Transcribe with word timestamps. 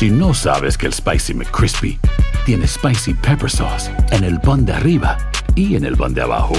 Si 0.00 0.08
no 0.08 0.32
sabes 0.32 0.78
que 0.78 0.86
el 0.86 0.94
Spicy 0.94 1.34
McCrispy 1.34 2.00
tiene 2.46 2.66
Spicy 2.66 3.12
Pepper 3.12 3.50
Sauce 3.50 3.90
en 4.12 4.24
el 4.24 4.40
pan 4.40 4.64
de 4.64 4.72
arriba 4.72 5.18
y 5.54 5.76
en 5.76 5.84
el 5.84 5.94
pan 5.94 6.14
de 6.14 6.22
abajo, 6.22 6.54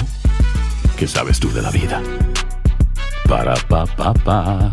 ¿qué 0.96 1.08
sabes 1.08 1.40
tú 1.40 1.52
de 1.52 1.64
la 1.64 1.72
vida? 1.72 2.04
Para, 3.28 3.56
pa, 3.56 3.88
pa, 3.88 4.14
pa. 4.14 4.72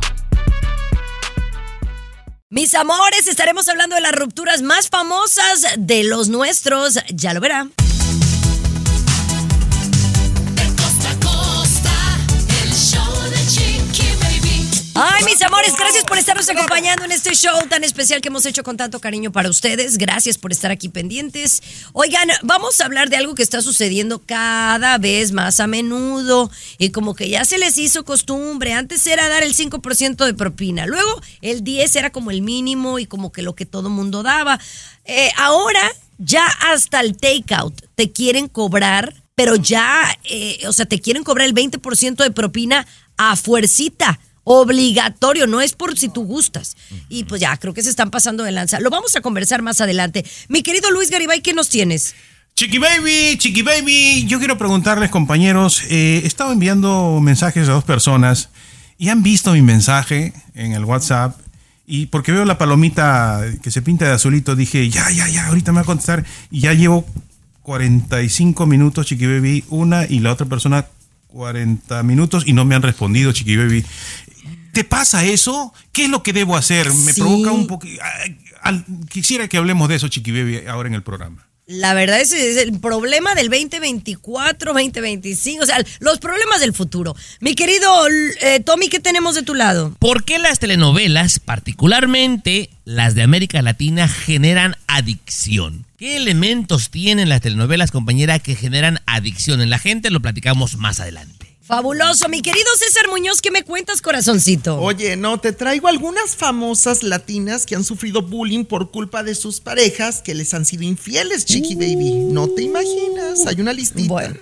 Mis 2.51 2.75
amores, 2.75 3.27
estaremos 3.27 3.67
hablando 3.71 3.97
de 3.97 4.03
las 4.03 4.13
rupturas 4.13 4.61
más 4.61 4.91
famosas 4.91 5.67
de 5.79 6.05
los 6.05 6.29
nuestros. 6.29 6.99
Ya 7.09 7.33
lo 7.33 7.41
verá. 7.41 7.69
Ay, 15.01 15.23
mis 15.25 15.41
amores, 15.43 15.75
gracias 15.79 16.03
por 16.03 16.19
estarnos 16.19 16.49
acompañando 16.49 17.05
en 17.05 17.13
este 17.13 17.33
show 17.33 17.57
tan 17.69 17.85
especial 17.85 18.21
que 18.21 18.31
hemos 18.31 18.45
hecho 18.47 18.65
con 18.65 18.77
tanto 18.77 18.99
cariño 18.99 19.31
para 19.31 19.49
ustedes. 19.49 19.97
Gracias 19.97 20.39
por 20.39 20.51
estar 20.51 20.73
aquí 20.73 20.89
pendientes. 20.89 21.63
Oigan, 21.93 22.29
vamos 22.43 22.81
a 22.81 22.87
hablar 22.87 23.09
de 23.09 23.17
algo 23.17 23.37
que 23.37 23.45
está 23.45 23.63
sucediendo 23.63 24.21
cada 24.27 24.99
vez 24.99 25.31
más 25.31 25.61
a 25.61 25.69
menudo 25.69 26.51
y 26.79 26.91
como 26.91 27.15
que 27.15 27.29
ya 27.29 27.45
se 27.45 27.59
les 27.59 27.79
hizo 27.79 28.05
costumbre. 28.05 28.73
Antes 28.73 29.07
era 29.07 29.29
dar 29.29 29.45
el 29.45 29.55
5% 29.55 30.25
de 30.25 30.35
propina, 30.35 30.85
luego 30.85 31.23
el 31.43 31.63
10 31.63 31.95
era 31.95 32.11
como 32.11 32.33
el 32.33 32.43
mínimo 32.43 32.99
y 32.99 33.07
como 33.07 33.31
que 33.31 33.43
lo 33.43 33.55
que 33.55 33.67
todo 33.67 33.91
mundo 33.91 34.25
daba. 34.25 34.59
Eh, 35.05 35.31
ahora 35.37 35.93
ya 36.19 36.45
hasta 36.73 36.99
el 37.03 37.17
takeout 37.17 37.83
te 37.95 38.11
quieren 38.11 38.49
cobrar, 38.49 39.15
pero 39.37 39.55
ya, 39.55 40.19
eh, 40.25 40.59
o 40.67 40.73
sea, 40.73 40.87
te 40.87 41.01
quieren 41.01 41.23
cobrar 41.23 41.47
el 41.47 41.55
20% 41.55 42.17
de 42.17 42.33
propina 42.33 42.85
a 43.17 43.37
fuercita 43.37 44.19
obligatorio, 44.49 45.47
no 45.47 45.61
es 45.61 45.75
por 45.75 45.99
si 45.99 46.09
tú 46.09 46.25
gustas. 46.25 46.75
Y 47.11 47.25
pues 47.25 47.41
ya, 47.41 47.55
creo 47.59 47.75
que 47.75 47.83
se 47.83 47.91
están 47.91 48.11
pasando 48.11 48.45
de 48.45 48.53
lanza. 48.53 48.81
Lo 48.81 48.89
vamos 48.89 49.15
a 49.15 49.21
conversar 49.21 49.61
más 49.61 49.83
adelante. 49.83 50.25
Mi 50.49 50.63
querido 50.63 50.91
Luis 50.91 51.11
Garibay, 51.11 51.43
¿qué 51.43 51.53
nos 51.53 51.69
tienes? 51.69 52.15
Chiqui 52.55 52.79
Baby, 52.79 53.37
Chiqui 53.37 53.61
Baby, 53.61 54.25
yo 54.27 54.39
quiero 54.39 54.57
preguntarles 54.57 55.11
compañeros, 55.11 55.83
eh, 55.91 56.23
he 56.25 56.27
estado 56.27 56.51
enviando 56.51 57.21
mensajes 57.21 57.69
a 57.69 57.73
dos 57.73 57.85
personas 57.85 58.49
y 58.97 59.11
han 59.11 59.23
visto 59.23 59.53
mi 59.53 59.63
mensaje 59.63 60.33
en 60.55 60.73
el 60.73 60.85
WhatsApp 60.85 61.39
y 61.87 62.07
porque 62.07 62.33
veo 62.33 62.45
la 62.47 62.59
palomita 62.59 63.43
que 63.63 63.71
se 63.71 63.83
pinta 63.83 64.07
de 64.07 64.13
azulito, 64.13 64.57
dije, 64.57 64.89
ya, 64.89 65.11
ya, 65.11 65.29
ya, 65.29 65.47
ahorita 65.47 65.73
me 65.73 65.77
va 65.77 65.83
a 65.83 65.85
contestar 65.85 66.25
y 66.51 66.61
ya 66.61 66.73
llevo 66.73 67.07
45 67.63 68.67
minutos, 68.67 69.07
Chiqui 69.07 69.27
Baby, 69.27 69.65
una 69.69 70.07
y 70.07 70.21
la 70.21 70.33
otra 70.33 70.47
persona 70.47 70.87
40 71.29 72.03
minutos 72.03 72.45
y 72.47 72.55
no 72.55 72.65
me 72.65 72.75
han 72.75 72.83
respondido, 72.83 73.33
Chiqui 73.33 73.57
Baby. 73.57 73.85
¿Te 74.79 74.85
pasa 74.85 75.25
eso? 75.25 75.75
¿Qué 75.91 76.05
es 76.05 76.09
lo 76.09 76.23
que 76.23 76.33
debo 76.33 76.57
hacer? 76.57 76.87
Me 76.93 77.13
Sí. 77.13 77.21
provoca 77.21 77.51
un 77.51 77.67
poco... 77.67 77.85
Quisiera 79.11 79.49
que 79.49 79.57
hablemos 79.57 79.89
de 79.89 79.97
eso, 79.97 80.07
Chiqui 80.07 80.31
Baby, 80.31 80.69
ahora 80.69 80.89
en 80.89 80.95
el 80.95 81.03
programa. 81.03 81.49
La 81.67 81.95
verdad 81.95 82.21
es, 82.21 82.31
es 82.33 82.57
el 82.59 82.79
problema 82.79 83.35
del 83.35 83.49
2024, 83.51 84.73
2025, 84.73 85.65
o 85.65 85.67
sea, 85.67 85.85
los 85.99 86.21
problemas 86.21 86.61
del 86.61 86.73
futuro. 86.75 87.17
Mi 87.41 87.57
querido 87.57 87.91
eh, 88.41 88.61
Tommy, 88.61 88.89
¿qué 88.89 89.01
tenemos 89.01 89.35
de 89.35 89.43
tu 89.43 89.57
lado? 89.57 89.97
¿Por 89.99 90.23
qué 90.23 90.39
las 90.39 90.61
telenovelas, 90.61 91.41
particularmente 91.41 92.71
las 92.85 93.17
de 93.17 93.25
América 93.25 93.61
Latina, 93.63 94.07
generan 94.07 94.77
adicción? 94.87 95.87
¿Qué 95.97 96.17
elementos 96.17 96.91
tienen 96.91 97.29
las 97.29 97.41
telenovelas, 97.41 97.91
compañera, 97.91 98.39
que 98.39 98.55
generan 98.55 99.01
adicción 99.07 99.61
en 99.61 99.71
la 99.71 99.81
gente? 99.81 100.11
Lo 100.13 100.21
platicamos 100.23 100.77
más 100.77 101.01
adelante. 101.01 101.48
Fabuloso, 101.69 102.31
mi 102.31 102.41
querido 102.41 102.67
César 102.79 103.09
Muñoz, 103.11 103.43
¿qué 103.43 103.51
me 103.51 103.63
cuentas, 103.63 104.01
corazoncito? 104.01 104.81
Oye, 104.81 105.17
no, 105.19 105.39
te 105.39 105.53
traigo 105.53 105.87
algunas 105.87 106.35
famosas 106.35 107.03
latinas 107.03 107.67
que 107.67 107.77
han 107.77 107.85
sufrido 107.85 108.23
bullying 108.23 108.65
por 108.65 108.91
culpa 108.91 109.23
de 109.23 109.35
sus 109.35 109.61
parejas 109.61 110.23
que 110.23 110.35
les 110.35 110.55
han 110.55 110.65
sido 110.65 110.85
infieles, 110.85 111.45
Chiqui 111.45 111.75
Baby. 111.75 112.15
No 112.33 112.49
te 112.49 112.63
imaginas, 112.63 113.47
hay 113.47 113.61
una 113.61 113.75
listita. 113.75 114.09
Bueno. 114.09 114.35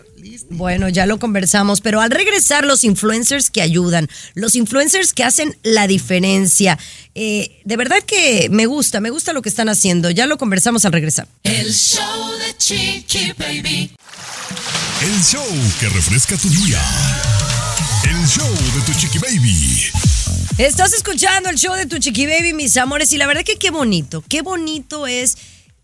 Bueno, 0.50 0.88
ya 0.88 1.06
lo 1.06 1.18
conversamos, 1.18 1.80
pero 1.80 2.00
al 2.00 2.10
regresar 2.10 2.64
los 2.64 2.84
influencers 2.84 3.50
que 3.50 3.60
ayudan, 3.60 4.08
los 4.34 4.54
influencers 4.54 5.12
que 5.12 5.24
hacen 5.24 5.56
la 5.64 5.88
diferencia, 5.88 6.78
eh, 7.16 7.60
de 7.64 7.76
verdad 7.76 8.02
que 8.06 8.48
me 8.50 8.66
gusta, 8.66 9.00
me 9.00 9.10
gusta 9.10 9.32
lo 9.32 9.42
que 9.42 9.48
están 9.48 9.68
haciendo, 9.68 10.10
ya 10.10 10.26
lo 10.26 10.38
conversamos 10.38 10.84
al 10.84 10.92
regresar. 10.92 11.26
El 11.42 11.72
show 11.72 12.30
de 12.38 12.56
Chiqui 12.56 13.32
Baby. 13.36 13.96
El 14.48 15.24
show 15.24 15.44
que 15.80 15.88
refresca 15.88 16.36
tu 16.36 16.48
día. 16.48 16.80
El 18.08 18.26
show 18.26 18.48
de 18.48 18.80
tu 18.86 18.92
chiqui 18.98 19.18
baby. 19.18 19.90
Estás 20.58 20.92
escuchando 20.94 21.50
el 21.50 21.56
show 21.56 21.74
de 21.74 21.86
tu 21.86 21.98
chiqui 21.98 22.26
baby, 22.26 22.52
mis 22.52 22.76
amores, 22.76 23.12
y 23.12 23.18
la 23.18 23.26
verdad 23.26 23.42
que 23.42 23.56
qué 23.56 23.70
bonito, 23.70 24.22
qué 24.28 24.42
bonito 24.42 25.08
es 25.08 25.36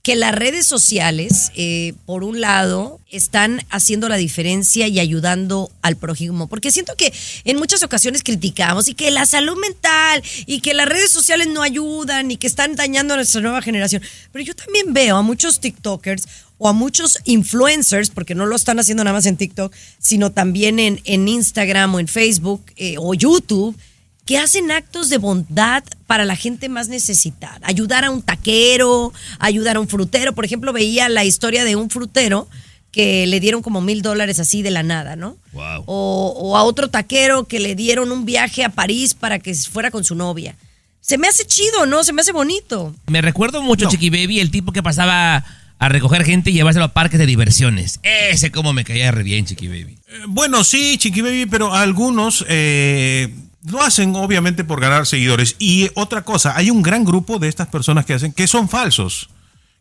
que 0.02 0.16
las 0.16 0.34
redes 0.34 0.66
sociales, 0.66 1.52
eh, 1.54 1.94
por 2.06 2.24
un 2.24 2.40
lado, 2.40 3.00
están 3.10 3.64
haciendo 3.70 4.08
la 4.08 4.16
diferencia 4.16 4.88
y 4.88 4.98
ayudando 4.98 5.70
al 5.80 5.96
prójimo, 5.96 6.48
porque 6.48 6.72
siento 6.72 6.96
que 6.96 7.12
en 7.44 7.56
muchas 7.56 7.84
ocasiones 7.84 8.24
criticamos 8.24 8.88
y 8.88 8.94
que 8.94 9.12
la 9.12 9.26
salud 9.26 9.56
mental 9.60 10.22
y 10.46 10.60
que 10.60 10.74
las 10.74 10.88
redes 10.88 11.12
sociales 11.12 11.48
no 11.48 11.62
ayudan 11.62 12.32
y 12.32 12.36
que 12.36 12.48
están 12.48 12.74
dañando 12.74 13.14
a 13.14 13.16
nuestra 13.16 13.40
nueva 13.40 13.62
generación, 13.62 14.02
pero 14.32 14.44
yo 14.44 14.54
también 14.54 14.92
veo 14.92 15.16
a 15.16 15.22
muchos 15.22 15.60
TikTokers 15.60 16.26
o 16.62 16.68
a 16.68 16.72
muchos 16.72 17.18
influencers, 17.24 18.10
porque 18.10 18.36
no 18.36 18.46
lo 18.46 18.54
están 18.54 18.78
haciendo 18.78 19.02
nada 19.02 19.16
más 19.16 19.26
en 19.26 19.36
TikTok, 19.36 19.74
sino 19.98 20.30
también 20.30 20.78
en, 20.78 21.00
en 21.04 21.26
Instagram 21.26 21.96
o 21.96 21.98
en 21.98 22.06
Facebook 22.06 22.62
eh, 22.76 22.94
o 22.98 23.14
YouTube, 23.14 23.76
que 24.24 24.38
hacen 24.38 24.70
actos 24.70 25.08
de 25.08 25.18
bondad 25.18 25.82
para 26.06 26.24
la 26.24 26.36
gente 26.36 26.68
más 26.68 26.86
necesitada. 26.86 27.58
Ayudar 27.64 28.04
a 28.04 28.12
un 28.12 28.22
taquero, 28.22 29.12
ayudar 29.40 29.74
a 29.74 29.80
un 29.80 29.88
frutero. 29.88 30.34
Por 30.36 30.44
ejemplo, 30.44 30.72
veía 30.72 31.08
la 31.08 31.24
historia 31.24 31.64
de 31.64 31.74
un 31.74 31.90
frutero 31.90 32.46
que 32.92 33.26
le 33.26 33.40
dieron 33.40 33.60
como 33.60 33.80
mil 33.80 34.00
dólares 34.00 34.38
así 34.38 34.62
de 34.62 34.70
la 34.70 34.84
nada, 34.84 35.16
¿no? 35.16 35.36
Wow. 35.52 35.82
O, 35.86 36.34
o 36.36 36.56
a 36.56 36.62
otro 36.62 36.90
taquero 36.90 37.44
que 37.44 37.58
le 37.58 37.74
dieron 37.74 38.12
un 38.12 38.24
viaje 38.24 38.62
a 38.62 38.68
París 38.68 39.14
para 39.14 39.40
que 39.40 39.52
fuera 39.56 39.90
con 39.90 40.04
su 40.04 40.14
novia. 40.14 40.54
Se 41.00 41.18
me 41.18 41.26
hace 41.26 41.44
chido, 41.44 41.86
¿no? 41.86 42.04
Se 42.04 42.12
me 42.12 42.20
hace 42.20 42.30
bonito. 42.30 42.94
Me 43.08 43.20
recuerdo 43.20 43.62
mucho, 43.62 43.88
Chiqui 43.88 44.10
Baby, 44.10 44.38
el 44.38 44.52
tipo 44.52 44.70
que 44.70 44.84
pasaba 44.84 45.44
a 45.82 45.88
recoger 45.88 46.24
gente 46.24 46.50
y 46.50 46.52
llevárselo 46.52 46.84
a 46.84 46.92
parques 46.92 47.18
de 47.18 47.26
diversiones. 47.26 47.98
Ese 48.04 48.52
como 48.52 48.72
me 48.72 48.84
caía 48.84 49.10
re 49.10 49.24
bien, 49.24 49.46
Chiqui 49.46 49.66
Baby. 49.66 49.98
Eh, 50.06 50.20
Bueno, 50.28 50.62
sí, 50.62 50.96
Chiqui 50.96 51.22
Baby, 51.22 51.46
pero 51.46 51.74
algunos 51.74 52.44
eh, 52.48 53.34
lo 53.64 53.82
hacen 53.82 54.14
obviamente 54.14 54.62
por 54.62 54.80
ganar 54.80 55.08
seguidores. 55.08 55.56
Y 55.58 55.90
otra 55.94 56.22
cosa, 56.22 56.56
hay 56.56 56.70
un 56.70 56.82
gran 56.82 57.04
grupo 57.04 57.40
de 57.40 57.48
estas 57.48 57.66
personas 57.66 58.06
que 58.06 58.14
hacen 58.14 58.32
que 58.32 58.46
son 58.46 58.68
falsos. 58.68 59.28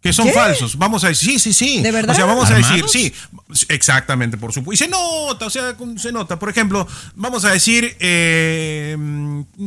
Que 0.01 0.11
son 0.11 0.25
¿Qué? 0.25 0.33
falsos. 0.33 0.75
Vamos 0.75 1.03
a 1.03 1.09
decir, 1.09 1.39
sí, 1.39 1.53
sí, 1.53 1.53
sí. 1.53 1.81
¿De 1.83 1.91
verdad? 1.91 2.15
O 2.15 2.17
sea, 2.17 2.25
vamos 2.25 2.49
a 2.49 2.55
decir, 2.55 2.83
sí, 2.87 3.13
exactamente, 3.69 4.37
por 4.37 4.53
supuesto. 4.53 4.83
Y 4.83 4.87
se 4.87 4.91
nota, 4.91 5.45
o 5.45 5.49
sea, 5.51 5.75
se 5.97 6.11
nota. 6.11 6.39
Por 6.39 6.49
ejemplo, 6.49 6.87
vamos 7.13 7.45
a 7.45 7.51
decir, 7.51 7.95
eh, 7.99 8.97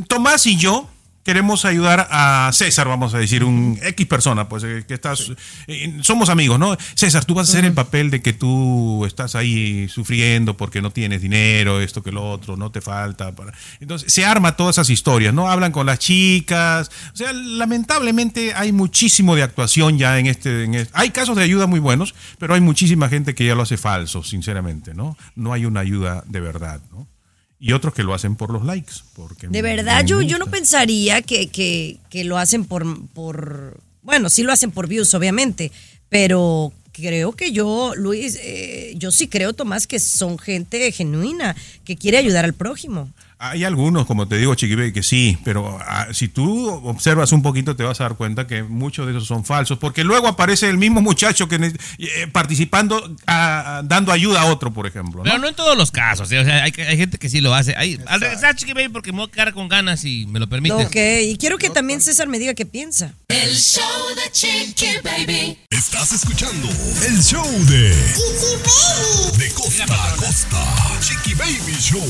Tomás 0.08 0.44
y 0.48 0.56
yo 0.56 0.90
queremos 1.24 1.64
ayudar 1.64 2.06
a 2.10 2.50
César, 2.52 2.86
vamos 2.86 3.14
a 3.14 3.18
decir, 3.18 3.44
un 3.44 3.78
X 3.82 4.06
persona, 4.06 4.48
pues 4.48 4.62
eh, 4.64 4.84
que 4.86 4.94
estás, 4.94 5.32
eh, 5.66 5.98
somos 6.02 6.28
amigos, 6.28 6.58
¿no? 6.58 6.76
César, 6.94 7.24
tú 7.24 7.34
vas 7.34 7.48
a 7.48 7.52
hacer 7.52 7.64
el 7.64 7.72
papel 7.72 8.10
de 8.10 8.20
que 8.22 8.32
tú 8.34 9.04
estás 9.06 9.34
ahí 9.34 9.88
sufriendo 9.88 10.56
porque 10.56 10.82
no 10.82 10.90
tienes 10.90 11.22
dinero, 11.22 11.80
esto 11.80 12.02
que 12.02 12.12
lo 12.12 12.30
otro, 12.30 12.56
no 12.56 12.70
te 12.70 12.80
falta. 12.80 13.34
Para... 13.34 13.52
Entonces, 13.80 14.12
se 14.12 14.24
arma 14.24 14.54
todas 14.56 14.76
esas 14.76 14.90
historias, 14.90 15.32
¿no? 15.34 15.48
Hablan 15.48 15.72
con 15.72 15.86
las 15.86 15.98
chicas, 15.98 16.90
o 17.12 17.16
sea, 17.16 17.32
lamentablemente 17.32 18.52
hay 18.54 18.72
muchísimo 18.72 19.34
de 19.34 19.42
actuación 19.42 19.98
ya 19.98 20.18
en 20.18 20.26
este, 20.26 20.64
en 20.64 20.74
este- 20.74 20.92
Hay 20.94 21.10
casos 21.10 21.36
de 21.36 21.42
ayuda 21.42 21.66
muy 21.66 21.80
buenos, 21.80 22.14
pero 22.38 22.54
hay 22.54 22.60
muchísima 22.60 23.08
gente 23.08 23.34
que 23.34 23.46
ya 23.46 23.54
lo 23.54 23.62
hace 23.62 23.78
falso, 23.78 24.22
sinceramente, 24.22 24.92
¿no? 24.94 25.16
No 25.34 25.52
hay 25.54 25.64
una 25.64 25.80
ayuda 25.80 26.22
de 26.26 26.40
verdad, 26.40 26.80
¿no? 26.92 27.08
Y 27.66 27.72
otros 27.72 27.94
que 27.94 28.02
lo 28.02 28.12
hacen 28.12 28.36
por 28.36 28.52
los 28.52 28.62
likes. 28.62 28.92
Porque 29.14 29.48
De 29.48 29.62
verdad, 29.62 30.04
yo, 30.04 30.20
yo 30.20 30.36
no 30.36 30.48
pensaría 30.48 31.22
que, 31.22 31.48
que, 31.48 31.96
que 32.10 32.22
lo 32.22 32.36
hacen 32.36 32.66
por, 32.66 32.84
por. 33.14 33.80
Bueno, 34.02 34.28
sí 34.28 34.42
lo 34.42 34.52
hacen 34.52 34.70
por 34.70 34.86
views, 34.86 35.14
obviamente. 35.14 35.72
Pero 36.10 36.74
creo 36.92 37.32
que 37.32 37.52
yo, 37.52 37.94
Luis, 37.96 38.38
eh, 38.42 38.92
yo 38.98 39.10
sí 39.10 39.28
creo, 39.28 39.54
Tomás, 39.54 39.86
que 39.86 39.98
son 39.98 40.38
gente 40.38 40.92
genuina, 40.92 41.56
que 41.86 41.96
quiere 41.96 42.18
ayudar 42.18 42.44
al 42.44 42.52
prójimo. 42.52 43.08
Hay 43.50 43.62
algunos, 43.64 44.06
como 44.06 44.26
te 44.26 44.38
digo, 44.38 44.54
Chiquibe, 44.54 44.90
que 44.92 45.02
sí, 45.02 45.36
pero 45.44 45.78
ah, 45.86 46.08
si 46.12 46.28
tú 46.28 46.70
observas 46.84 47.30
un 47.32 47.42
poquito 47.42 47.76
te 47.76 47.82
vas 47.82 48.00
a 48.00 48.04
dar 48.04 48.16
cuenta 48.16 48.46
que 48.46 48.62
muchos 48.62 49.04
de 49.06 49.12
esos 49.12 49.26
son 49.26 49.44
falsos, 49.44 49.78
porque 49.78 50.02
luego 50.02 50.28
aparece 50.28 50.70
el 50.70 50.78
mismo 50.78 51.02
muchacho 51.02 51.46
que 51.46 51.56
eh, 51.56 52.26
participando, 52.32 53.14
ah, 53.26 53.82
dando 53.84 54.12
ayuda 54.12 54.40
a 54.40 54.44
otro, 54.46 54.72
por 54.72 54.86
ejemplo. 54.86 55.18
¿no? 55.18 55.24
Pero 55.24 55.38
no 55.38 55.46
en 55.48 55.54
todos 55.54 55.76
los 55.76 55.90
casos, 55.90 56.32
¿eh? 56.32 56.38
o 56.38 56.44
sea, 56.44 56.64
hay, 56.64 56.72
hay 56.88 56.96
gente 56.96 57.18
que 57.18 57.28
sí 57.28 57.42
lo 57.42 57.54
hace. 57.54 57.74
Hay- 57.76 58.00
al 58.06 58.20
regresar, 58.22 58.56
Chiqui 58.56 58.72
Baby, 58.72 58.88
porque 58.88 59.12
me 59.12 59.18
voy 59.18 59.28
a 59.28 59.30
quedar 59.30 59.52
con 59.52 59.68
ganas 59.68 60.06
y 60.06 60.24
me 60.26 60.40
lo 60.40 60.48
permites. 60.48 60.86
Ok, 60.86 60.96
y 61.24 61.36
quiero 61.36 61.58
que 61.58 61.68
también 61.68 62.00
César 62.00 62.26
me 62.28 62.38
diga 62.38 62.54
qué 62.54 62.64
piensa. 62.64 63.12
El 63.28 63.54
show 63.54 63.82
de 64.16 64.32
Chiqui 64.32 64.86
Baby. 65.04 65.58
Estás 65.68 66.12
escuchando 66.12 66.66
el 67.06 67.22
show 67.22 67.46
de 67.66 67.88
De 69.38 69.50
costa 69.52 69.84
a 69.84 70.16
costa. 70.16 71.00
Chiqui 71.00 71.34
Baby 71.34 71.76
Show. 71.78 72.02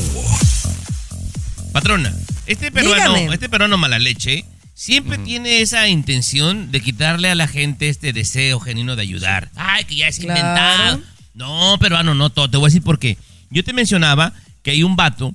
Patrona, 1.75 2.15
este 2.47 2.71
peruano, 2.71 3.15
Dígame. 3.15 3.35
este 3.35 3.49
peruano 3.49 3.76
mala 3.76 3.99
leche 3.99 4.44
siempre 4.75 5.19
tiene 5.19 5.61
esa 5.61 5.88
intención 5.88 6.71
de 6.71 6.81
quitarle 6.81 7.29
a 7.31 7.35
la 7.35 7.49
gente 7.49 7.88
este 7.88 8.12
deseo 8.12 8.61
genuino 8.61 8.94
de 8.94 9.03
ayudar. 9.03 9.50
Ay, 9.56 9.82
que 9.85 9.97
ya 9.97 10.06
es 10.06 10.21
Claro. 10.21 10.38
inventado. 10.38 11.03
No, 11.35 11.76
peruano, 11.81 12.15
no 12.15 12.31
todo. 12.31 12.49
Te 12.49 12.59
voy 12.59 12.67
a 12.67 12.69
decir 12.69 12.82
por 12.82 13.00
qué. 13.00 13.19
Yo 13.50 13.65
te 13.65 13.73
mencionaba 13.73 14.32
que 14.62 14.71
hay 14.71 14.85
un 14.85 14.94
vato 14.94 15.35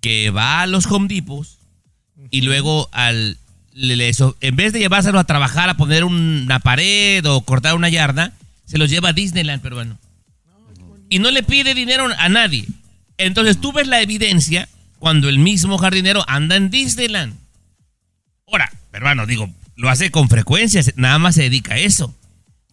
que 0.00 0.30
va 0.30 0.62
a 0.62 0.66
los 0.66 0.86
Home 0.86 1.06
Depots 1.06 1.58
y 2.30 2.40
luego 2.40 2.88
al 2.92 3.36
en 3.76 4.56
vez 4.56 4.72
de 4.72 4.78
llevárselo 4.78 5.18
a 5.18 5.24
trabajar 5.24 5.68
a 5.68 5.76
poner 5.76 6.04
una 6.04 6.60
pared 6.60 7.22
o 7.26 7.42
cortar 7.42 7.74
una 7.74 7.90
yarda, 7.90 8.32
se 8.64 8.78
los 8.78 8.88
lleva 8.88 9.10
a 9.10 9.12
Disneyland 9.12 9.60
peruano. 9.60 9.98
Y 11.10 11.18
no 11.18 11.30
le 11.30 11.42
pide 11.42 11.74
dinero 11.74 12.08
a 12.16 12.28
nadie. 12.30 12.64
Entonces 13.18 13.60
tú 13.60 13.72
ves 13.72 13.86
la 13.86 14.00
evidencia 14.00 14.68
cuando 14.98 15.28
el 15.28 15.38
mismo 15.38 15.78
jardinero 15.78 16.24
anda 16.28 16.56
en 16.56 16.70
Disneyland. 16.70 17.34
Ahora, 18.46 18.70
peruano, 18.90 19.26
digo, 19.26 19.50
lo 19.76 19.90
hace 19.90 20.10
con 20.10 20.28
frecuencia, 20.28 20.82
nada 20.96 21.18
más 21.18 21.34
se 21.34 21.42
dedica 21.42 21.74
a 21.74 21.78
eso. 21.78 22.14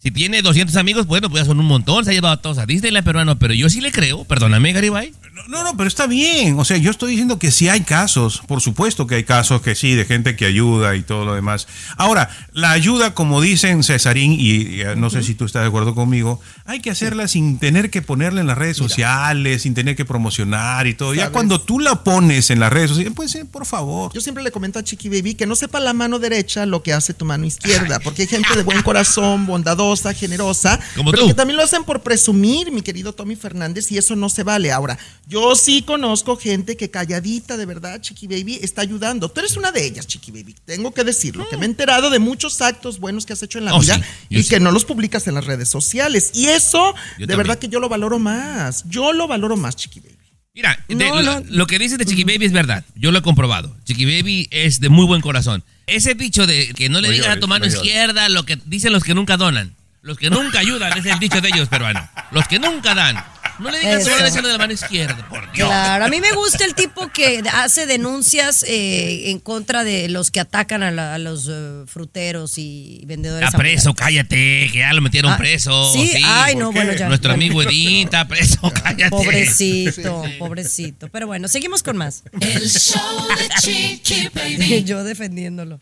Si 0.02 0.10
tiene 0.10 0.42
200 0.42 0.74
amigos, 0.74 1.06
bueno, 1.06 1.30
pues 1.30 1.42
ya 1.42 1.46
son 1.46 1.60
un 1.60 1.66
montón, 1.66 2.04
se 2.04 2.10
ha 2.10 2.12
llevado 2.12 2.34
a 2.34 2.42
todos 2.42 2.58
a 2.58 2.66
Disneyland 2.66 3.04
peruano, 3.06 3.38
pero 3.38 3.54
yo 3.54 3.70
sí 3.70 3.80
le 3.80 3.92
creo, 3.92 4.24
perdóname, 4.24 4.72
Garibay. 4.72 5.12
No, 5.32 5.44
no, 5.46 5.64
no, 5.64 5.76
pero 5.76 5.86
está 5.86 6.08
bien. 6.08 6.58
O 6.58 6.64
sea, 6.64 6.76
yo 6.76 6.90
estoy 6.90 7.12
diciendo 7.12 7.38
que 7.38 7.52
sí 7.52 7.68
hay 7.68 7.82
casos. 7.82 8.42
Por 8.46 8.60
supuesto 8.60 9.06
que 9.06 9.14
hay 9.14 9.24
casos 9.24 9.62
que 9.62 9.74
sí, 9.74 9.94
de 9.94 10.04
gente 10.04 10.34
que 10.34 10.44
ayuda 10.44 10.96
y 10.96 11.02
todo 11.02 11.24
lo 11.24 11.34
demás. 11.34 11.68
Ahora, 11.96 12.28
la 12.52 12.72
ayuda, 12.72 13.14
como 13.14 13.40
dicen 13.40 13.82
Cesarín, 13.84 14.32
y, 14.32 14.50
y, 14.50 14.80
eh, 14.82 14.94
no 14.96 15.08
sé 15.08 15.22
si 15.22 15.34
tú 15.34 15.44
estás 15.44 15.62
de 15.62 15.68
acuerdo 15.68 15.94
conmigo, 15.94 16.40
hay 16.64 16.80
que 16.80 16.90
hacerla 16.90 17.28
sin 17.28 17.58
tener 17.58 17.88
que 17.88 18.02
ponerla 18.02 18.40
en 18.40 18.48
las 18.48 18.58
redes 18.58 18.76
sociales, 18.76 19.62
sin 19.62 19.74
tener 19.74 19.94
que 19.94 20.04
promocionar 20.04 20.88
y 20.88 20.94
todo. 20.94 21.14
Ya 21.14 21.30
cuando 21.30 21.60
tú 21.60 21.78
la 21.78 22.02
pones 22.02 22.50
en 22.50 22.58
las 22.58 22.72
redes 22.72 22.90
sociales, 22.90 23.12
pues 23.14 23.34
eh, 23.36 23.44
por 23.44 23.66
favor. 23.66 24.12
Yo 24.12 24.20
siempre 24.20 24.42
le 24.42 24.50
comento 24.50 24.80
a 24.80 24.82
Chiqui 24.82 25.08
Baby 25.08 25.34
que 25.34 25.46
no 25.46 25.54
sepa 25.54 25.78
la 25.78 25.92
mano 25.92 26.18
derecha 26.18 26.66
lo 26.66 26.82
que 26.82 26.92
hace 26.92 27.14
tu 27.14 27.24
mano 27.24 27.46
izquierda, 27.46 28.00
porque 28.00 28.22
hay 28.22 28.28
gente 28.28 28.54
de 28.56 28.64
buen 28.64 28.82
corazón, 28.82 29.46
bondadosa, 29.46 29.91
generosa, 30.14 30.80
Como 30.96 31.10
pero 31.10 31.22
tú. 31.22 31.28
que 31.28 31.34
también 31.34 31.56
lo 31.56 31.62
hacen 31.62 31.84
por 31.84 32.02
presumir, 32.02 32.70
mi 32.72 32.82
querido 32.82 33.12
Tommy 33.12 33.36
Fernández, 33.36 33.90
y 33.92 33.98
eso 33.98 34.16
no 34.16 34.28
se 34.28 34.42
vale. 34.42 34.72
Ahora, 34.72 34.98
yo 35.26 35.54
sí 35.54 35.82
conozco 35.82 36.36
gente 36.36 36.76
que 36.76 36.90
calladita, 36.90 37.56
de 37.56 37.66
verdad, 37.66 38.00
Chiqui 38.00 38.26
Baby, 38.26 38.58
está 38.62 38.82
ayudando. 38.82 39.28
Tú 39.28 39.40
eres 39.40 39.56
una 39.56 39.70
de 39.72 39.84
ellas, 39.86 40.06
Chiqui 40.06 40.30
Baby, 40.30 40.54
tengo 40.64 40.92
que 40.92 41.04
decirlo, 41.04 41.48
que 41.48 41.56
me 41.56 41.66
he 41.66 41.68
enterado 41.68 42.10
de 42.10 42.18
muchos 42.18 42.60
actos 42.62 42.98
buenos 42.98 43.26
que 43.26 43.32
has 43.34 43.42
hecho 43.42 43.58
en 43.58 43.66
la 43.66 43.74
Oh, 43.74 43.80
vida 43.80 43.96
sí, 43.98 44.02
y 44.30 44.42
sí. 44.42 44.48
que 44.48 44.60
no 44.60 44.70
los 44.72 44.84
publicas 44.84 45.26
en 45.26 45.34
las 45.34 45.44
redes 45.44 45.68
sociales. 45.68 46.30
Y 46.34 46.46
eso, 46.46 46.94
Yo 47.18 47.26
de 47.26 47.36
verdad 47.36 47.58
que 47.58 47.68
yo 47.68 47.80
lo 47.80 47.88
valoro 47.88 48.18
más. 48.18 48.84
Yo 48.88 49.12
lo 49.12 49.28
valoro 49.28 49.56
más, 49.56 49.76
Chiqui 49.76 50.00
Baby. 50.00 50.16
Mira, 50.54 50.84
de- 50.86 50.94
No, 50.96 51.22
lo, 51.22 51.40
no. 51.40 51.46
lo 51.48 51.66
que 51.66 51.78
dices 51.78 51.96
de 51.96 52.04
Chiqui 52.04 52.24
Baby 52.24 52.44
es 52.44 52.52
verdad. 52.52 52.84
Yo 52.94 53.10
lo 53.10 53.18
he 53.18 53.22
comprobado. 53.22 53.74
Chiqui 53.84 54.04
Baby 54.04 54.48
es 54.50 54.80
de 54.80 54.90
muy 54.90 55.06
buen 55.06 55.22
corazón. 55.22 55.64
Ese 55.86 56.14
dicho 56.14 56.46
de 56.46 56.74
que 56.74 56.90
no 56.90 57.00
le 57.00 57.08
No 57.08 57.14
digas 57.14 57.36
a 57.36 57.40
tu 57.40 57.48
mano 57.48 57.64
izquierda 57.66 58.28
lo 58.28 58.44
que 58.44 58.58
dicen 58.66 58.92
los 58.92 59.02
que 59.02 59.14
nunca 59.14 59.38
donan. 59.38 59.74
Los 60.02 60.18
que 60.18 60.30
nunca 60.30 60.58
ayudan, 60.58 60.98
es 60.98 61.06
el 61.06 61.18
dicho 61.20 61.40
de 61.40 61.48
ellos, 61.48 61.68
peruano. 61.68 62.08
Los 62.32 62.48
que 62.48 62.58
nunca 62.58 62.94
dan. 62.94 63.24
No 63.60 63.70
le 63.70 63.78
digas 63.78 64.00
izquierda 64.00 64.30
de 64.42 64.48
la 64.52 64.58
mano 64.58 64.72
izquierda, 64.72 65.28
por 65.28 65.52
Dios. 65.52 65.68
Claro, 65.68 66.06
a 66.06 66.08
mí 66.08 66.20
me 66.20 66.32
gusta 66.32 66.64
el 66.64 66.74
tipo 66.74 67.06
que 67.08 67.42
hace 67.52 67.86
denuncias 67.86 68.64
eh, 68.66 69.30
en 69.30 69.38
contra 69.38 69.84
de 69.84 70.08
los 70.08 70.30
que 70.32 70.40
atacan 70.40 70.82
a, 70.82 70.90
la- 70.90 71.14
a 71.14 71.18
los 71.18 71.46
eh, 71.48 71.84
fruteros 71.86 72.54
y 72.56 73.02
vendedores. 73.06 73.46
Está 73.46 73.58
preso, 73.58 73.94
cállate, 73.94 74.68
que 74.72 74.78
ya 74.78 74.92
lo 74.94 75.02
metieron 75.02 75.32
Ah, 75.34 75.36
preso. 75.36 75.92
sí, 75.92 76.10
ay, 76.24 76.56
no, 76.56 76.72
bueno, 76.72 76.94
ya. 76.94 77.06
Nuestro 77.08 77.30
bueno. 77.36 77.44
amigo 77.44 77.62
Edín 77.62 78.06
está 78.06 78.26
preso, 78.26 78.72
cállate. 78.82 79.10
Pobrecito, 79.10 80.24
pobrecito. 80.40 81.08
Pero 81.12 81.26
bueno, 81.28 81.46
seguimos 81.46 81.82
con 81.84 81.96
más. 81.98 82.24
El 82.40 82.68
show 82.68 83.28
de 83.36 83.48
Chiqui 83.60 84.28
Baby. 84.34 84.82
Yo 84.84 85.04
defendiéndolo. 85.04 85.78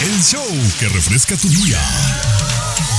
El 0.00 0.22
show 0.22 0.46
que 0.78 0.88
refresca 0.88 1.36
tu 1.36 1.48
día. 1.48 1.78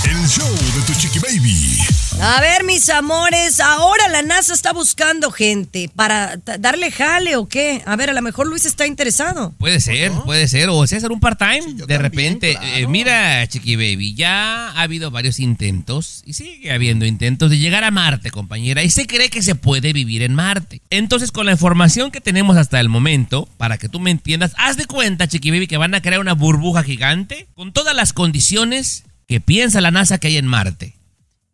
El 0.06 0.28
show 0.28 0.48
de 0.50 0.82
tu 0.86 0.94
chiqui 1.00 1.20
baby. 1.20 1.78
A 2.22 2.40
ver, 2.40 2.64
mis 2.64 2.90
amores, 2.90 3.60
ahora 3.60 4.08
la 4.10 4.22
NASA 4.22 4.54
está 4.54 4.72
buscando 4.72 5.32
gente 5.32 5.90
para 5.96 6.38
darle 6.60 6.92
jale 6.92 7.36
o 7.36 7.48
qué. 7.48 7.82
A 7.86 7.96
ver, 7.96 8.10
a 8.10 8.14
lo 8.14 8.22
mejor 8.22 8.48
Luis 8.48 8.66
está 8.66 8.86
interesado. 8.88 9.54
Puede 9.58 9.80
ser, 9.80 10.12
puede 10.24 10.48
ser. 10.48 10.70
O 10.70 10.86
César, 10.88 11.12
un 11.12 11.20
part-time. 11.20 11.74
de 11.74 11.80
también, 11.80 12.02
repente, 12.02 12.52
claro. 12.54 12.68
eh, 12.76 12.88
mira, 12.88 13.48
Chiqui 13.48 13.76
Baby, 13.76 14.14
ya 14.16 14.70
ha 14.70 14.82
habido 14.82 15.12
varios 15.12 15.40
intentos 15.40 16.22
y 16.26 16.34
sigue 16.34 16.72
habiendo 16.72 17.06
intentos 17.06 17.50
de 17.50 17.58
llegar 17.58 17.84
a 17.84 17.92
Marte, 17.92 18.32
compañera. 18.32 18.84
Y 18.84 18.92
se 18.92 19.08
cree 19.08 19.30
que 19.30 19.42
se 19.42 19.56
puede 19.56 19.92
vivir 19.92 20.22
en 20.22 20.34
Marte. 20.34 20.82
Entonces, 20.90 21.32
con 21.32 21.46
la 21.46 21.52
información 21.52 22.12
que 22.12 22.22
tenemos 22.22 22.58
hasta 22.58 22.80
el 22.80 22.90
momento, 22.90 23.50
para 23.58 23.78
que 23.78 23.90
tú 23.90 24.00
me 24.00 24.12
entiendas, 24.12 24.54
haz 24.58 24.78
de 24.78 24.86
cuenta, 24.86 25.28
Chiqui 25.28 25.52
Baby, 25.52 25.68
que 25.68 25.78
van 25.78 25.94
a 25.96 26.02
crear 26.02 26.20
una 26.22 26.34
burbuja 26.34 26.84
gigante 26.84 27.48
con 27.56 27.74
todas 27.74 27.96
las 27.96 28.14
condiciones 28.14 29.04
que 29.28 29.40
piensa 29.42 29.82
la 29.82 29.92
NASA 29.92 30.18
que 30.18 30.28
hay 30.28 30.38
en 30.38 30.48
Marte. 30.48 30.96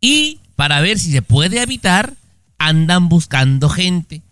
Y 0.00 0.40
para 0.56 0.80
ver 0.80 0.98
si 0.98 1.10
se 1.12 1.22
puede 1.22 1.60
habitar, 1.60 2.14
andan 2.58 3.08
buscando 3.08 3.68
gente 3.68 4.22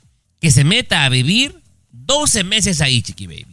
que 0.41 0.51
se 0.51 0.65
meta 0.65 1.05
a 1.05 1.09
vivir 1.09 1.61
12 1.93 2.45
meses 2.45 2.81
ahí, 2.81 3.03
Chiqui 3.03 3.27
Baby. 3.27 3.47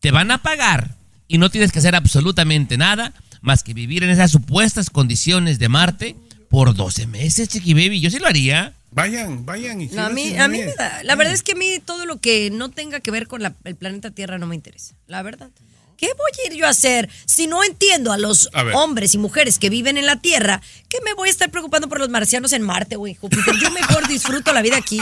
Te 0.00 0.10
van 0.10 0.30
a 0.30 0.42
pagar 0.42 0.94
y 1.26 1.38
no 1.38 1.50
tienes 1.50 1.72
que 1.72 1.78
hacer 1.80 1.94
absolutamente 1.94 2.76
nada 2.76 3.12
más 3.40 3.62
que 3.62 3.74
vivir 3.74 4.02
en 4.04 4.10
esas 4.10 4.30
supuestas 4.30 4.90
condiciones 4.90 5.58
de 5.58 5.68
Marte 5.68 6.16
por 6.48 6.74
12 6.74 7.06
meses, 7.06 7.48
Chiqui 7.48 7.74
Baby. 7.74 8.00
Yo 8.00 8.10
sí 8.10 8.18
lo 8.18 8.26
haría. 8.26 8.72
Vayan, 8.90 9.44
vayan. 9.44 9.80
Y 9.82 9.86
No, 9.88 10.06
a 10.06 10.10
mí, 10.10 10.34
a 10.36 10.48
mí 10.48 10.58
bien. 10.58 10.68
me 10.70 10.74
da- 10.74 11.02
la 11.02 11.14
verdad 11.14 11.34
es 11.34 11.42
que 11.42 11.52
a 11.52 11.56
mí 11.56 11.78
todo 11.84 12.06
lo 12.06 12.20
que 12.20 12.50
no 12.50 12.70
tenga 12.70 13.00
que 13.00 13.10
ver 13.10 13.26
con 13.28 13.42
la- 13.42 13.54
el 13.64 13.76
planeta 13.76 14.10
Tierra 14.10 14.38
no 14.38 14.46
me 14.46 14.54
interesa, 14.54 14.94
la 15.06 15.22
verdad. 15.22 15.50
¿Qué 15.98 16.06
voy 16.16 16.30
a 16.44 16.46
ir 16.46 16.56
yo 16.56 16.64
a 16.64 16.70
hacer 16.70 17.10
si 17.26 17.48
no 17.48 17.64
entiendo 17.64 18.12
a 18.12 18.18
los 18.18 18.48
A 18.52 18.62
hombres 18.78 19.14
y 19.14 19.18
mujeres 19.18 19.58
que 19.58 19.68
viven 19.68 19.98
en 19.98 20.06
la 20.06 20.16
Tierra? 20.16 20.62
¿Qué 20.88 20.98
me 21.04 21.12
voy 21.12 21.28
a 21.28 21.32
estar 21.32 21.50
preocupando 21.50 21.88
por 21.88 21.98
los 21.98 22.08
marcianos 22.08 22.52
en 22.52 22.62
Marte 22.62 22.94
o 22.94 23.06
en 23.08 23.16
Júpiter? 23.16 23.56
Yo 23.60 23.72
mejor 23.72 24.06
disfruto 24.06 24.52
la 24.52 24.62
vida 24.62 24.76
aquí. 24.76 25.00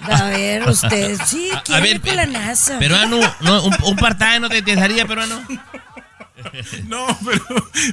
A 0.00 0.24
ver, 0.24 0.68
ustedes, 0.68 1.20
sí, 1.26 1.50
a 1.68 1.78
ver, 1.80 1.96
ir 1.96 2.00
con 2.00 2.16
la 2.16 2.26
NASA. 2.26 2.78
Peruano, 2.78 3.20
no, 3.40 3.64
un, 3.64 3.76
un 3.84 3.96
part-time 3.96 4.40
no 4.40 4.48
te 4.48 4.58
interesaría, 4.58 5.06
peruano. 5.06 5.46
No, 6.88 7.06
pero 7.24 7.44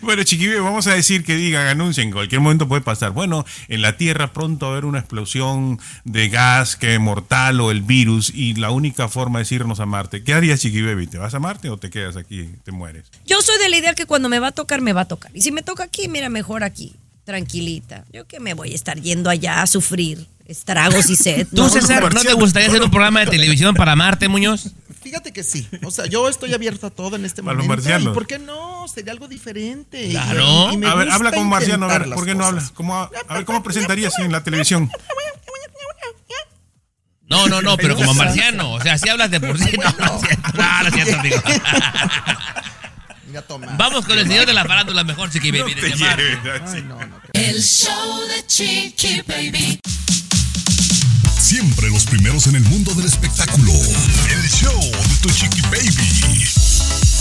bueno, 0.01 0.23
chiquillos, 0.23 0.63
vamos 0.63 0.87
a 0.87 0.93
decir 0.93 1.23
que 1.23 1.35
digan, 1.35 1.67
anuncien, 1.67 2.07
en 2.07 2.13
cualquier 2.13 2.41
momento 2.41 2.67
puede 2.67 2.81
pasar. 2.81 3.11
Bueno, 3.11 3.45
en 3.67 3.81
la 3.81 3.97
Tierra 3.97 4.33
pronto 4.33 4.65
va 4.65 4.71
a 4.71 4.75
haber 4.75 4.85
una 4.85 4.99
explosión 4.99 5.79
de 6.03 6.29
gas 6.29 6.75
que 6.75 6.93
es 6.93 6.99
mortal 6.99 7.61
o 7.61 7.71
el 7.71 7.81
virus 7.81 8.31
y 8.33 8.55
la 8.55 8.71
única 8.71 9.07
forma 9.07 9.41
es 9.41 9.51
irnos 9.51 9.79
a 9.79 9.85
Marte. 9.85 10.23
¿Qué 10.23 10.33
harías, 10.33 10.59
Chiqui 10.59 10.81
Baby? 10.81 11.07
¿Te 11.07 11.17
vas 11.17 11.33
a 11.33 11.39
Marte 11.39 11.69
o 11.69 11.77
te 11.77 11.89
quedas 11.89 12.17
aquí 12.17 12.49
te 12.63 12.71
mueres? 12.71 13.05
Yo 13.25 13.41
soy 13.41 13.57
de 13.59 13.69
la 13.69 13.77
idea 13.77 13.93
que 13.93 14.05
cuando 14.05 14.29
me 14.29 14.39
va 14.39 14.47
a 14.47 14.51
tocar, 14.51 14.81
me 14.81 14.93
va 14.93 15.01
a 15.01 15.07
tocar. 15.07 15.31
Y 15.33 15.41
si 15.41 15.51
me 15.51 15.61
toca 15.61 15.83
aquí, 15.83 16.07
mira, 16.07 16.29
mejor 16.29 16.63
aquí, 16.63 16.95
tranquilita. 17.23 18.05
Yo 18.11 18.27
que 18.27 18.39
me 18.39 18.53
voy 18.53 18.71
a 18.71 18.75
estar 18.75 18.99
yendo 19.01 19.29
allá 19.29 19.61
a 19.61 19.67
sufrir 19.67 20.27
estragos 20.45 21.09
y 21.09 21.15
sed. 21.15 21.47
¿Tú, 21.49 21.57
No, 21.57 21.69
César, 21.69 22.13
no 22.13 22.21
te 22.21 22.33
gustaría 22.33 22.69
hacer 22.69 22.81
un 22.81 22.89
programa 22.89 23.21
de 23.21 23.27
televisión 23.27 23.75
para 23.75 23.95
Marte, 23.95 24.27
Muñoz? 24.27 24.71
Fíjate 25.07 25.31
que 25.31 25.41
sí. 25.41 25.65
O 25.85 25.91
sea, 25.91 26.05
yo 26.07 26.27
estoy 26.27 26.53
abierto 26.53 26.85
a 26.85 26.89
todo 26.89 27.15
en 27.15 27.23
este 27.23 27.41
los 27.41 27.45
momento. 27.45 27.69
marcianos. 27.69 28.11
¿Y 28.11 28.13
por 28.13 28.27
qué 28.27 28.39
no? 28.39 28.85
Sería 28.89 29.13
algo 29.13 29.29
diferente. 29.29 30.09
Claro. 30.09 30.73
y 30.73 30.77
me 30.77 30.85
A 30.85 30.95
ver, 30.95 31.09
habla 31.09 31.31
como 31.31 31.45
marciano, 31.45 31.89
a 31.89 31.97
ver, 31.97 32.09
¿por 32.09 32.25
qué 32.25 32.35
no 32.35 32.45
hablas? 32.45 32.71
¿Cómo, 32.71 32.97
a 32.97 33.09
ver, 33.33 33.45
¿cómo 33.45 33.63
presentarías 33.63 34.19
en 34.19 34.33
la 34.33 34.43
televisión? 34.43 34.91
No, 37.29 37.47
no, 37.47 37.61
no, 37.61 37.77
pero 37.77 37.95
como 37.95 38.13
marciano. 38.15 38.73
O 38.73 38.81
sea, 38.81 38.97
si 38.97 39.07
hablas 39.07 39.31
de 39.31 39.39
por 39.39 39.57
sí, 39.57 39.77
no, 39.77 39.95
no. 39.97 40.13
No, 40.13 40.19
cierto. 40.91 41.17
Vamos 43.77 44.05
con 44.05 44.19
el 44.19 44.27
señor 44.27 44.45
de 44.45 44.53
la 44.53 44.65
farándula 44.65 45.05
mejor, 45.05 45.29
Chiqui 45.29 45.51
Baby. 45.51 45.73
Te. 45.73 45.85
Ay, 45.85 46.81
no. 46.81 46.99
El 47.31 47.63
show 47.63 48.27
de 48.27 48.45
Chiqui 48.45 49.21
Baby. 49.25 49.79
Siempre 51.47 51.89
los 51.89 52.03
primeros 52.03 52.45
en 52.47 52.57
el 52.57 52.63
mundo 52.63 52.93
del 52.93 53.05
espectáculo. 53.05 53.71
El 53.71 54.49
show 54.49 54.81
de 54.81 55.15
tu 55.21 55.29
chiqui 55.29 55.61
baby. 55.61 56.45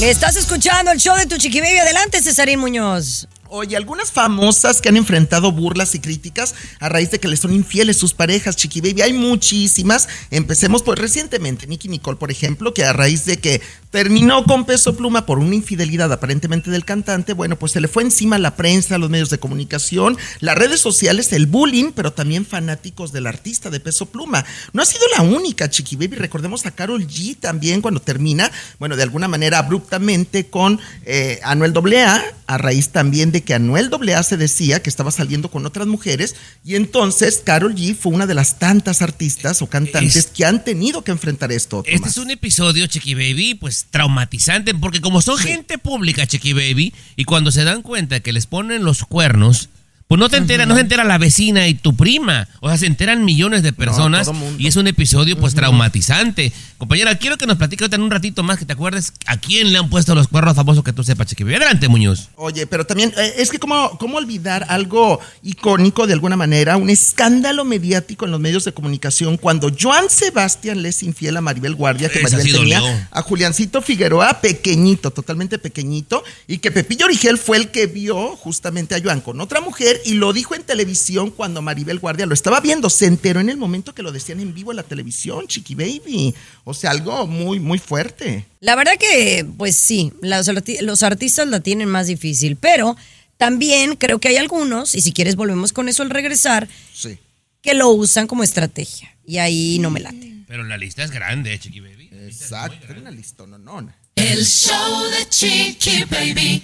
Estás 0.00 0.34
escuchando 0.34 0.90
el 0.90 0.98
show 0.98 1.16
de 1.16 1.26
tu 1.26 1.36
chiqui 1.36 1.60
baby. 1.60 1.78
Adelante, 1.78 2.20
Cesarín 2.20 2.58
Muñoz. 2.58 3.28
Oye, 3.48 3.76
algunas 3.76 4.10
famosas 4.10 4.80
que 4.80 4.88
han 4.88 4.96
enfrentado 4.96 5.52
burlas 5.52 5.94
y 5.94 6.00
críticas 6.00 6.54
a 6.80 6.88
raíz 6.88 7.10
de 7.10 7.20
que 7.20 7.28
les 7.28 7.40
son 7.40 7.52
infieles 7.52 7.96
sus 7.96 8.12
parejas, 8.12 8.56
Chiqui 8.56 8.80
Baby. 8.80 9.02
Hay 9.02 9.12
muchísimas. 9.12 10.08
Empecemos 10.30 10.82
pues 10.82 10.98
recientemente. 10.98 11.66
Nicky 11.66 11.88
Nicole, 11.88 12.18
por 12.18 12.30
ejemplo, 12.30 12.74
que 12.74 12.84
a 12.84 12.92
raíz 12.92 13.24
de 13.24 13.38
que 13.38 13.60
terminó 13.90 14.44
con 14.44 14.66
Peso 14.66 14.96
Pluma 14.96 15.24
por 15.26 15.38
una 15.38 15.54
infidelidad 15.54 16.12
aparentemente 16.12 16.70
del 16.70 16.84
cantante, 16.84 17.32
bueno, 17.32 17.56
pues 17.56 17.72
se 17.72 17.80
le 17.80 17.88
fue 17.88 18.02
encima 18.02 18.38
la 18.38 18.56
prensa, 18.56 18.98
los 18.98 19.08
medios 19.08 19.30
de 19.30 19.38
comunicación, 19.38 20.18
las 20.40 20.58
redes 20.58 20.80
sociales, 20.80 21.32
el 21.32 21.46
bullying, 21.46 21.92
pero 21.94 22.12
también 22.12 22.44
fanáticos 22.44 23.12
del 23.12 23.26
artista 23.26 23.70
de 23.70 23.80
Peso 23.80 24.06
Pluma. 24.06 24.44
No 24.72 24.82
ha 24.82 24.86
sido 24.86 25.04
la 25.16 25.22
única, 25.22 25.70
Chiqui 25.70 25.96
Baby. 25.96 26.16
Recordemos 26.16 26.66
a 26.66 26.72
Carol 26.72 27.06
G 27.06 27.36
también 27.38 27.80
cuando 27.80 28.00
termina, 28.00 28.50
bueno, 28.78 28.96
de 28.96 29.02
alguna 29.02 29.28
manera 29.28 29.58
abruptamente 29.58 30.46
con 30.46 30.80
eh, 31.04 31.40
Anuel 31.42 31.72
AA, 31.76 32.24
a 32.46 32.58
raíz 32.58 32.90
también 32.90 33.32
de 33.32 33.35
de 33.36 33.42
que 33.44 33.52
Anuel 33.54 33.90
AA 33.92 34.22
se 34.22 34.36
decía 34.38 34.82
que 34.82 34.88
estaba 34.88 35.10
saliendo 35.10 35.50
con 35.50 35.66
otras 35.66 35.86
mujeres 35.86 36.34
y 36.64 36.74
entonces 36.74 37.42
Carol 37.44 37.74
G 37.74 37.94
fue 37.94 38.12
una 38.12 38.26
de 38.26 38.32
las 38.34 38.58
tantas 38.58 39.02
artistas 39.02 39.60
o 39.60 39.66
cantantes 39.66 40.16
Es- 40.16 40.26
que 40.28 40.46
han 40.46 40.64
tenido 40.64 41.02
que 41.04 41.10
enfrentar 41.12 41.52
esto. 41.52 41.82
Este 41.86 42.08
es 42.08 42.16
un 42.16 42.30
episodio, 42.30 42.86
Chiqui 42.86 43.14
Baby, 43.14 43.54
pues 43.54 43.86
traumatizante, 43.90 44.74
porque 44.74 45.02
como 45.02 45.20
son 45.20 45.36
gente 45.36 45.76
pública, 45.76 46.26
Chiqui 46.26 46.54
Baby, 46.54 46.94
y 47.14 47.24
cuando 47.24 47.52
se 47.52 47.64
dan 47.64 47.82
cuenta 47.82 48.20
que 48.20 48.32
les 48.32 48.46
ponen 48.46 48.84
los 48.84 49.04
cuernos, 49.04 49.68
pues 50.08 50.20
no 50.20 50.28
te 50.28 50.36
entera, 50.36 50.66
no 50.66 50.76
se 50.76 50.82
entera 50.82 51.02
la 51.02 51.18
vecina 51.18 51.66
y 51.66 51.74
tu 51.74 51.96
prima, 51.96 52.48
o 52.60 52.68
sea, 52.68 52.78
se 52.78 52.86
enteran 52.86 53.24
millones 53.24 53.64
de 53.64 53.72
personas 53.72 54.30
y 54.56 54.68
es 54.68 54.76
un 54.76 54.86
episodio 54.86 55.36
pues 55.36 55.54
traumatizante. 55.54 56.52
Compañera, 56.78 57.16
quiero 57.16 57.38
que 57.38 57.46
nos 57.46 57.56
platique 57.56 57.82
ahorita 57.82 57.96
en 57.96 58.02
un 58.02 58.10
ratito 58.10 58.42
más 58.44 58.58
que 58.58 58.64
te 58.64 58.74
acuerdes 58.74 59.12
a 59.26 59.38
quién 59.38 59.72
le 59.72 59.78
han 59.78 59.90
puesto 59.90 60.14
los 60.14 60.28
cuernos 60.28 60.54
famosos 60.54 60.84
que 60.84 60.92
tú 60.92 61.02
sepas, 61.02 61.26
Chiqui. 61.26 61.42
Adelante, 61.42 61.88
Muñoz. 61.88 62.28
Oye, 62.36 62.66
pero 62.68 62.86
también 62.86 63.12
eh, 63.16 63.34
es 63.38 63.50
que 63.50 63.58
cómo, 63.58 63.98
cómo 63.98 64.18
olvidar 64.18 64.66
algo 64.68 65.18
icónico 65.42 66.06
de 66.06 66.12
alguna 66.12 66.36
manera, 66.36 66.76
un 66.76 66.90
escándalo 66.90 67.64
mediático 67.64 68.26
en 68.26 68.30
los 68.30 68.38
medios 68.38 68.64
de 68.64 68.72
comunicación 68.72 69.36
cuando 69.38 69.72
Joan 69.76 70.08
Sebastián 70.08 70.82
le 70.82 70.90
es 70.90 71.02
infiel 71.02 71.36
a 71.36 71.40
Maribel 71.40 71.74
Guardia, 71.74 72.08
que 72.10 72.20
Maribel 72.20 72.52
tenía 72.52 72.78
dolió. 72.78 73.06
a 73.10 73.22
Juliancito 73.22 73.82
Figueroa 73.82 74.40
pequeñito, 74.40 75.10
totalmente 75.10 75.58
pequeñito, 75.58 76.22
y 76.46 76.58
que 76.58 76.70
Pepillo 76.70 77.06
Origel 77.06 77.38
fue 77.38 77.56
el 77.56 77.70
que 77.70 77.86
vio 77.86 78.36
justamente 78.36 78.94
a 78.94 79.00
Joan 79.02 79.20
con 79.20 79.40
otra 79.40 79.60
mujer 79.60 79.95
y 80.04 80.14
lo 80.14 80.32
dijo 80.32 80.54
en 80.54 80.62
televisión 80.62 81.30
cuando 81.30 81.62
Maribel 81.62 81.98
Guardia 81.98 82.26
lo 82.26 82.34
estaba 82.34 82.60
viendo, 82.60 82.90
se 82.90 83.06
enteró 83.06 83.40
en 83.40 83.48
el 83.48 83.56
momento 83.56 83.94
que 83.94 84.02
lo 84.02 84.12
decían 84.12 84.40
en 84.40 84.54
vivo 84.54 84.70
en 84.72 84.76
la 84.76 84.82
televisión, 84.82 85.46
Chiqui 85.46 85.74
Baby, 85.74 86.34
o 86.64 86.74
sea, 86.74 86.90
algo 86.90 87.26
muy, 87.26 87.60
muy 87.60 87.78
fuerte. 87.78 88.44
La 88.60 88.74
verdad 88.76 88.92
que, 88.98 89.46
pues 89.56 89.76
sí, 89.76 90.12
los, 90.20 90.48
arti- 90.48 90.80
los 90.80 91.02
artistas 91.02 91.46
la 91.48 91.60
tienen 91.60 91.88
más 91.88 92.06
difícil, 92.06 92.56
pero 92.56 92.96
también 93.36 93.96
creo 93.96 94.18
que 94.18 94.28
hay 94.28 94.36
algunos, 94.36 94.94
y 94.94 95.00
si 95.00 95.12
quieres 95.12 95.36
volvemos 95.36 95.72
con 95.72 95.88
eso 95.88 96.02
al 96.02 96.10
regresar, 96.10 96.68
Sí. 96.94 97.18
que 97.62 97.74
lo 97.74 97.90
usan 97.90 98.26
como 98.26 98.42
estrategia. 98.42 99.14
Y 99.26 99.38
ahí 99.38 99.78
no 99.80 99.90
me 99.90 100.00
late. 100.00 100.32
Pero 100.46 100.62
la 100.62 100.78
lista 100.78 101.02
es 101.02 101.10
grande, 101.10 101.58
Chiqui 101.58 101.80
Baby. 101.80 102.08
Exacto, 102.12 102.86
una 102.98 103.10
listona, 103.10 103.58
no, 103.58 103.80
no. 103.82 103.92
El 104.14 104.46
show 104.46 105.02
de 105.10 105.28
Chiqui 105.28 106.04
Baby. 106.04 106.62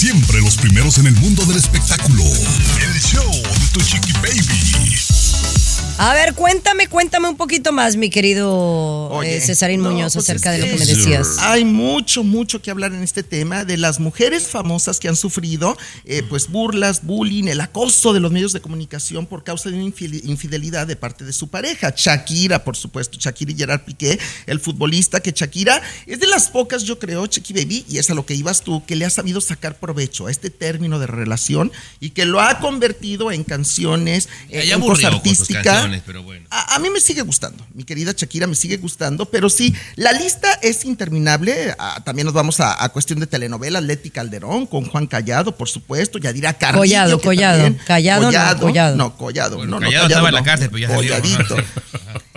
Siempre 0.00 0.40
los 0.40 0.56
primeros 0.56 0.96
en 0.96 1.08
el 1.08 1.14
mundo 1.16 1.44
del 1.44 1.58
espectáculo. 1.58 2.24
El 2.24 3.00
show 3.02 3.30
de 3.30 3.68
tu 3.70 3.80
chiqui 3.82 4.12
baby. 4.14 5.19
A 6.02 6.14
ver, 6.14 6.32
cuéntame, 6.32 6.86
cuéntame 6.88 7.28
un 7.28 7.36
poquito 7.36 7.72
más, 7.72 7.94
mi 7.94 8.08
querido 8.08 8.48
Oye, 9.10 9.36
eh, 9.36 9.40
Cesarín 9.42 9.82
no, 9.82 9.90
Muñoz, 9.90 10.14
pues 10.14 10.24
acerca 10.30 10.50
de 10.50 10.60
lo 10.60 10.64
que 10.64 10.76
me 10.78 10.86
decías. 10.86 11.36
Hay 11.40 11.66
mucho, 11.66 12.24
mucho 12.24 12.62
que 12.62 12.70
hablar 12.70 12.94
en 12.94 13.02
este 13.02 13.22
tema 13.22 13.66
de 13.66 13.76
las 13.76 14.00
mujeres 14.00 14.48
famosas 14.48 14.98
que 14.98 15.08
han 15.08 15.16
sufrido 15.16 15.76
eh, 16.06 16.22
pues 16.26 16.48
burlas, 16.48 17.04
bullying, 17.04 17.48
el 17.48 17.60
acoso 17.60 18.14
de 18.14 18.20
los 18.20 18.32
medios 18.32 18.54
de 18.54 18.62
comunicación 18.62 19.26
por 19.26 19.44
causa 19.44 19.68
de 19.68 19.76
una 19.76 19.84
infide- 19.84 20.22
infidelidad 20.24 20.86
de 20.86 20.96
parte 20.96 21.26
de 21.26 21.34
su 21.34 21.48
pareja. 21.48 21.92
Shakira, 21.94 22.64
por 22.64 22.78
supuesto, 22.78 23.18
Shakira 23.20 23.52
y 23.52 23.56
Gerard 23.56 23.82
Piqué, 23.84 24.18
el 24.46 24.58
futbolista, 24.58 25.20
que 25.20 25.32
Shakira 25.32 25.82
es 26.06 26.18
de 26.18 26.28
las 26.28 26.48
pocas, 26.48 26.84
yo 26.84 26.98
creo, 26.98 27.26
Chiqui 27.26 27.52
Baby, 27.52 27.84
y 27.90 27.98
es 27.98 28.08
a 28.08 28.14
lo 28.14 28.24
que 28.24 28.32
ibas 28.34 28.62
tú, 28.62 28.82
que 28.86 28.96
le 28.96 29.04
ha 29.04 29.10
sabido 29.10 29.42
sacar 29.42 29.78
provecho 29.78 30.28
a 30.28 30.30
este 30.30 30.48
término 30.48 30.98
de 30.98 31.08
relación 31.08 31.70
y 32.00 32.08
que 32.10 32.24
lo 32.24 32.40
ha 32.40 32.58
convertido 32.58 33.30
en 33.32 33.44
canciones, 33.44 34.30
Ya, 34.48 34.60
eh, 34.60 34.70
en 34.72 34.80
cosa 34.80 35.08
aburrió 35.08 35.10
con 35.22 35.36
sus 35.36 35.50
artística. 35.50 35.89
Canciones, 35.90 36.02
pero 36.06 36.22
bueno. 36.22 36.46
A, 36.50 36.74
a 36.74 36.78
mí 36.78 36.88
me 36.90 37.00
sigue 37.00 37.22
gustando, 37.22 37.66
mi 37.74 37.84
querida 37.84 38.12
Shakira 38.16 38.46
me 38.46 38.54
sigue 38.54 38.76
gustando, 38.78 39.26
pero 39.26 39.48
sí, 39.50 39.74
la 39.96 40.12
lista 40.12 40.52
es 40.62 40.84
interminable. 40.84 41.74
Ah, 41.78 42.02
también 42.04 42.24
nos 42.26 42.34
vamos 42.34 42.60
a, 42.60 42.82
a 42.82 42.88
cuestión 42.90 43.20
de 43.20 43.26
telenovelas, 43.26 43.82
Leti 43.82 44.10
Calderón, 44.10 44.66
con 44.66 44.84
Juan 44.86 45.06
Callado, 45.06 45.56
por 45.56 45.68
supuesto, 45.68 46.18
Yadira 46.18 46.54
Carrillo. 46.54 46.80
Collado, 46.80 47.20
Collado. 47.20 47.62
también- 47.62 47.84
Callado, 47.86 48.22
no, 48.30 48.60
Collado. 48.60 48.96
No, 48.96 49.16
Collado. 49.16 49.56
Bueno, 49.56 49.70
no, 49.72 49.80
no, 49.80 49.86
Callado 49.86 50.06
estaba 50.08 50.28
en 50.28 50.34
la 50.34 50.42
cárcel, 50.42 50.70
pero 50.70 50.88
ya. 50.88 50.94
Colladito. 50.94 51.56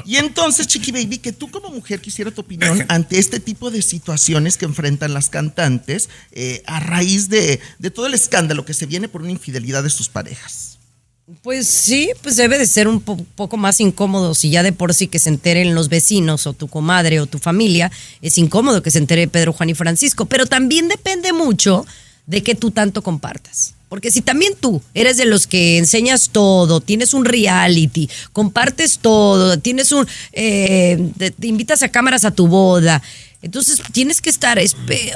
Y 0.05 0.17
entonces, 0.17 0.67
Chiqui 0.67 0.91
Baby, 0.91 1.19
que 1.19 1.31
tú 1.31 1.50
como 1.50 1.69
mujer 1.69 2.01
quisiera 2.01 2.29
tu 2.29 2.41
opinión 2.41 2.86
ante 2.89 3.19
este 3.19 3.39
tipo 3.39 3.72
de 3.72 3.81
situaciones 3.81 4.57
que 4.57 4.65
enfrentan 4.65 5.13
las 5.13 5.29
cantantes 5.29 6.10
eh, 6.33 6.62
a 6.65 6.81
raíz 6.81 7.29
de, 7.29 7.62
de 7.79 7.89
todo 7.89 8.07
el 8.07 8.13
escándalo 8.13 8.65
que 8.65 8.74
se 8.74 8.86
viene 8.86 9.07
por 9.07 9.22
una 9.22 9.31
infidelidad 9.31 9.81
de 9.81 9.89
sus 9.89 10.10
parejas. 10.10 10.73
Pues 11.42 11.68
sí, 11.68 12.10
pues 12.22 12.36
debe 12.36 12.58
de 12.60 12.65
ser 12.68 12.88
un 12.88 13.00
po- 13.00 13.15
poco 13.36 13.56
más 13.56 13.80
incómodo 13.80 14.34
si 14.36 14.50
ya 14.50 14.62
de 14.62 14.74
por 14.74 14.94
sí 14.94 15.08
que 15.08 15.20
se 15.20 15.30
enteren 15.30 15.74
los 15.74 15.88
vecinos 15.88 16.46
o 16.48 16.53
tu 16.53 16.68
comadre 16.68 17.22
o 17.22 17.27
tu 17.27 17.39
familia, 17.39 17.92
es 18.22 18.38
incómodo 18.38 18.84
que 18.84 18.92
se 18.92 18.98
entere 18.98 19.30
Pedro, 19.30 19.53
Juan 19.53 19.70
y 19.70 19.74
Francisco, 19.74 20.25
pero 20.25 20.46
también 20.48 20.89
depende 20.89 21.32
mucho 21.32 21.86
de 22.27 22.44
que 22.44 22.56
tú 22.56 22.72
tanto 22.72 23.01
compartas. 23.01 23.74
Porque 23.88 24.12
si 24.12 24.22
también 24.22 24.53
tú 24.60 24.82
eres 24.94 25.15
de 25.18 25.25
los 25.25 25.48
que 25.48 25.77
enseñas 25.77 26.30
todo, 26.32 26.82
tienes 26.82 27.13
un 27.13 27.24
reality, 27.24 28.10
compartes 28.34 28.98
todo, 29.00 29.58
tienes 29.60 29.92
un, 29.94 30.06
eh, 30.34 31.10
te 31.18 31.48
invitas 31.48 31.84
a 31.84 31.89
cámaras 31.89 32.25
a 32.25 32.32
tu 32.32 32.48
boda, 32.48 33.01
entonces 33.44 33.82
tienes 33.92 34.22
que 34.22 34.30
estar, 34.30 34.58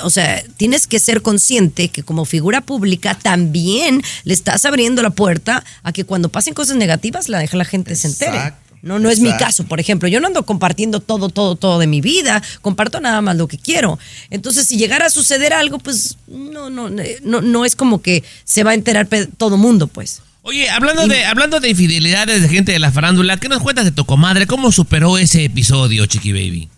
o 0.04 0.10
sea, 0.10 0.44
tienes 0.58 0.86
que 0.86 1.00
ser 1.00 1.22
consciente 1.22 1.88
que 1.88 2.04
como 2.04 2.26
figura 2.26 2.60
pública 2.60 3.16
también 3.16 4.04
le 4.26 4.34
estás 4.34 4.66
abriendo 4.66 5.02
la 5.02 5.12
puerta 5.12 5.64
a 5.82 5.94
que 5.94 6.04
cuando 6.04 6.28
pasen 6.28 6.54
cosas 6.54 6.76
negativas 6.76 7.30
la 7.30 7.40
deja 7.40 7.56
la 7.56 7.64
gente 7.64 7.96
se 7.96 8.10
entere. 8.10 8.36
Exacto, 8.36 8.76
No, 8.82 9.00
no 9.00 9.10
es 9.10 9.22
mi 9.22 9.32
caso, 9.38 9.64
por 9.64 9.80
ejemplo. 9.80 10.10
Yo 10.10 10.20
no 10.20 10.28
ando 10.28 10.46
compartiendo 10.46 11.00
todo, 11.00 11.30
todo, 11.30 11.56
todo 11.56 11.80
de 11.80 11.88
mi 11.88 12.02
vida. 12.02 12.44
Comparto 12.62 13.00
nada 13.00 13.22
más 13.22 13.38
lo 13.38 13.48
que 13.48 13.58
quiero. 13.58 13.98
Entonces, 14.30 14.68
si 14.68 14.78
llegara 14.78 15.06
a 15.06 15.10
suceder 15.10 15.54
algo, 15.54 15.80
pues 15.80 16.18
no, 16.28 16.70
no, 16.70 16.90
no, 17.24 17.42
no 17.42 17.66
es 17.66 17.78
como 17.78 18.02
que 18.02 18.26
se 18.44 18.66
va 18.66 18.72
a 18.72 18.74
enterar 18.74 19.08
todo 19.38 19.56
mundo, 19.56 19.88
pues. 19.88 20.22
Oye, 20.42 20.70
hablando 20.70 21.08
de, 21.08 21.24
hablando 21.24 21.62
de 21.62 21.70
infidelidades 21.70 22.42
de 22.42 22.50
gente 22.50 22.74
de 22.74 22.80
la 22.80 22.92
farándula, 22.92 23.38
¿qué 23.38 23.48
nos 23.48 23.62
cuentas 23.62 23.86
de 23.86 23.92
tu 23.92 24.06
comadre? 24.06 24.48
¿Cómo 24.48 24.74
superó 24.74 25.18
ese 25.18 25.46
episodio, 25.46 26.06
Chiqui 26.06 26.34
Baby? 26.34 26.70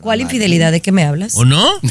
¿Cuál 0.00 0.20
infidelidad? 0.20 0.72
¿De 0.72 0.80
qué 0.80 0.92
me 0.92 1.04
hablas? 1.04 1.34
¿O 1.36 1.44
no? 1.44 1.68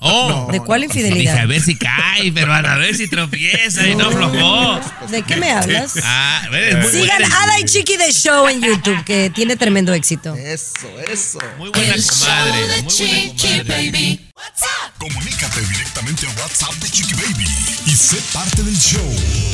Oh, 0.00 0.46
¿De 0.52 0.60
cuál 0.60 0.82
Dije, 0.82 1.00
infidelidad? 1.00 1.38
a 1.38 1.46
ver 1.46 1.60
si 1.60 1.76
cae, 1.76 2.30
pero 2.32 2.54
a 2.54 2.76
ver 2.76 2.94
si 2.94 3.08
tropieza 3.08 3.84
y 3.88 3.96
no 3.96 4.06
aflojó. 4.06 4.78
¿De 5.10 5.22
qué 5.22 5.34
me 5.36 5.50
hablas? 5.50 5.94
Ah, 6.04 6.42
eres 6.52 6.76
muy 6.76 6.88
Sigan 7.02 7.18
buena, 7.18 7.42
Ada 7.42 7.58
y 7.58 7.64
Chiqui 7.64 7.96
de 7.96 8.12
Show 8.12 8.46
en 8.46 8.62
YouTube, 8.62 9.02
que 9.04 9.28
tiene 9.34 9.56
tremendo 9.56 9.92
éxito. 9.92 10.36
Eso, 10.36 10.86
eso. 11.10 11.40
muy 11.58 11.70
buena 11.70 11.94
El 11.94 12.00
show 12.02 12.28
comadre, 12.28 12.60
de 12.60 12.66
muy 12.82 12.94
buena 12.94 13.00
Chiqui 13.34 13.58
comadre. 13.58 13.90
Baby. 13.90 14.20
Comunícate 14.98 15.60
directamente 15.62 16.26
a 16.26 16.30
WhatsApp 16.40 16.74
de 16.74 16.88
Chiqui 16.90 17.14
Baby 17.14 17.46
y 17.86 17.90
sé 17.90 18.18
parte 18.32 18.62
del 18.62 18.78
show. 18.78 19.02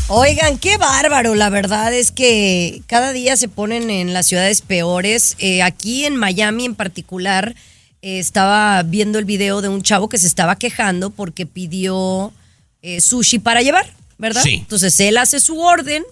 Oigan, 0.08 0.58
qué 0.60 0.78
bárbaro, 0.78 1.36
la 1.36 1.50
verdad 1.50 1.94
es 1.94 2.12
que 2.12 2.82
cada 2.86 3.14
día 3.14 3.36
se 3.36 3.48
ponen 3.48 3.90
en 3.90 4.14
las 4.14 4.28
ciudades 4.28 4.62
peores. 4.62 5.36
Eh, 5.40 5.64
aquí 5.64 6.06
en 6.06 6.16
Miami 6.16 6.66
en 6.66 6.76
particular, 6.76 7.56
eh, 8.02 8.20
estaba 8.20 8.84
viendo 8.84 9.20
el 9.20 9.26
video 9.26 9.62
de 9.62 9.70
un 9.70 9.82
chavo 9.82 10.10
que 10.10 10.18
se 10.18 10.28
estaba 10.28 10.56
quejando 10.56 11.10
porque 11.10 11.46
pidió 11.46 12.34
eh, 12.82 13.02
sushi 13.02 13.40
para 13.40 13.62
llevar, 13.62 13.86
¿verdad? 14.18 14.44
Sí. 14.44 14.56
Entonces 14.56 15.00
él 15.00 15.18
hace 15.18 15.40
su 15.40 15.60
orden, 15.60 16.04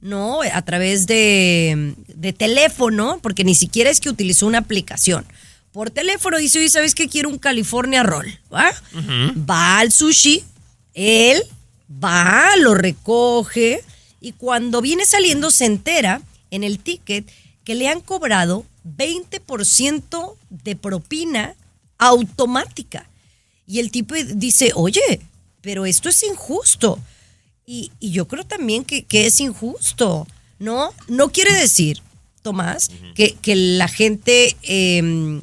¿no? 0.00 0.40
A 0.42 0.62
través 0.62 1.06
de, 1.06 1.94
de 2.06 2.32
teléfono, 2.32 3.18
porque 3.22 3.44
ni 3.44 3.54
siquiera 3.54 3.90
es 3.90 4.00
que 4.00 4.08
utilizó 4.08 4.46
una 4.46 4.58
aplicación. 4.58 5.26
Por 5.78 5.92
teléfono 5.92 6.38
dice, 6.38 6.58
oye, 6.58 6.68
¿sabes 6.70 6.92
qué? 6.92 7.08
Quiero 7.08 7.28
un 7.28 7.38
California 7.38 8.02
Roll, 8.02 8.26
¿va? 8.52 8.72
Va 9.48 9.78
al 9.78 9.92
sushi, 9.92 10.42
él 10.92 11.40
va, 11.88 12.56
lo 12.56 12.74
recoge 12.74 13.84
y 14.20 14.32
cuando 14.32 14.80
viene 14.80 15.06
saliendo 15.06 15.52
se 15.52 15.66
entera 15.66 16.20
en 16.50 16.64
el 16.64 16.80
ticket 16.80 17.30
que 17.62 17.76
le 17.76 17.86
han 17.86 18.00
cobrado 18.00 18.66
20% 18.96 20.34
de 20.50 20.74
propina 20.74 21.54
automática. 21.96 23.08
Y 23.64 23.78
el 23.78 23.92
tipo 23.92 24.16
dice, 24.16 24.72
oye, 24.74 25.20
pero 25.60 25.86
esto 25.86 26.08
es 26.08 26.24
injusto. 26.24 26.98
Y, 27.66 27.92
y 28.00 28.10
yo 28.10 28.26
creo 28.26 28.44
también 28.44 28.84
que, 28.84 29.04
que 29.04 29.26
es 29.26 29.38
injusto, 29.38 30.26
¿no? 30.58 30.92
No 31.06 31.30
quiere 31.30 31.52
decir, 31.52 32.02
Tomás, 32.42 32.90
que, 33.14 33.34
que 33.34 33.54
la 33.54 33.86
gente 33.86 34.56
eh, 34.62 35.40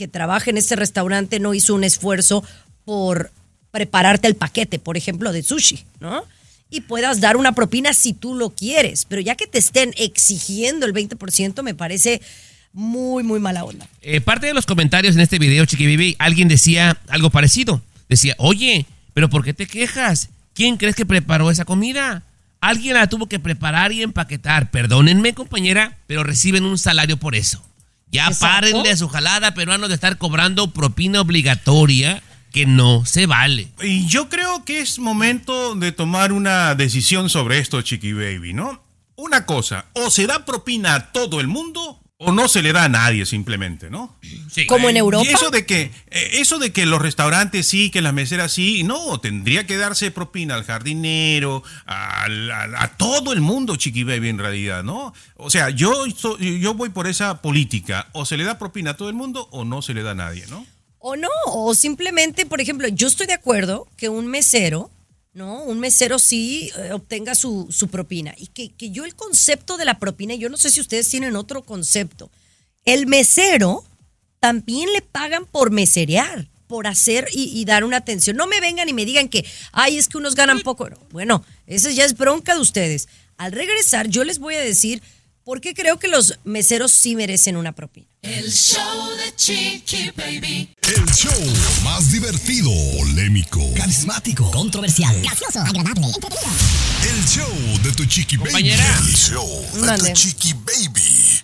que 0.00 0.08
trabaja 0.08 0.48
en 0.48 0.56
este 0.56 0.76
restaurante 0.76 1.40
no 1.40 1.52
hizo 1.52 1.74
un 1.74 1.84
esfuerzo 1.84 2.42
por 2.86 3.30
prepararte 3.70 4.28
el 4.28 4.34
paquete, 4.34 4.78
por 4.78 4.96
ejemplo, 4.96 5.30
de 5.30 5.42
sushi, 5.42 5.84
¿no? 6.00 6.24
Y 6.70 6.80
puedas 6.80 7.20
dar 7.20 7.36
una 7.36 7.52
propina 7.52 7.92
si 7.92 8.14
tú 8.14 8.34
lo 8.34 8.48
quieres, 8.48 9.04
pero 9.04 9.20
ya 9.20 9.34
que 9.34 9.46
te 9.46 9.58
estén 9.58 9.92
exigiendo 9.98 10.86
el 10.86 10.94
20%, 10.94 11.62
me 11.62 11.74
parece 11.74 12.22
muy, 12.72 13.22
muy 13.22 13.40
mala 13.40 13.62
onda. 13.62 13.86
Eh, 14.00 14.22
parte 14.22 14.46
de 14.46 14.54
los 14.54 14.64
comentarios 14.64 15.16
en 15.16 15.20
este 15.20 15.38
video, 15.38 15.66
Chiqui 15.66 15.84
Baby, 15.84 16.16
alguien 16.18 16.48
decía 16.48 16.96
algo 17.08 17.28
parecido. 17.28 17.82
Decía, 18.08 18.34
oye, 18.38 18.86
pero 19.12 19.28
¿por 19.28 19.44
qué 19.44 19.52
te 19.52 19.66
quejas? 19.66 20.30
¿Quién 20.54 20.78
crees 20.78 20.96
que 20.96 21.04
preparó 21.04 21.50
esa 21.50 21.66
comida? 21.66 22.22
Alguien 22.62 22.94
la 22.94 23.06
tuvo 23.06 23.26
que 23.26 23.38
preparar 23.38 23.92
y 23.92 24.02
empaquetar. 24.02 24.70
Perdónenme, 24.70 25.34
compañera, 25.34 25.98
pero 26.06 26.24
reciben 26.24 26.64
un 26.64 26.78
salario 26.78 27.18
por 27.18 27.34
eso. 27.34 27.62
Ya 28.10 28.26
Exacto. 28.26 28.46
párenle 28.46 28.90
a 28.90 28.96
su 28.96 29.08
jalada 29.08 29.54
peruano 29.54 29.88
de 29.88 29.94
estar 29.94 30.18
cobrando 30.18 30.70
propina 30.70 31.20
obligatoria 31.20 32.22
que 32.52 32.66
no 32.66 33.04
se 33.06 33.26
vale. 33.26 33.68
Y 33.82 34.06
yo 34.06 34.28
creo 34.28 34.64
que 34.64 34.80
es 34.80 34.98
momento 34.98 35.74
de 35.76 35.92
tomar 35.92 36.32
una 36.32 36.74
decisión 36.74 37.28
sobre 37.28 37.58
esto, 37.58 37.80
Chiqui 37.82 38.12
Baby, 38.12 38.52
¿no? 38.52 38.82
Una 39.14 39.46
cosa, 39.46 39.86
o 39.92 40.10
se 40.10 40.26
da 40.26 40.44
propina 40.44 40.94
a 40.94 41.12
todo 41.12 41.40
el 41.40 41.46
mundo 41.46 41.99
o 42.22 42.32
no 42.32 42.48
se 42.48 42.60
le 42.60 42.74
da 42.74 42.84
a 42.84 42.88
nadie 42.90 43.24
simplemente, 43.24 43.88
¿no? 43.88 44.14
Sí. 44.50 44.66
Como 44.66 44.90
en 44.90 44.98
Europa. 44.98 45.24
Y 45.26 45.32
eso 45.32 45.48
de 45.48 45.64
que 45.64 45.90
eh, 46.10 46.30
eso 46.34 46.58
de 46.58 46.70
que 46.70 46.84
los 46.84 47.00
restaurantes 47.00 47.66
sí, 47.66 47.90
que 47.90 48.02
las 48.02 48.12
meseras 48.12 48.52
sí, 48.52 48.82
no, 48.84 49.18
tendría 49.20 49.66
que 49.66 49.78
darse 49.78 50.10
propina 50.10 50.54
al 50.54 50.64
jardinero, 50.64 51.62
al- 51.86 52.50
al- 52.50 52.74
a, 52.76 52.88
todo 52.98 53.32
el 53.32 53.40
mundo, 53.40 53.76
Chiqui 53.76 54.04
Baby, 54.04 54.28
en 54.28 54.38
realidad, 54.38 54.82
¿no? 54.84 55.14
O 55.36 55.48
sea, 55.48 55.70
yo, 55.70 56.04
yo 56.06 56.74
voy 56.74 56.90
por 56.90 57.06
esa 57.06 57.40
política, 57.40 58.08
o 58.12 58.26
se 58.26 58.36
le 58.36 58.44
da 58.44 58.58
propina 58.58 58.90
a 58.90 58.96
todo 58.98 59.08
el 59.08 59.14
mundo 59.14 59.48
o 59.50 59.64
no 59.64 59.80
se 59.80 59.94
le 59.94 60.02
da 60.02 60.10
a 60.10 60.14
nadie, 60.14 60.44
¿no? 60.50 60.66
O 60.98 61.16
no, 61.16 61.28
o 61.46 61.74
simplemente, 61.74 62.44
por 62.44 62.60
ejemplo, 62.60 62.86
yo 62.88 63.08
estoy 63.08 63.26
de 63.28 63.32
acuerdo 63.32 63.88
que 63.96 64.10
un 64.10 64.26
mesero, 64.26 64.90
¿no? 65.32 65.62
Un 65.62 65.78
mesero 65.78 66.18
sí 66.18 66.70
eh, 66.76 66.92
obtenga 66.92 67.34
su, 67.34 67.68
su 67.70 67.88
propina. 67.88 68.34
Y 68.36 68.48
que, 68.48 68.70
que 68.72 68.90
yo 68.90 69.04
el 69.04 69.14
concepto 69.14 69.76
de 69.76 69.84
la 69.84 69.98
propina, 69.98 70.34
yo 70.34 70.48
no 70.48 70.56
sé 70.56 70.70
si 70.70 70.80
ustedes 70.80 71.08
tienen 71.08 71.36
otro 71.36 71.62
concepto. 71.62 72.30
El 72.84 73.06
mesero 73.06 73.84
también 74.40 74.92
le 74.92 75.02
pagan 75.02 75.46
por 75.46 75.70
meserear, 75.70 76.48
por 76.66 76.86
hacer 76.86 77.28
y, 77.32 77.58
y 77.58 77.64
dar 77.64 77.84
una 77.84 77.98
atención. 77.98 78.36
No 78.36 78.46
me 78.46 78.60
vengan 78.60 78.88
y 78.88 78.92
me 78.92 79.04
digan 79.04 79.28
que, 79.28 79.44
ay, 79.72 79.98
es 79.98 80.08
que 80.08 80.18
unos 80.18 80.34
ganan 80.34 80.60
poco. 80.60 80.88
No, 80.88 80.98
Bueno, 81.10 81.44
esa 81.66 81.90
ya 81.90 82.04
es 82.04 82.16
bronca 82.16 82.54
de 82.54 82.60
ustedes. 82.60 83.08
Al 83.36 83.52
regresar, 83.52 84.08
yo 84.08 84.24
les 84.24 84.38
voy 84.38 84.54
a 84.54 84.60
decir 84.60 85.02
por 85.44 85.60
qué 85.60 85.74
creo 85.74 85.98
que 85.98 86.08
los 86.08 86.38
meseros 86.44 86.92
sí 86.92 87.16
merecen 87.16 87.56
una 87.56 87.72
propina. 87.72 88.06
El 88.22 88.50
show 88.52 89.08
de 89.16 89.34
Chiqui 89.34 90.10
Baby. 90.16 90.76
El 90.90 91.06
show 91.14 91.32
más 91.84 92.10
divertido, 92.10 92.70
polémico, 92.98 93.60
Carismático, 93.74 94.50
controversial, 94.50 95.14
gracioso, 95.22 95.60
agradable, 95.60 96.06
entretenido. 96.06 96.50
el 97.04 97.24
show 97.28 97.82
de 97.84 97.92
tu 97.92 98.04
chiqui 98.06 98.36
baby. 98.36 98.70
El 98.70 99.14
show 99.14 99.46
de 99.74 99.98
tu 99.98 100.12
chiqui 100.14 100.52
baby. 100.54 101.42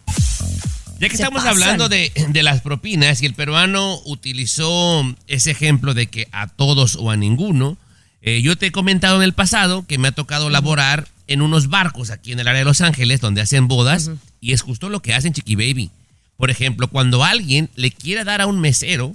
Ya 0.98 1.08
que 1.08 1.16
Se 1.16 1.22
estamos 1.22 1.44
pasan. 1.44 1.48
hablando 1.50 1.88
de, 1.88 2.10
de 2.30 2.42
las 2.42 2.60
propinas 2.62 3.22
y 3.22 3.26
el 3.26 3.34
peruano 3.34 4.00
utilizó 4.04 5.04
ese 5.28 5.52
ejemplo 5.52 5.94
de 5.94 6.08
que 6.08 6.26
a 6.32 6.48
todos 6.48 6.96
o 6.96 7.10
a 7.10 7.16
ninguno, 7.16 7.76
eh, 8.22 8.42
yo 8.42 8.56
te 8.56 8.66
he 8.66 8.72
comentado 8.72 9.16
en 9.16 9.22
el 9.22 9.32
pasado 9.32 9.86
que 9.86 9.98
me 9.98 10.08
ha 10.08 10.12
tocado 10.12 10.50
laborar 10.50 11.06
en 11.28 11.42
unos 11.42 11.68
barcos 11.68 12.10
aquí 12.10 12.32
en 12.32 12.40
el 12.40 12.48
área 12.48 12.60
de 12.60 12.64
Los 12.64 12.80
Ángeles 12.80 13.20
donde 13.20 13.42
hacen 13.42 13.68
bodas 13.68 14.10
y 14.40 14.52
es 14.54 14.62
justo 14.62 14.88
lo 14.88 15.00
que 15.00 15.14
hacen 15.14 15.32
Chiqui 15.34 15.54
Baby. 15.54 15.90
Por 16.36 16.50
ejemplo, 16.50 16.88
cuando 16.88 17.22
alguien 17.24 17.70
le 17.76 17.90
quiere 17.92 18.24
dar 18.24 18.40
a 18.40 18.46
un 18.46 18.60
mesero 18.60 19.14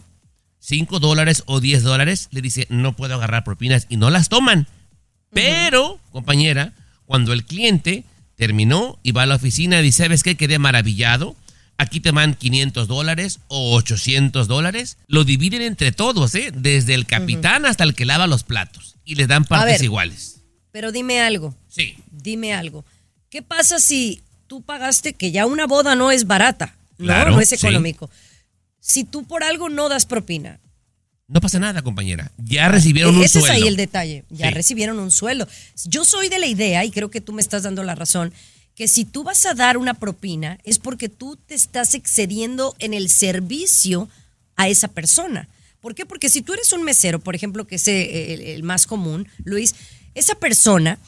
5 0.61 0.99
dólares 0.99 1.43
o 1.47 1.59
10 1.59 1.83
dólares, 1.83 2.29
le 2.31 2.41
dice 2.41 2.67
no 2.69 2.95
puedo 2.95 3.15
agarrar 3.15 3.43
propinas 3.43 3.87
y 3.89 3.97
no 3.97 4.09
las 4.09 4.29
toman. 4.29 4.67
Pero, 5.33 5.99
compañera, 6.11 6.73
cuando 7.05 7.33
el 7.33 7.45
cliente 7.45 8.03
terminó 8.35 8.99
y 9.03 9.11
va 9.11 9.23
a 9.23 9.25
la 9.25 9.35
oficina 9.35 9.79
y 9.79 9.83
dice, 9.83 10.03
¿sabes 10.03 10.23
qué? 10.23 10.35
Quedé 10.35 10.59
maravillado. 10.59 11.35
Aquí 11.77 11.99
te 11.99 12.11
van 12.11 12.35
500 12.35 12.87
dólares 12.87 13.39
o 13.47 13.75
800 13.75 14.47
dólares. 14.47 14.97
Lo 15.07 15.23
dividen 15.23 15.61
entre 15.61 15.91
todos, 15.91 16.35
¿eh? 16.35 16.51
Desde 16.53 16.93
el 16.93 17.05
capitán 17.05 17.65
hasta 17.65 17.83
el 17.83 17.95
que 17.95 18.05
lava 18.05 18.27
los 18.27 18.43
platos. 18.43 18.97
Y 19.03 19.15
les 19.15 19.27
dan 19.27 19.45
partes 19.45 19.79
ver. 19.79 19.83
iguales. 19.83 20.41
Pero 20.71 20.91
dime 20.91 21.21
algo. 21.21 21.55
Sí. 21.67 21.97
dime 22.11 22.53
algo. 22.53 22.85
¿Qué 23.29 23.41
pasa 23.41 23.79
si 23.79 24.21
tú 24.47 24.61
pagaste 24.61 25.13
que 25.13 25.31
ya 25.31 25.45
una 25.45 25.65
boda 25.65 25.95
no 25.95 26.11
es 26.11 26.27
barata? 26.27 26.75
No, 26.97 27.05
Claro, 27.05 27.31
no 27.31 27.41
es 27.41 27.49
sí. 27.49 27.57
Si 28.81 29.05
tú 29.05 29.23
por 29.25 29.43
algo 29.45 29.69
no 29.69 29.87
das 29.87 30.05
propina, 30.05 30.59
No 31.27 31.39
pasa 31.39 31.59
nada, 31.59 31.81
compañera. 31.81 32.29
Ya 32.37 32.67
recibieron 32.67 33.15
un 33.15 33.23
ese 33.23 33.39
sueldo. 33.39 33.55
es 33.55 33.61
ahí 33.61 33.67
el 33.69 33.77
detalle. 33.77 34.25
Ya 34.29 34.49
Sí. 34.49 34.53
recibieron 34.53 34.99
un 34.99 35.11
sueldo. 35.11 35.47
Yo 35.85 36.03
soy 36.03 36.27
de 36.27 36.39
la 36.39 36.47
idea, 36.47 36.83
y 36.83 36.91
creo 36.91 37.09
que 37.09 37.21
tú 37.21 37.31
me 37.31 37.41
estás 37.41 37.63
dando 37.63 37.83
la 37.83 37.95
razón, 37.95 38.33
que 38.75 38.89
si 38.89 39.05
tú 39.05 39.23
vas 39.23 39.45
a 39.45 39.53
dar 39.53 39.77
una 39.77 39.93
propina 39.93 40.57
es 40.65 40.77
porque 40.77 41.07
tú 41.07 41.37
te 41.37 41.55
estás 41.55 41.93
excediendo 41.95 42.75
en 42.79 42.93
el 42.93 43.09
servicio 43.09 44.09
a 44.57 44.67
esa 44.67 44.89
persona. 44.89 45.47
¿Por 45.79 45.95
qué? 45.95 46.05
Porque 46.05 46.29
si 46.29 46.41
tú 46.41 46.51
eres 46.53 46.73
un 46.73 46.83
mesero, 46.83 47.19
por 47.19 47.33
ejemplo, 47.33 47.65
que 47.65 47.75
es 47.75 47.87
eh, 47.87 48.33
el, 48.33 48.41
el 48.41 48.63
más 48.63 48.85
común, 48.85 49.27
Luis, 49.45 49.73
esa 50.15 50.35
persona 50.35 50.99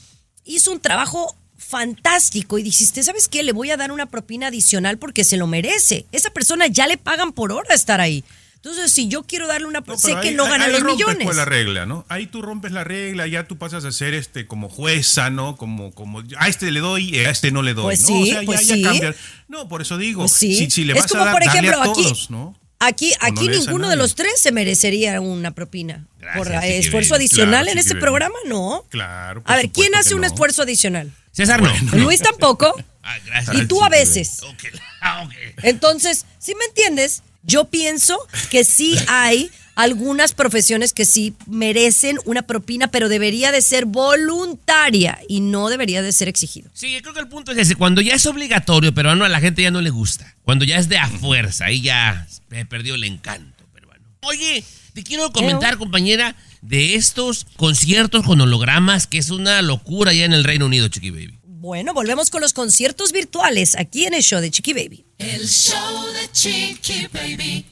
hizo 0.45 0.71
un 0.71 0.79
trabajo 0.79 1.35
fantástico 1.57 2.57
y 2.59 2.63
dijiste, 2.63 3.03
¿sabes 3.03 3.27
qué? 3.27 3.43
Le 3.43 3.51
voy 3.51 3.71
a 3.71 3.77
dar 3.77 3.91
una 3.91 4.05
propina 4.07 4.47
adicional 4.47 4.97
porque 4.97 5.23
se 5.23 5.37
lo 5.37 5.47
merece. 5.47 6.05
Esa 6.11 6.29
persona 6.31 6.67
ya 6.67 6.87
le 6.87 6.97
pagan 6.97 7.31
por 7.33 7.51
hora 7.51 7.73
estar 7.73 8.01
ahí. 8.01 8.23
Entonces, 8.55 8.93
si 8.93 9.09
yo 9.09 9.23
quiero 9.23 9.45
darle 9.47 9.67
una 9.67 9.83
No, 9.85 9.97
sé 9.97 10.15
que 10.21 10.31
no 10.31 10.45
gana 10.45 10.65
ahí 10.65 10.71
los 10.71 10.81
rompes, 10.81 11.05
millones. 11.05 11.25
pues, 11.25 11.35
la 11.35 11.43
regla, 11.43 11.85
¿no? 11.85 12.05
Ahí 12.07 12.27
tú 12.27 12.41
rompes 12.41 12.71
la 12.71 12.85
regla, 12.85 13.27
ya 13.27 13.45
tú 13.45 13.57
pasas 13.57 13.83
a 13.83 13.91
ser 13.91 14.13
este 14.13 14.45
como 14.47 14.69
jueza, 14.69 15.29
¿no? 15.29 15.57
Como, 15.57 15.91
como 15.91 16.23
a 16.37 16.47
este 16.47 16.71
le 16.71 16.79
doy, 16.79 17.17
a 17.19 17.29
este 17.29 17.51
no 17.51 17.61
le 17.61 17.73
doy, 17.73 17.83
Pues 17.83 18.01
¿no? 18.03 18.07
sí, 18.07 18.21
o 18.21 18.25
sea, 18.25 18.39
ya, 18.41 18.45
pues 18.45 18.67
ya 18.67 18.75
sí. 18.75 18.81
cambia. 18.83 19.15
No, 19.49 19.67
por 19.67 19.81
eso 19.81 19.97
digo, 19.97 20.21
Pues 20.21 20.31
sí. 20.31 20.55
si, 20.55 20.69
si 20.71 20.85
le 20.85 20.93
es 20.93 20.99
vas 20.99 21.11
como, 21.11 21.23
a 21.23 21.25
dar, 21.25 21.33
por 21.33 21.43
ejemplo, 21.43 21.77
a 21.77 21.83
aquí, 21.83 22.03
todos, 22.03 22.29
¿no? 22.29 22.57
aquí, 22.79 23.09
no 23.21 23.27
aquí 23.27 23.45
le 23.47 23.51
des 23.51 23.57
a 23.57 23.65
ninguno 23.65 23.89
de 23.89 23.97
los 23.97 24.15
tres 24.15 24.39
se 24.41 24.53
merecería 24.53 25.19
una 25.19 25.51
propina. 25.51 26.07
Gracias, 26.21 26.37
por 26.47 26.53
esfuerzo 26.63 27.15
adicional 27.15 27.65
Claro, 27.65 27.71
en 27.71 27.77
este 27.79 27.95
programa, 27.95 28.35
no. 28.45 28.85
Claro. 28.89 29.43
por 29.43 29.51
A 29.51 29.57
ver, 29.57 29.71
¿quién 29.71 29.93
hace 29.95 30.15
un 30.15 30.23
esfuerzo 30.23 30.61
adicional? 30.61 31.11
César 31.33 31.61
no. 31.61 31.73
Luis 31.97 32.21
tampoco. 32.21 32.73
Ah, 33.05 33.17
gracias. 33.25 33.57
y 33.57 33.65
tú 33.65 33.83
a 33.83 33.89
veces. 33.89 34.39
Ok. 34.43 34.63
Ah, 35.01 35.23
ok. 35.25 35.33
Entonces, 35.63 36.25
si 36.39 36.55
me 36.55 36.63
entiendes, 36.63 37.23
yo 37.41 37.65
pienso 37.65 38.17
que 38.49 38.63
sí 38.63 38.95
hay 39.09 39.51
algunas 39.75 40.33
profesiones 40.33 40.93
que 40.93 41.03
sí 41.03 41.33
merecen 41.45 42.17
una 42.23 42.43
propina, 42.43 42.87
pero 42.87 43.09
debería 43.09 43.51
de 43.51 43.61
ser 43.61 43.83
voluntaria 43.85 45.19
y 45.27 45.41
no 45.41 45.67
debería 45.67 46.01
de 46.01 46.13
ser 46.13 46.29
exigido. 46.29 46.69
Sí, 46.73 46.93
yo 46.93 47.01
creo 47.01 47.13
que 47.13 47.19
el 47.19 47.27
punto 47.27 47.51
es 47.51 47.57
ese. 47.57 47.75
Cuando 47.75 47.99
ya 47.99 48.13
es 48.13 48.25
obligatorio, 48.25 48.93
peruano, 48.93 49.25
a 49.25 49.29
la 49.29 49.41
gente 49.41 49.61
ya 49.61 49.71
no 49.71 49.81
le 49.81 49.89
gusta. 49.89 50.35
Cuando 50.43 50.63
ya 50.63 50.77
es 50.77 50.87
de 50.87 50.97
a 50.97 51.09
fuerza, 51.09 51.65
ahí 51.65 51.81
ya 51.81 52.25
se 52.29 52.65
perdió 52.65 52.95
el 52.95 53.03
encanto 53.03 53.65
peruano. 53.73 54.05
Oye, 54.21 54.63
te 54.93 55.03
quiero 55.03 55.31
comentar, 55.33 55.77
compañera, 55.77 56.35
de 56.63 56.95
estos 56.95 57.45
conciertos 57.57 58.25
con 58.25 58.41
hologramas, 58.41 59.05
que 59.05 59.17
es 59.19 59.29
una 59.29 59.61
locura 59.61 60.13
ya 60.13 60.25
en 60.25 60.33
el 60.33 60.43
Reino 60.43 60.65
Unido, 60.65 60.87
Chiqui 60.87 61.11
Baby. 61.11 61.39
Bueno, 61.45 61.93
volvemos 61.93 62.29
con 62.29 62.41
los 62.41 62.53
conciertos 62.53 63.11
virtuales 63.11 63.75
aquí 63.77 64.05
en 64.05 64.13
el 64.13 64.23
show 64.23 64.41
de 64.41 64.49
Chiqui 64.49 64.73
Baby. 64.73 65.05
El 65.17 65.47
show 65.47 66.05
de 66.13 66.31
Chiqui 66.31 67.07
Baby. 67.13 67.65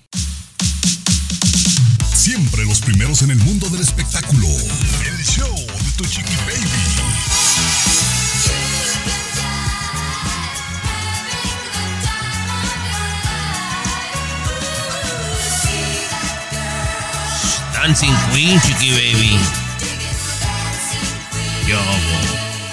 Siempre 2.21 2.63
los 2.65 2.81
primeros 2.81 3.23
en 3.23 3.31
el 3.31 3.37
mundo 3.39 3.67
del 3.69 3.81
espectáculo. 3.81 4.47
El 4.47 5.25
show 5.25 5.55
de 5.55 5.91
tu 5.97 6.05
chiqui 6.05 6.35
baby. 6.45 7.00
Dancing 17.83 18.13
Queen, 18.31 18.61
Chiqui 18.61 18.91
Baby. 18.91 19.39
Yo. 21.67 21.79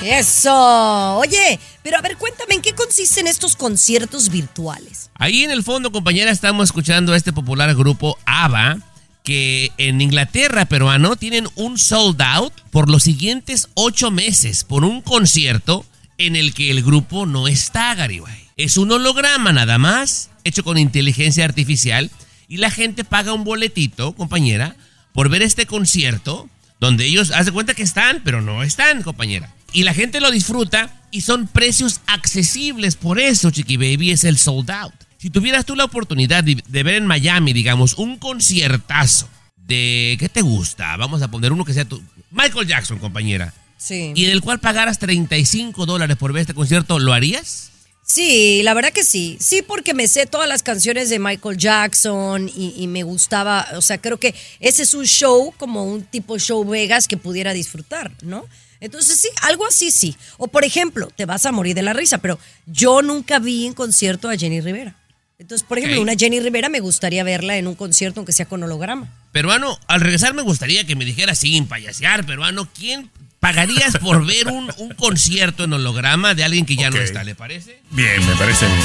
Eso. 0.02 1.16
Oye, 1.16 1.58
pero 1.82 1.96
a 1.96 2.02
ver, 2.02 2.18
cuéntame, 2.18 2.56
¿en 2.56 2.60
qué 2.60 2.74
consisten 2.74 3.26
estos 3.26 3.56
conciertos 3.56 4.28
virtuales? 4.28 5.08
Ahí 5.14 5.44
en 5.44 5.50
el 5.50 5.62
fondo, 5.62 5.90
compañera, 5.92 6.30
estamos 6.30 6.64
escuchando 6.64 7.14
a 7.14 7.16
este 7.16 7.32
popular 7.32 7.74
grupo 7.74 8.18
ABBA, 8.26 8.80
que 9.24 9.72
en 9.78 10.02
Inglaterra, 10.02 10.66
peruano, 10.66 11.16
tienen 11.16 11.48
un 11.54 11.78
sold 11.78 12.20
out 12.20 12.52
por 12.70 12.90
los 12.90 13.04
siguientes 13.04 13.70
ocho 13.72 14.10
meses 14.10 14.62
por 14.64 14.84
un 14.84 15.00
concierto 15.00 15.86
en 16.18 16.36
el 16.36 16.52
que 16.52 16.70
el 16.70 16.82
grupo 16.82 17.24
no 17.24 17.48
está, 17.48 17.94
Garibay. 17.94 18.50
Es 18.58 18.76
un 18.76 18.92
holograma 18.92 19.54
nada 19.54 19.78
más, 19.78 20.28
hecho 20.44 20.62
con 20.64 20.76
inteligencia 20.76 21.46
artificial, 21.46 22.10
y 22.46 22.58
la 22.58 22.70
gente 22.70 23.04
paga 23.04 23.32
un 23.32 23.44
boletito, 23.44 24.12
compañera, 24.14 24.76
por 25.18 25.30
ver 25.30 25.42
este 25.42 25.66
concierto, 25.66 26.48
donde 26.78 27.04
ellos 27.04 27.32
hacen 27.32 27.52
cuenta 27.52 27.74
que 27.74 27.82
están, 27.82 28.22
pero 28.24 28.40
no 28.40 28.62
están, 28.62 29.02
compañera. 29.02 29.52
Y 29.72 29.82
la 29.82 29.92
gente 29.92 30.20
lo 30.20 30.30
disfruta 30.30 31.02
y 31.10 31.22
son 31.22 31.48
precios 31.48 32.02
accesibles, 32.06 32.94
por 32.94 33.18
eso, 33.18 33.50
Chiqui 33.50 33.76
Baby, 33.76 34.12
es 34.12 34.22
el 34.22 34.38
sold 34.38 34.70
out. 34.70 34.94
Si 35.16 35.28
tuvieras 35.28 35.64
tú 35.64 35.74
la 35.74 35.82
oportunidad 35.82 36.44
de, 36.44 36.62
de 36.64 36.82
ver 36.84 36.94
en 36.94 37.06
Miami, 37.06 37.52
digamos, 37.52 37.94
un 37.94 38.16
conciertazo 38.16 39.28
de, 39.56 40.16
¿qué 40.20 40.28
te 40.28 40.40
gusta? 40.40 40.96
Vamos 40.96 41.20
a 41.20 41.28
poner 41.28 41.52
uno 41.52 41.64
que 41.64 41.74
sea 41.74 41.84
tu... 41.84 42.00
Michael 42.30 42.68
Jackson, 42.68 43.00
compañera. 43.00 43.52
Sí. 43.76 44.12
Y 44.14 44.26
en 44.26 44.30
el 44.30 44.40
cual 44.40 44.60
pagaras 44.60 45.00
35 45.00 45.84
dólares 45.84 46.16
por 46.16 46.32
ver 46.32 46.42
este 46.42 46.54
concierto, 46.54 47.00
¿lo 47.00 47.12
harías? 47.12 47.72
Sí, 48.08 48.62
la 48.62 48.72
verdad 48.72 48.90
que 48.90 49.04
sí. 49.04 49.36
Sí, 49.38 49.60
porque 49.60 49.92
me 49.92 50.08
sé 50.08 50.24
todas 50.24 50.48
las 50.48 50.62
canciones 50.62 51.10
de 51.10 51.18
Michael 51.18 51.58
Jackson 51.58 52.48
y, 52.48 52.72
y 52.76 52.86
me 52.86 53.02
gustaba, 53.02 53.68
o 53.74 53.82
sea, 53.82 53.98
creo 53.98 54.18
que 54.18 54.34
ese 54.60 54.82
es 54.82 54.94
un 54.94 55.04
show 55.04 55.52
como 55.58 55.84
un 55.84 56.02
tipo 56.02 56.38
show 56.38 56.64
Vegas 56.64 57.06
que 57.06 57.18
pudiera 57.18 57.52
disfrutar, 57.52 58.10
¿no? 58.22 58.46
Entonces 58.80 59.20
sí, 59.20 59.28
algo 59.42 59.66
así 59.66 59.90
sí. 59.90 60.16
O 60.38 60.48
por 60.48 60.64
ejemplo, 60.64 61.10
te 61.14 61.26
vas 61.26 61.44
a 61.44 61.52
morir 61.52 61.74
de 61.74 61.82
la 61.82 61.92
risa, 61.92 62.16
pero 62.16 62.38
yo 62.66 63.02
nunca 63.02 63.40
vi 63.40 63.66
en 63.66 63.74
concierto 63.74 64.30
a 64.30 64.36
Jenny 64.36 64.62
Rivera. 64.62 64.96
Entonces, 65.38 65.66
por 65.68 65.78
ejemplo, 65.78 66.00
una 66.00 66.16
Jenny 66.16 66.40
Rivera 66.40 66.68
me 66.68 66.80
gustaría 66.80 67.22
verla 67.22 67.58
en 67.58 67.68
un 67.68 67.74
concierto, 67.76 68.20
aunque 68.20 68.32
sea 68.32 68.46
con 68.46 68.62
holograma. 68.62 69.12
Peruano, 69.32 69.78
al 69.86 70.00
regresar 70.00 70.34
me 70.34 70.42
gustaría 70.42 70.84
que 70.84 70.96
me 70.96 71.04
dijera 71.04 71.34
sin 71.34 71.68
payasear, 71.68 72.26
peruano, 72.26 72.68
¿quién 72.74 73.10
pagarías 73.40 73.96
por 73.98 74.24
ver 74.26 74.48
un, 74.48 74.70
un 74.78 74.90
concierto 74.94 75.64
en 75.64 75.72
holograma 75.72 76.34
de 76.34 76.44
alguien 76.44 76.66
que 76.66 76.76
ya 76.76 76.90
no 76.90 76.98
está? 76.98 77.24
¿Le 77.24 77.34
parece? 77.34 77.80
Bien, 77.90 78.24
me 78.26 78.34
parece 78.36 78.66
bien. 78.66 78.78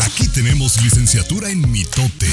Aquí 0.00 0.28
tenemos 0.28 0.80
licenciatura 0.82 1.50
en 1.50 1.70
mitote. 1.70 2.28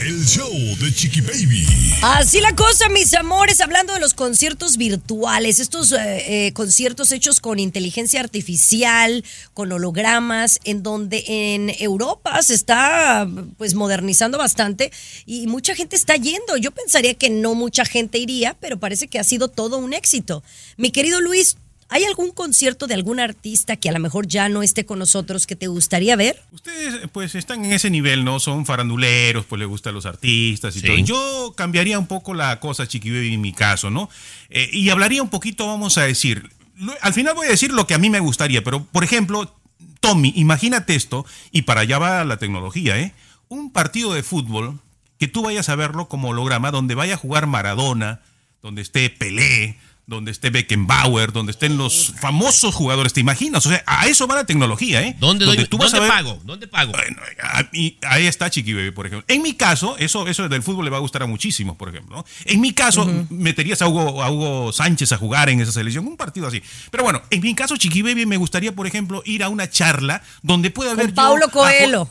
El 0.00 0.26
show 0.26 0.52
de 0.52 0.92
Chiqui 0.92 1.22
Baby. 1.22 1.66
Así 2.02 2.40
la 2.40 2.54
cosa, 2.54 2.88
mis 2.90 3.14
amores, 3.14 3.60
hablando 3.60 3.94
de 3.94 4.00
los 4.00 4.12
conciertos 4.12 4.76
virtuales, 4.76 5.58
estos 5.58 5.92
eh, 5.92 6.46
eh, 6.46 6.52
conciertos 6.52 7.12
hechos 7.12 7.40
con 7.40 7.58
inteligencia 7.58 8.20
artificial, 8.20 9.24
con 9.54 9.72
hologramas, 9.72 10.60
en 10.64 10.82
donde 10.82 11.24
en 11.26 11.72
Europa 11.78 12.42
se 12.42 12.54
está 12.54 13.26
pues 13.56 13.74
modernizando 13.74 14.36
bastante 14.36 14.92
y 15.24 15.46
mucha 15.46 15.74
gente 15.74 15.96
está 15.96 16.16
yendo. 16.16 16.56
Yo 16.58 16.72
pensaría 16.72 17.14
que 17.14 17.30
no 17.30 17.54
mucha 17.54 17.84
gente 17.84 18.18
iría, 18.18 18.54
pero 18.60 18.78
parece 18.78 19.08
que 19.08 19.18
ha 19.18 19.24
sido 19.24 19.48
todo 19.48 19.78
un 19.78 19.94
éxito. 19.94 20.42
Mi 20.76 20.90
querido 20.90 21.20
Luis, 21.20 21.56
¿hay 21.88 22.04
algún 22.04 22.30
concierto 22.32 22.86
de 22.86 22.94
algún 22.94 23.20
artista 23.20 23.76
que 23.76 23.88
a 23.88 23.92
lo 23.92 23.98
mejor 24.00 24.26
ya 24.26 24.48
no 24.48 24.62
esté 24.62 24.84
con 24.86 24.98
nosotros 24.98 25.46
que 25.46 25.56
te 25.56 25.66
gustaría 25.68 26.16
ver? 26.16 26.42
Ustedes 26.52 27.08
pues 27.12 27.34
están 27.34 27.64
en 27.64 27.72
ese 27.72 27.90
nivel, 27.90 28.24
¿no? 28.24 28.40
Son 28.40 28.66
faranduleros, 28.66 29.44
pues 29.46 29.58
les 29.60 29.68
gustan 29.68 29.94
los 29.94 30.06
artistas 30.06 30.74
y 30.76 30.80
Sí. 30.80 30.86
todo. 30.86 30.96
Yo 30.98 31.54
cambiaría 31.56 31.98
un 31.98 32.06
poco 32.06 32.34
la 32.34 32.58
cosa, 32.60 32.86
Chiqui 32.86 33.10
Baby, 33.10 33.34
en 33.34 33.40
mi 33.40 33.52
caso, 33.52 33.90
¿no? 33.90 34.08
Eh, 34.50 34.68
y 34.72 34.88
hablaría 34.90 35.22
un 35.22 35.28
poquito, 35.30 35.66
vamos 35.66 35.96
a 35.98 36.02
decir, 36.02 36.50
lo- 36.76 36.94
al 37.00 37.14
final 37.14 37.34
voy 37.34 37.46
a 37.46 37.50
decir 37.50 37.72
lo 37.72 37.86
que 37.86 37.94
a 37.94 37.98
mí 37.98 38.10
me 38.10 38.20
gustaría, 38.20 38.62
pero 38.64 38.84
por 38.84 39.04
ejemplo, 39.04 39.54
Tommy, 40.00 40.32
imagínate 40.36 40.94
esto, 40.94 41.24
y 41.52 41.62
para 41.62 41.80
allá 41.82 41.98
va 41.98 42.24
la 42.24 42.36
tecnología, 42.36 42.98
¿eh? 42.98 43.12
Un 43.48 43.70
partido 43.72 44.12
de 44.12 44.22
fútbol 44.22 44.78
que 45.18 45.28
tú 45.28 45.42
vayas 45.42 45.68
a 45.70 45.76
verlo 45.76 46.08
como 46.08 46.28
holograma, 46.28 46.70
donde 46.70 46.94
vaya 46.94 47.14
a 47.14 47.16
jugar 47.16 47.46
Maradona, 47.46 48.20
donde 48.62 48.82
esté 48.82 49.08
Pelé, 49.08 49.78
donde 50.08 50.30
esté 50.30 50.50
Beckenbauer, 50.50 51.32
donde 51.32 51.50
estén 51.50 51.76
los 51.76 52.12
famosos 52.20 52.74
jugadores, 52.76 53.12
¿te 53.12 53.18
imaginas? 53.20 53.66
O 53.66 53.70
sea, 53.70 53.82
a 53.86 54.06
eso 54.06 54.28
va 54.28 54.36
la 54.36 54.46
tecnología, 54.46 55.02
¿eh? 55.02 55.16
¿Dónde, 55.18 55.44
Donde 55.44 55.62
doy- 55.62 55.68
tú 55.68 55.78
vas 55.78 55.90
¿dónde 55.90 56.06
a 56.06 56.08
ver- 56.14 56.24
pago? 56.24 56.40
¿Dónde 56.44 56.68
pago? 56.68 56.92
bueno, 56.92 57.16
a- 57.42 57.64
y 57.72 57.98
ahí 58.06 58.26
está 58.28 58.48
Chiqui 58.48 58.72
Baby, 58.72 58.92
por 58.92 59.06
ejemplo. 59.06 59.24
En 59.26 59.42
mi 59.42 59.54
caso, 59.54 59.96
eso, 59.98 60.28
eso 60.28 60.48
del 60.48 60.62
fútbol 60.62 60.84
le 60.84 60.92
va 60.92 60.98
a 60.98 61.00
gustar 61.00 61.24
a 61.24 61.26
muchísimos, 61.26 61.76
por 61.76 61.88
ejemplo. 61.88 62.18
¿no? 62.18 62.24
En 62.44 62.60
mi 62.60 62.72
caso, 62.72 63.04
meterías 63.30 63.82
a 63.82 63.88
Hugo, 63.88 64.22
a 64.22 64.30
Hugo 64.30 64.72
Sánchez 64.72 65.10
a 65.10 65.16
jugar 65.16 65.48
en 65.48 65.60
esa 65.60 65.72
selección, 65.72 66.06
un 66.06 66.16
partido 66.16 66.46
así. 66.46 66.62
Pero 66.92 67.02
bueno, 67.02 67.20
en 67.30 67.40
mi 67.40 67.56
caso, 67.56 67.76
Chiqui 67.76 68.02
Baby, 68.02 68.26
me 68.26 68.36
gustaría, 68.36 68.72
por 68.72 68.86
ejemplo, 68.86 69.22
ir 69.26 69.42
a 69.42 69.48
una 69.48 69.68
charla 69.68 70.22
donde 70.40 70.70
pueda 70.70 70.92
haber. 70.92 71.08
yo 71.08 71.14
Paulo 71.16 71.48
Coelho. 71.50 72.08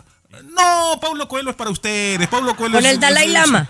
No, 0.53 0.99
Paulo 0.99 1.29
Coelho 1.29 1.51
es 1.51 1.55
para 1.55 1.69
ustedes. 1.69 2.27
Paulo 2.27 2.57
Coelho 2.57 2.75
Con 2.75 2.85
es- 2.85 2.91
el 2.91 2.99
Dalai 2.99 3.27
es- 3.27 3.31
Lama. 3.31 3.69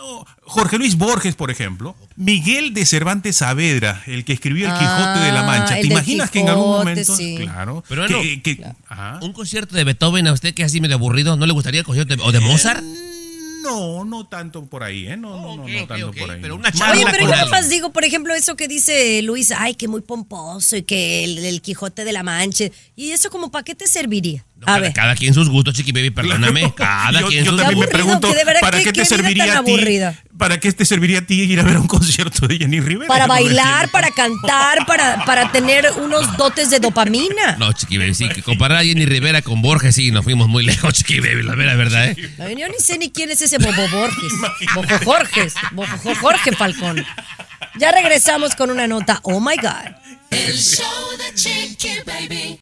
No, 0.00 0.26
Jorge 0.42 0.78
Luis 0.78 0.96
Borges, 0.96 1.34
por 1.36 1.50
ejemplo. 1.50 1.94
Miguel 2.16 2.72
de 2.72 2.86
Cervantes 2.86 3.36
Saavedra, 3.36 4.02
el 4.06 4.24
que 4.24 4.32
escribió 4.32 4.66
El 4.66 4.72
Quijote 4.78 5.20
de 5.20 5.32
la 5.32 5.40
Ah, 5.40 5.46
Mancha. 5.46 5.76
el 5.78 5.82
¿Te 5.86 5.92
imaginas 5.92 6.30
que 6.30 6.40
en 6.40 6.48
algún 6.48 6.68
momento. 6.70 7.14
sí. 7.16 7.36
Claro. 7.36 7.84
Pero 7.86 8.06
que- 8.06 8.12
no, 8.36 8.42
que- 8.42 8.64
ajá. 8.88 9.18
¿Un 9.20 9.32
concierto 9.34 9.76
de 9.76 9.84
Beethoven 9.84 10.26
a 10.26 10.32
usted 10.32 10.54
que 10.54 10.62
es 10.62 10.66
así 10.66 10.80
medio 10.80 10.96
aburrido? 10.96 11.36
¿No 11.36 11.44
le 11.44 11.52
gustaría 11.52 11.80
el 11.80 11.86
concierto 11.86 12.16
de, 12.16 12.22
o 12.22 12.32
de 12.32 12.40
Mozart? 12.40 12.82
No, 13.62 14.04
no 14.06 14.26
tanto 14.26 14.64
por 14.64 14.82
ahí, 14.82 15.06
¿eh? 15.06 15.18
No, 15.18 15.56
no, 15.56 15.68
no, 15.68 15.86
tanto 15.86 16.10
por 16.12 16.30
ahí. 16.30 16.38
pero 16.40 16.54
una 16.56 16.72
charla 16.72 16.94
Oye, 16.94 17.04
pero 17.10 17.28
yo 17.30 17.44
nomás 17.44 17.68
digo, 17.68 17.92
por 17.92 18.04
ejemplo, 18.04 18.34
eso 18.34 18.56
que 18.56 18.68
dice 18.68 19.20
Luis, 19.22 19.52
ay, 19.52 19.74
que 19.74 19.86
muy 19.86 20.00
pomposo 20.00 20.76
y 20.76 20.82
que 20.82 21.24
el, 21.24 21.38
el 21.44 21.60
Quijote 21.60 22.04
de 22.04 22.12
la 22.12 22.22
Mancha. 22.22 22.64
¿Y 22.96 23.10
eso 23.10 23.30
como 23.30 23.50
para 23.50 23.62
qué 23.62 23.74
te 23.74 23.86
serviría? 23.86 24.46
No, 24.60 24.64
A 24.64 24.66
cada, 24.66 24.78
ver. 24.80 24.92
cada 24.92 25.14
quien 25.16 25.32
sus 25.32 25.48
gustos, 25.48 25.72
Chiqui 25.74 25.90
Baby, 25.92 26.10
perdóname. 26.10 26.70
Cada 26.76 27.20
yo, 27.20 27.28
quien 27.28 27.44
yo 27.44 27.52
sus 27.52 27.60
también 27.60 27.80
me 27.80 27.88
pregunto, 27.88 28.28
de 28.30 28.44
¿para 28.60 28.76
¿qué- 28.78 28.84
qué, 28.84 28.92
qué 28.92 29.00
te 29.00 29.04
serviría 29.06 29.58
a 29.58 29.64
ti? 29.64 29.72
aburrida? 29.72 30.14
¿Para 30.36 30.60
qué 30.60 30.70
te 30.72 30.84
serviría 30.84 31.20
a 31.20 31.22
ti 31.22 31.40
ir 31.42 31.58
a 31.60 31.62
ver 31.62 31.78
un 31.78 31.86
concierto 31.86 32.46
de 32.46 32.58
Jenny 32.58 32.78
Rivera? 32.80 33.08
Para 33.08 33.26
no 33.26 33.32
bailar, 33.32 33.90
para 33.90 34.10
cantar, 34.10 34.84
para, 34.86 35.24
para 35.24 35.50
tener 35.50 35.86
unos 36.02 36.36
dotes 36.36 36.68
de 36.70 36.78
dopamina. 36.78 37.56
No, 37.58 37.72
Chiqui 37.72 37.96
Baby, 37.96 38.14
sí, 38.14 38.28
que 38.28 38.42
comparar 38.42 38.78
a 38.78 38.84
Jenny 38.84 39.06
Rivera 39.06 39.40
con 39.40 39.62
Borges, 39.62 39.94
sí, 39.94 40.10
nos 40.10 40.24
fuimos 40.24 40.46
muy 40.48 40.62
lejos, 40.64 40.92
Chiqui 40.92 41.20
Baby, 41.20 41.42
la 41.42 41.54
vera 41.54 41.74
verdad, 41.76 42.10
¿eh? 42.10 42.16
Ay, 42.38 42.56
Yo 42.58 42.68
ni 42.68 42.78
sé 42.78 42.98
ni 42.98 43.10
quién 43.10 43.30
es 43.30 43.40
ese 43.40 43.56
Bobo 43.58 43.88
Borges. 43.88 44.32
Bobo 44.74 44.98
Jorges. 45.04 45.54
Bobo 45.72 46.14
Jorge 46.20 46.52
Falcón. 46.52 47.02
Ya 47.78 47.92
regresamos 47.92 48.54
con 48.54 48.70
una 48.70 48.86
nota. 48.86 49.20
Oh 49.22 49.40
my 49.40 49.56
God. 49.56 49.94
El 50.30 50.54
show 50.58 50.84
de 51.18 51.34
Chiqui 51.34 51.88
Baby. 52.06 52.60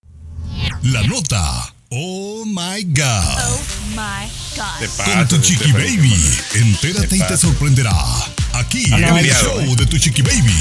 La 0.83 1.03
nota. 1.03 1.75
Oh 2.59 2.61
my 2.61 2.83
God. 2.83 3.61
My 3.95 4.27
God. 4.57 4.81
Te 4.81 4.89
Con 5.05 5.29
tu 5.29 5.39
Chiqui. 5.41 5.71
Baby. 5.71 6.13
Entérate 6.57 7.17
y 7.17 7.21
te 7.21 7.37
sorprenderá. 7.37 7.93
Aquí 8.53 8.85
en 8.93 9.05
el 9.05 9.31
show 9.33 9.77
de 9.77 9.87
tu 9.87 9.97
Chiqui 9.97 10.23
Baby. 10.23 10.53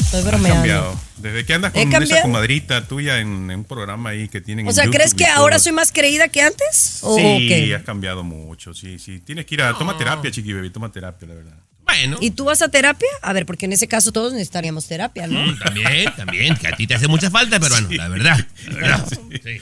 Estoy 0.00 0.22
bromeando. 0.22 0.54
cambiado. 0.54 1.00
Desde 1.18 1.46
que 1.46 1.54
andas 1.54 1.72
con 1.72 2.02
esa 2.02 2.22
comadrita 2.22 2.84
tuya 2.88 3.20
en, 3.20 3.48
en 3.48 3.58
un 3.60 3.64
programa 3.64 4.10
ahí 4.10 4.26
que 4.28 4.40
tienen 4.40 4.66
O 4.66 4.72
sea, 4.72 4.84
YouTube 4.86 4.96
¿crees 4.96 5.14
que 5.14 5.24
todo. 5.26 5.34
ahora 5.36 5.60
soy 5.60 5.70
más 5.70 5.92
creída 5.92 6.26
que 6.26 6.42
antes? 6.42 6.98
¿O 7.02 7.16
Sí, 7.16 7.46
qué? 7.48 7.74
has 7.76 7.84
cambiado 7.84 8.24
mucho, 8.24 8.74
sí, 8.74 8.98
sí. 8.98 9.20
Tienes 9.20 9.46
que 9.46 9.54
ir 9.54 9.62
a... 9.62 9.78
Toma 9.78 9.96
terapia, 9.96 10.32
Chiqui 10.32 10.52
Baby, 10.52 10.70
toma 10.70 10.90
terapia, 10.90 11.28
la 11.28 11.34
verdad. 11.34 11.54
Bueno, 11.86 12.16
¿Y 12.20 12.30
tú 12.32 12.44
vas 12.46 12.60
a 12.62 12.68
terapia? 12.68 13.08
A 13.22 13.32
ver, 13.32 13.46
porque 13.46 13.66
en 13.66 13.72
ese 13.72 13.86
caso 13.86 14.10
todos 14.10 14.32
necesitaríamos 14.32 14.86
terapia, 14.86 15.26
¿no? 15.28 15.46
mm, 15.46 15.58
también, 15.60 16.12
también, 16.16 16.56
que 16.56 16.66
a 16.66 16.72
ti 16.76 16.86
te 16.88 16.94
hace 16.94 17.06
mucha 17.06 17.30
falta, 17.30 17.60
pero 17.60 17.74
bueno, 17.74 17.88
la 17.92 18.08
verdad, 18.08 18.46
la 18.68 18.74
verdad. 18.74 19.06
sí. 19.30 19.60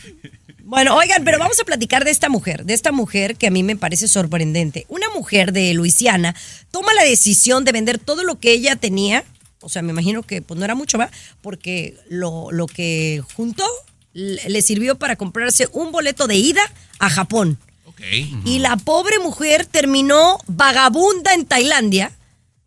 Bueno, 0.65 0.97
oigan, 0.97 1.25
pero 1.25 1.39
vamos 1.39 1.59
a 1.61 1.65
platicar 1.65 2.05
de 2.05 2.11
esta 2.13 2.29
mujer, 2.29 2.65
de 2.65 2.73
esta 2.73 2.93
mujer 2.93 3.37
que 3.37 3.49
a 3.49 3.51
mí 3.51 3.63
me 3.63 3.77
parece 3.77 4.07
sorprendente. 4.07 4.87
Una 4.89 5.11
mujer 5.11 5.53
de 5.53 5.75
Luisiana 5.75 6.37
toma 6.71 6.95
la 6.95 7.03
decisión 7.03 7.65
de 7.65 7.73
vender 7.73 7.99
todo 7.99 8.23
lo 8.23 8.39
que 8.39 8.53
ella 8.53 8.77
tenía, 8.77 9.25
o 9.61 9.69
sea, 9.69 9.83
me 9.83 9.91
imagino 9.91 10.23
que 10.23 10.41
pues 10.41 10.59
no 10.59 10.65
era 10.65 10.75
mucho, 10.75 10.99
¿va? 10.99 11.11
Porque 11.41 11.97
lo, 12.09 12.53
lo 12.53 12.67
que 12.67 13.23
juntó 13.35 13.67
le 14.13 14.63
sirvió 14.63 14.99
para 14.99 15.17
comprarse 15.17 15.69
un 15.73 15.91
boleto 15.91 16.27
de 16.27 16.37
ida 16.37 16.63
a 16.99 17.11
Japón. 17.11 17.59
Ok. 17.87 18.01
Y 18.45 18.59
la 18.61 18.77
pobre 18.77 19.19
mujer 19.19 19.67
terminó 19.67 20.39
vagabunda 20.47 21.35
en 21.35 21.45
Tailandia 21.47 22.13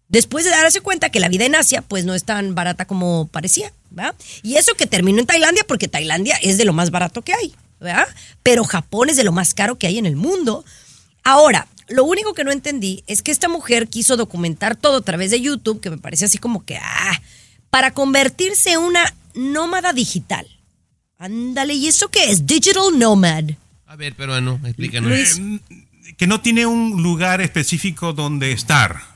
después 0.08 0.43
de 0.45 0.51
darse 0.51 0.81
cuenta 0.81 1.10
que 1.10 1.19
la 1.19 1.29
vida 1.29 1.45
en 1.45 1.55
Asia 1.55 1.81
pues 1.81 2.05
no 2.05 2.13
es 2.13 2.23
tan 2.23 2.55
barata 2.55 2.86
como 2.86 3.27
parecía, 3.27 3.71
¿verdad? 3.89 4.15
Y 4.43 4.55
eso 4.55 4.73
que 4.75 4.86
terminó 4.86 5.19
en 5.19 5.25
Tailandia 5.25 5.63
porque 5.67 5.88
Tailandia 5.88 6.36
es 6.41 6.58
de 6.58 6.65
lo 6.65 6.73
más 6.73 6.91
barato 6.91 7.21
que 7.21 7.34
hay, 7.34 7.53
¿verdad? 7.79 8.07
Pero 8.43 8.63
Japón 8.63 9.09
es 9.09 9.17
de 9.17 9.23
lo 9.23 9.31
más 9.31 9.53
caro 9.53 9.77
que 9.77 9.88
hay 9.88 9.97
en 9.97 10.05
el 10.05 10.15
mundo. 10.15 10.65
Ahora, 11.23 11.67
lo 11.88 12.03
único 12.03 12.33
que 12.33 12.43
no 12.43 12.51
entendí 12.51 13.03
es 13.07 13.21
que 13.21 13.31
esta 13.31 13.47
mujer 13.47 13.88
quiso 13.88 14.17
documentar 14.17 14.75
todo 14.75 14.97
a 14.97 15.01
través 15.01 15.31
de 15.31 15.41
YouTube, 15.41 15.81
que 15.81 15.89
me 15.89 15.97
parece 15.97 16.25
así 16.25 16.38
como 16.38 16.65
que, 16.65 16.77
ah, 16.77 17.21
para 17.69 17.91
convertirse 17.91 18.71
en 18.71 18.79
una 18.79 19.13
nómada 19.33 19.93
digital. 19.93 20.47
Ándale, 21.17 21.73
¿y 21.73 21.88
eso 21.88 22.09
qué 22.09 22.31
es? 22.31 22.45
Digital 22.45 22.97
Nomad. 22.97 23.51
A 23.85 23.95
ver, 23.95 24.15
peruano, 24.15 24.59
explícanos. 24.63 25.09
Luis. 25.09 25.39
Eh, 25.39 26.13
que 26.17 26.27
no 26.27 26.41
tiene 26.41 26.65
un 26.65 27.01
lugar 27.03 27.41
específico 27.41 28.13
donde 28.13 28.51
estar. 28.51 29.14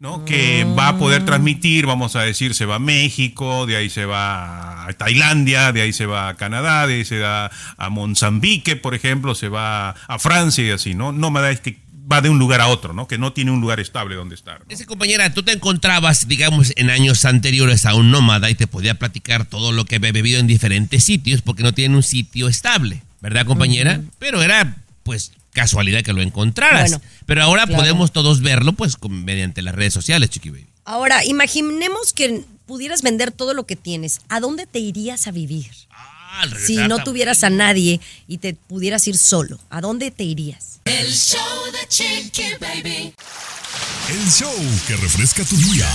¿No? 0.00 0.24
Que 0.24 0.64
va 0.64 0.88
a 0.88 0.98
poder 0.98 1.26
transmitir, 1.26 1.84
vamos 1.84 2.16
a 2.16 2.22
decir, 2.22 2.54
se 2.54 2.64
va 2.64 2.76
a 2.76 2.78
México, 2.78 3.66
de 3.66 3.76
ahí 3.76 3.90
se 3.90 4.06
va 4.06 4.86
a 4.86 4.92
Tailandia, 4.94 5.72
de 5.72 5.82
ahí 5.82 5.92
se 5.92 6.06
va 6.06 6.30
a 6.30 6.36
Canadá, 6.36 6.86
de 6.86 6.94
ahí 6.94 7.04
se 7.04 7.20
va 7.20 7.50
a 7.76 7.90
Mozambique, 7.90 8.76
por 8.76 8.94
ejemplo, 8.94 9.34
se 9.34 9.48
va 9.48 9.90
a 9.90 10.18
Francia 10.18 10.64
y 10.64 10.70
así, 10.70 10.94
¿no? 10.94 11.12
Nómada 11.12 11.50
es 11.50 11.60
que 11.60 11.78
va 12.10 12.22
de 12.22 12.30
un 12.30 12.38
lugar 12.38 12.62
a 12.62 12.68
otro, 12.68 12.94
¿no? 12.94 13.06
Que 13.06 13.18
no 13.18 13.34
tiene 13.34 13.50
un 13.50 13.60
lugar 13.60 13.78
estable 13.78 14.14
donde 14.14 14.34
estar. 14.34 14.60
¿no? 14.60 14.66
Esa 14.70 14.86
compañera, 14.86 15.32
tú 15.34 15.42
te 15.42 15.52
encontrabas, 15.52 16.26
digamos, 16.26 16.72
en 16.76 16.88
años 16.88 17.26
anteriores 17.26 17.84
a 17.84 17.94
un 17.94 18.10
nómada 18.10 18.48
y 18.48 18.54
te 18.54 18.66
podía 18.66 18.94
platicar 18.94 19.44
todo 19.44 19.70
lo 19.70 19.84
que 19.84 19.96
había 19.96 20.12
bebido 20.12 20.40
en 20.40 20.46
diferentes 20.46 21.04
sitios 21.04 21.42
porque 21.42 21.62
no 21.62 21.74
tienen 21.74 21.94
un 21.94 22.02
sitio 22.02 22.48
estable, 22.48 23.02
¿verdad, 23.20 23.44
compañera? 23.44 24.00
Pero 24.18 24.42
era, 24.42 24.76
pues, 25.02 25.32
casualidad 25.52 26.02
que 26.02 26.12
lo 26.12 26.22
encontraras. 26.22 26.90
Bueno, 26.90 27.04
Pero 27.26 27.42
ahora 27.42 27.66
claro. 27.66 27.82
podemos 27.82 28.12
todos 28.12 28.40
verlo, 28.40 28.72
pues, 28.72 28.96
con- 28.96 29.24
mediante 29.24 29.62
las 29.62 29.74
redes 29.74 29.92
sociales, 29.94 30.30
Chiqui 30.30 30.50
Baby. 30.50 30.66
Ahora, 30.84 31.24
imaginemos 31.24 32.12
que 32.12 32.42
pudieras 32.66 33.02
vender 33.02 33.30
todo 33.32 33.54
lo 33.54 33.64
que 33.66 33.76
tienes. 33.76 34.20
¿A 34.28 34.40
dónde 34.40 34.66
te 34.66 34.78
irías 34.78 35.26
a 35.26 35.30
vivir? 35.30 35.70
Ah, 35.90 36.40
al 36.42 36.56
Si 36.58 36.76
no 36.76 37.02
tuvieras 37.04 37.42
a 37.44 37.50
nadie 37.50 38.00
y 38.28 38.38
te 38.38 38.54
pudieras 38.54 39.06
ir 39.08 39.16
solo, 39.18 39.58
¿a 39.70 39.80
dónde 39.80 40.10
te 40.10 40.24
irías? 40.24 40.80
El 40.84 41.12
show 41.12 41.38
de 41.72 41.88
Chiqui 41.88 42.54
Baby. 42.60 43.14
El 44.10 44.30
show 44.30 44.54
que 44.86 44.96
refresca 44.96 45.44
tu 45.44 45.56
día. 45.56 45.88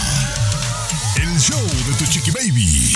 El 1.18 1.40
show 1.40 1.62
de 1.66 1.94
tu 1.98 2.06
Chiqui 2.12 2.32
Baby. 2.32 2.94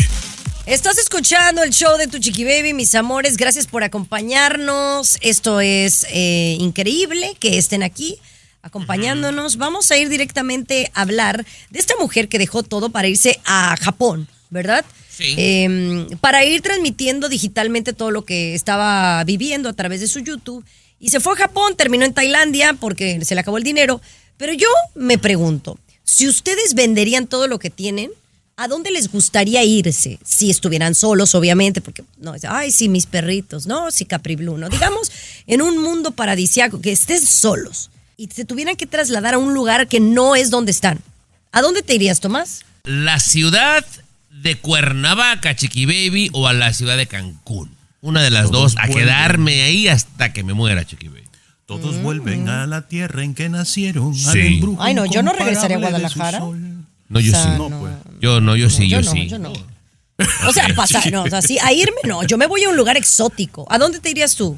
Estás 0.69 0.99
escuchando 0.99 1.63
el 1.63 1.71
show 1.71 1.97
de 1.97 2.05
Tu 2.05 2.19
Chiqui 2.19 2.43
Baby, 2.43 2.75
mis 2.75 2.93
amores. 2.93 3.38
Gracias 3.38 3.65
por 3.65 3.84
acompañarnos. 3.84 5.17
Esto 5.21 5.62
es 5.62 6.05
eh, 6.12 6.58
increíble 6.60 7.36
que 7.39 7.58
estén 7.58 7.82
aquí. 7.82 8.19
acompañándonos. 8.62 9.58
Vamos 9.58 9.89
a 9.89 9.97
ir 9.97 10.10
directamente 10.10 10.91
a 10.93 11.01
hablar 11.01 11.43
de 11.71 11.79
esta 11.79 11.95
mujer 11.99 12.27
que 12.27 12.38
dejó 12.38 12.62
todo 12.62 12.91
para 12.91 13.08
irse 13.08 13.39
a 13.45 13.75
Japón, 13.77 14.27
¿verdad? 14.51 14.86
Sí. 15.10 15.34
Eh, 15.39 16.05
para 16.21 16.45
ir 16.45 16.62
transmitiendo 16.62 17.29
digitalmente 17.29 17.91
todo 17.91 18.12
lo 18.12 18.23
que 18.23 18.53
estaba 18.53 19.23
viviendo 19.23 19.69
a 19.69 19.73
través 19.73 20.01
de 20.01 20.08
su 20.08 20.19
YouTube. 20.19 20.63
Y 20.99 21.10
se 21.10 21.19
fue 21.19 21.34
a 21.34 21.38
Japón, 21.38 21.77
terminó 21.77 22.05
en 22.05 22.13
Tailandia 22.13 22.75
porque 22.75 23.25
se 23.25 23.34
le 23.34 23.41
acabó 23.41 23.58
el 23.58 23.63
dinero. 23.63 24.01
Pero 24.38 24.53
yo 24.53 24.69
me 24.93 25.17
pregunto, 25.17 25.79
si 26.03 26.27
ustedes 26.27 26.75
venderían 26.75 27.25
todo 27.25 27.47
lo 27.47 27.58
que 27.58 27.71
tienen, 27.71 28.12
¿a 28.60 28.67
dónde 28.67 28.91
les 28.91 29.10
gustaría 29.10 29.63
irse? 29.63 30.19
Si 30.24 30.50
estuvieran 30.50 30.93
solos, 30.93 31.34
obviamente, 31.34 31.80
porque 31.80 32.04
no, 32.17 32.36
es, 32.36 32.43
ay, 32.43 32.72
sí, 32.72 32.89
mis 32.89 33.06
perritos, 33.06 33.65
no, 33.65 33.89
sí, 33.89 34.06
Capri 34.06 34.36
Blue, 34.36 34.58
no. 34.58 34.67
Digamos, 34.67 35.12
en 35.48 35.62
un 35.62 35.82
mundo 35.82 36.12
paradisiaco, 36.12 36.82
que 36.82 36.91
estés 36.91 37.28
solos 37.28 37.89
y 38.17 38.28
se 38.28 38.43
tuvieran 38.43 38.76
que 38.76 38.86
trasladar 38.86 39.36
a 39.36 39.38
un 39.38 39.54
lugar 39.54 39.88
que 39.88 40.02
no 40.02 40.36
es 40.36 40.50
donde 40.50 40.72
están. 40.72 41.00
¿A 41.54 41.62
dónde 41.62 41.84
te 41.84 41.95
irías, 41.95 42.19
Tomás? 42.19 42.65
La 42.84 43.19
ciudad 43.19 43.86
de 44.30 44.58
Cuernavaca, 44.58 45.56
Chiqui 45.56 45.86
Baby, 45.86 46.30
o 46.34 46.48
a 46.48 46.54
la 46.54 46.74
ciudad 46.74 46.98
de 46.98 47.08
Cancún. 47.08 47.72
Una 48.02 48.22
de 48.22 48.30
las 48.30 48.52
dos, 48.52 48.76
a 48.78 48.89
quedarme 48.89 49.62
ahí 49.62 49.88
hasta 49.88 50.34
que 50.34 50.43
me 50.43 50.54
muera, 50.54 50.86
Chiqui 50.86 51.08
Baby. 51.08 51.24
Todos 51.65 52.02
vuelven 52.02 52.50
a 52.50 52.67
la 52.67 52.88
tierra 52.88 53.24
en 53.24 53.36
que 53.36 53.48
nacieron. 53.48 54.13
Sí. 54.15 54.28
al 54.28 54.38
embrujo 54.39 54.82
Ay, 54.82 54.95
no, 54.95 55.06
yo 55.06 55.24
no 55.24 55.32
regresaría 55.32 55.78
a 55.78 55.80
Guadalajara. 55.80 56.41
No, 57.10 57.19
yo 57.19 57.32
O 57.32 57.36
sea, 57.36 57.43
sí. 57.43 57.50
no. 57.58 57.69
pues. 57.80 57.93
Yo 58.22 58.39
no, 58.41 58.56
yo 58.56 58.69
sí, 58.69 58.88
yo, 58.88 59.00
yo 59.02 59.06
no, 59.06 59.12
sí. 59.12 59.28
yo 59.28 59.39
no. 59.39 59.54
O 60.48 60.52
sea, 60.54 60.67
pasar, 60.76 61.12
no, 61.12 61.24
o 61.24 61.30
sea, 61.30 61.41
sí, 61.41 61.58
a 61.62 61.72
irme 61.74 61.98
no. 62.06 62.24
Yo 62.24 62.38
me 62.38 62.45
voy 62.48 62.63
a 62.63 62.69
un 62.69 62.76
lugar 62.78 62.98
exótico. 62.98 63.65
¿A 63.69 63.78
dónde 63.78 64.00
te 64.00 64.10
irías 64.10 64.36
tú? 64.36 64.58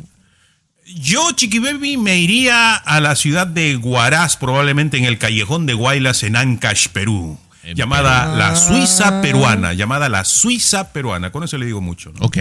Yo, 0.96 1.32
Chiqui 1.34 1.60
Baby, 1.60 1.98
me 1.98 2.18
iría 2.18 2.76
a 2.76 3.00
la 3.00 3.16
ciudad 3.16 3.46
de 3.48 3.78
Huaraz, 3.78 4.36
probablemente 4.38 4.98
en 4.98 5.06
el 5.06 5.18
callejón 5.20 5.66
de 5.68 5.74
Guaylas 5.74 6.24
en 6.24 6.36
Ancash, 6.36 6.88
Perú. 6.90 7.38
En 7.64 7.78
llamada 7.78 8.36
la 8.36 8.56
Suiza 8.56 9.22
peruana, 9.22 9.74
llamada 9.74 10.10
la 10.10 10.26
Suiza 10.26 10.92
peruana. 10.92 11.32
Con 11.32 11.44
eso 11.44 11.60
le 11.60 11.68
digo 11.68 11.80
mucho. 11.80 12.12
¿no? 12.20 12.26
Ok. 12.26 12.38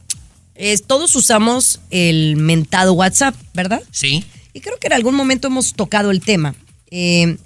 es- 0.55 0.83
todos 0.87 1.15
usamos 1.15 1.81
el 1.91 2.35
mentado 2.35 2.93
WhatsApp, 2.93 3.35
¿verdad? 3.53 3.79
Sí. 3.91 4.25
Y 4.53 4.59
creo 4.61 4.75
que 4.79 4.87
en 4.87 4.93
algún 4.93 5.13
momento 5.13 5.47
hemos 5.49 5.73
tocado 5.73 6.09
el 6.09 6.19
tema. 6.21 6.55
Eh, 6.89 7.37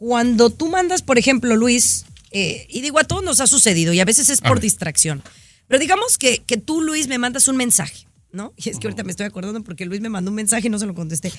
cuando 0.00 0.48
tú 0.48 0.68
mandas, 0.68 1.02
por 1.02 1.18
ejemplo, 1.18 1.54
Luis, 1.56 2.06
eh, 2.30 2.66
y 2.70 2.80
digo, 2.80 2.98
a 2.98 3.04
todos 3.04 3.22
nos 3.22 3.38
ha 3.40 3.46
sucedido 3.46 3.92
y 3.92 4.00
a 4.00 4.06
veces 4.06 4.30
es 4.30 4.40
por 4.40 4.58
distracción, 4.58 5.22
pero 5.68 5.78
digamos 5.78 6.16
que, 6.16 6.38
que 6.38 6.56
tú, 6.56 6.80
Luis, 6.80 7.06
me 7.06 7.18
mandas 7.18 7.48
un 7.48 7.58
mensaje, 7.58 8.06
¿no? 8.32 8.54
Y 8.56 8.70
es 8.70 8.78
que 8.78 8.86
ahorita 8.86 9.04
me 9.04 9.10
estoy 9.10 9.26
acordando 9.26 9.62
porque 9.62 9.84
Luis 9.84 10.00
me 10.00 10.08
mandó 10.08 10.30
un 10.30 10.36
mensaje 10.36 10.68
y 10.68 10.70
no 10.70 10.78
se 10.78 10.86
lo 10.86 10.94
contesté. 10.94 11.30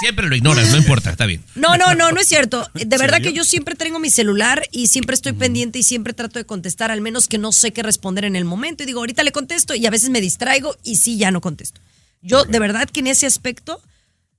Siempre 0.00 0.26
lo 0.26 0.34
ignoras, 0.34 0.68
no 0.72 0.78
importa, 0.78 1.10
está 1.10 1.26
bien. 1.26 1.44
No, 1.54 1.76
no, 1.76 1.94
no, 1.94 2.10
no 2.10 2.20
es 2.20 2.26
cierto. 2.26 2.68
De 2.74 2.98
verdad 2.98 3.22
que 3.22 3.32
yo 3.32 3.44
siempre 3.44 3.76
tengo 3.76 4.00
mi 4.00 4.10
celular 4.10 4.66
y 4.72 4.88
siempre 4.88 5.14
estoy 5.14 5.34
pendiente 5.34 5.78
y 5.78 5.84
siempre 5.84 6.12
trato 6.12 6.40
de 6.40 6.44
contestar, 6.44 6.90
al 6.90 7.00
menos 7.00 7.28
que 7.28 7.38
no 7.38 7.52
sé 7.52 7.70
qué 7.70 7.84
responder 7.84 8.24
en 8.24 8.34
el 8.34 8.44
momento. 8.44 8.82
Y 8.82 8.86
digo, 8.86 8.98
ahorita 8.98 9.22
le 9.22 9.30
contesto 9.30 9.76
y 9.76 9.86
a 9.86 9.90
veces 9.90 10.10
me 10.10 10.20
distraigo 10.20 10.76
y 10.82 10.96
sí, 10.96 11.18
ya 11.18 11.30
no 11.30 11.40
contesto. 11.40 11.80
Yo, 12.20 12.44
de 12.44 12.58
verdad 12.58 12.90
que 12.90 12.98
en 12.98 13.06
ese 13.06 13.26
aspecto 13.26 13.80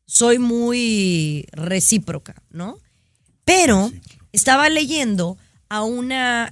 soy 0.05 0.37
muy 0.37 1.47
recíproca, 1.53 2.35
¿no? 2.49 2.77
Pero 3.47 3.93
estaba 4.33 4.67
leyendo 4.69 5.37
a 5.69 5.81
una, 5.83 6.51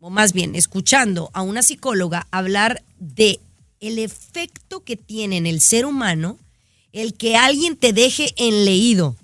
o 0.00 0.08
más 0.08 0.32
bien 0.32 0.54
escuchando 0.54 1.30
a 1.34 1.42
una 1.42 1.62
psicóloga 1.62 2.26
hablar 2.30 2.82
de 2.98 3.40
el 3.78 3.98
efecto 3.98 4.82
que 4.82 4.96
tiene 4.96 5.36
en 5.36 5.46
el 5.46 5.60
ser 5.60 5.84
humano 5.84 6.38
el 6.94 7.12
que 7.12 7.36
alguien 7.36 7.76
te 7.76 7.92
deje 7.92 8.32
en 8.38 8.64
leído 8.64 9.16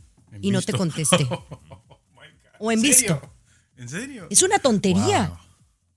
y 0.42 0.50
no 0.50 0.60
te 0.60 0.74
conteste. 0.74 1.26
o 2.58 2.70
en 2.70 2.82
visto. 2.82 3.18
¿En 3.78 3.88
serio? 3.88 4.26
Es 4.28 4.42
una 4.42 4.58
tontería. 4.58 5.28
Wow. 5.28 5.38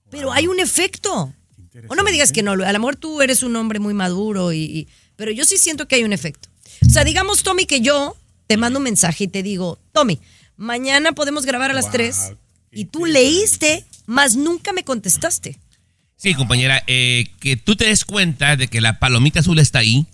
Pero 0.08 0.32
hay 0.32 0.46
un 0.46 0.58
efecto. 0.58 1.34
O 1.88 1.94
no 1.94 2.02
me 2.02 2.12
digas 2.12 2.32
que 2.32 2.42
no, 2.42 2.52
a 2.52 2.56
lo 2.72 2.78
mejor 2.78 2.96
tú 2.96 3.20
eres 3.20 3.42
un 3.42 3.54
hombre 3.56 3.78
muy 3.78 3.92
maduro, 3.92 4.52
y, 4.52 4.62
y- 4.64 4.88
pero 5.16 5.30
yo 5.32 5.44
sí 5.44 5.58
siento 5.58 5.86
que 5.86 5.96
hay 5.96 6.04
un 6.04 6.14
efecto. 6.14 6.48
O 6.86 6.90
sea, 6.90 7.04
digamos, 7.04 7.42
Tommy, 7.42 7.66
que 7.66 7.82
yo 7.82 8.16
te 8.46 8.56
mando 8.56 8.78
un 8.78 8.84
mensaje 8.84 9.24
y 9.24 9.28
te 9.28 9.42
digo, 9.42 9.78
Tommy, 9.92 10.18
mañana 10.60 11.12
podemos 11.12 11.46
grabar 11.46 11.70
a 11.70 11.74
las 11.74 11.86
Wow, 11.86 11.92
3 11.92 12.32
y 12.70 12.84
tú 12.84 13.06
leíste, 13.06 13.84
más 14.06 14.36
nunca 14.36 14.72
me 14.72 14.84
contestaste. 14.84 15.58
Sí, 16.16 16.34
compañera, 16.34 16.84
eh, 16.86 17.28
que 17.40 17.56
tú 17.56 17.76
te 17.76 17.86
des 17.86 18.04
cuenta 18.04 18.56
de 18.56 18.68
que 18.68 18.82
la 18.82 18.98
palomita 18.98 19.40
azul 19.40 19.58
está 19.58 19.78
ahí. 19.80 20.06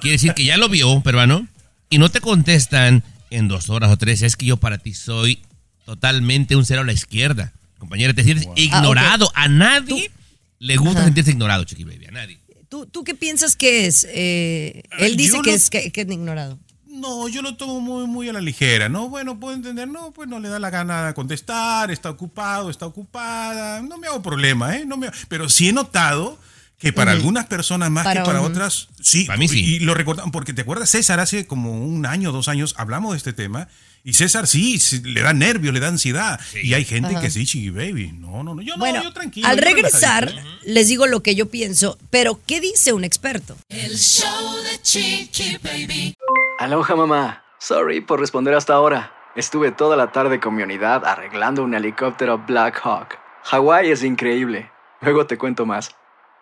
Quiere 0.00 0.12
decir 0.12 0.34
que 0.34 0.44
ya 0.44 0.58
lo 0.58 0.68
vio, 0.68 1.00
peruano, 1.00 1.48
y 1.88 1.98
no 1.98 2.10
te 2.10 2.20
contestan 2.20 3.02
en 3.30 3.48
dos 3.48 3.70
horas 3.70 3.90
o 3.90 3.96
tres. 3.96 4.20
Es 4.22 4.36
que 4.36 4.44
yo 4.46 4.58
para 4.58 4.76
ti 4.78 4.92
soy 4.92 5.40
totalmente 5.86 6.54
un 6.54 6.66
cero 6.66 6.82
a 6.82 6.84
la 6.84 6.92
izquierda. 6.92 7.52
Compañera, 7.78 8.12
te 8.12 8.24
sientes 8.24 8.46
ignorado. 8.56 9.32
A 9.34 9.48
nadie 9.48 10.10
le 10.58 10.76
gusta 10.76 10.98
Ajá. 10.98 11.04
sentirse 11.06 11.30
ignorado, 11.30 11.64
Chiqui 11.64 11.84
Baby. 11.84 12.06
A 12.06 12.10
nadie. 12.10 12.38
¿Tú, 12.68 12.84
tú 12.84 13.04
qué 13.04 13.14
piensas 13.14 13.56
que 13.56 13.86
es? 13.86 14.06
Eh, 14.10 14.82
él 14.98 15.16
dice 15.16 15.38
que, 15.42 15.54
es, 15.54 15.70
que, 15.70 15.90
que 15.92 16.02
es 16.02 16.10
ignorado. 16.10 16.58
No, 17.00 17.28
yo 17.28 17.42
lo 17.42 17.56
tomo 17.56 17.80
muy, 17.80 18.06
muy 18.06 18.28
a 18.28 18.32
la 18.32 18.40
ligera, 18.40 18.88
¿no? 18.88 19.08
Bueno, 19.08 19.38
puedo 19.38 19.54
entender, 19.54 19.86
no, 19.88 20.12
pues 20.12 20.28
no 20.28 20.40
le 20.40 20.48
da 20.48 20.58
la 20.58 20.70
gana 20.70 21.06
de 21.08 21.14
contestar, 21.14 21.90
está 21.90 22.10
ocupado, 22.10 22.70
está 22.70 22.86
ocupada, 22.86 23.82
no 23.82 23.98
me 23.98 24.06
hago 24.06 24.22
problema, 24.22 24.76
¿eh? 24.76 24.84
No 24.86 24.96
me, 24.96 25.10
pero 25.28 25.48
sí 25.48 25.68
he 25.68 25.72
notado 25.72 26.38
que 26.78 26.92
para 26.92 27.12
algunas 27.12 27.46
personas 27.46 27.90
más 27.90 28.04
Para 28.04 28.20
que 28.22 28.26
para 28.26 28.40
un- 28.42 28.50
otras, 28.50 28.88
sí, 29.00 29.24
Para 29.24 29.38
mí 29.38 29.48
sí. 29.48 29.60
y 29.76 29.78
lo 29.80 29.94
recordamos, 29.94 30.30
porque 30.32 30.52
te 30.52 30.62
acuerdas, 30.62 30.90
César, 30.90 31.20
hace 31.20 31.46
como 31.46 31.72
un 31.84 32.04
año, 32.06 32.32
dos 32.32 32.48
años, 32.48 32.74
hablamos 32.76 33.12
de 33.12 33.18
este 33.18 33.32
tema, 33.32 33.68
y 34.04 34.12
César 34.12 34.46
sí, 34.46 34.78
sí, 34.78 35.00
le 35.02 35.22
da 35.22 35.32
nervios, 35.32 35.72
le 35.74 35.80
da 35.80 35.88
ansiedad, 35.88 36.38
y 36.62 36.74
hay 36.74 36.84
gente 36.84 37.12
Ajá. 37.12 37.20
que 37.22 37.30
sí, 37.30 37.44
chiqui 37.46 37.70
baby, 37.70 38.12
no, 38.12 38.42
no, 38.44 38.54
no, 38.54 38.60
yo 38.62 38.74
Bueno, 38.76 38.98
no, 38.98 39.04
yo 39.04 39.12
tranquilo. 39.14 39.48
al 39.48 39.56
yo 39.56 39.62
regresar, 39.64 40.26
relajadito. 40.26 40.60
les 40.66 40.86
digo 40.88 41.06
lo 41.06 41.22
que 41.22 41.34
yo 41.34 41.48
pienso, 41.50 41.98
pero 42.10 42.40
¿qué 42.46 42.60
dice 42.60 42.92
un 42.92 43.04
experto? 43.04 43.56
El 43.70 43.96
show 43.98 44.56
de 44.70 44.80
Chiqui 44.82 45.56
Baby. 45.62 46.14
Aloha 46.58 46.96
mamá. 46.96 47.42
Sorry 47.58 48.00
por 48.00 48.20
responder 48.20 48.54
hasta 48.54 48.74
ahora. 48.74 49.12
Estuve 49.34 49.72
toda 49.72 49.96
la 49.96 50.12
tarde 50.12 50.40
con 50.40 50.54
mi 50.54 50.62
unidad 50.62 51.04
arreglando 51.04 51.62
un 51.62 51.74
helicóptero 51.74 52.38
Black 52.46 52.80
Hawk. 52.82 53.18
Hawái 53.44 53.90
es 53.90 54.02
increíble. 54.02 54.70
Luego 55.02 55.26
te 55.26 55.36
cuento 55.36 55.66
más. 55.66 55.90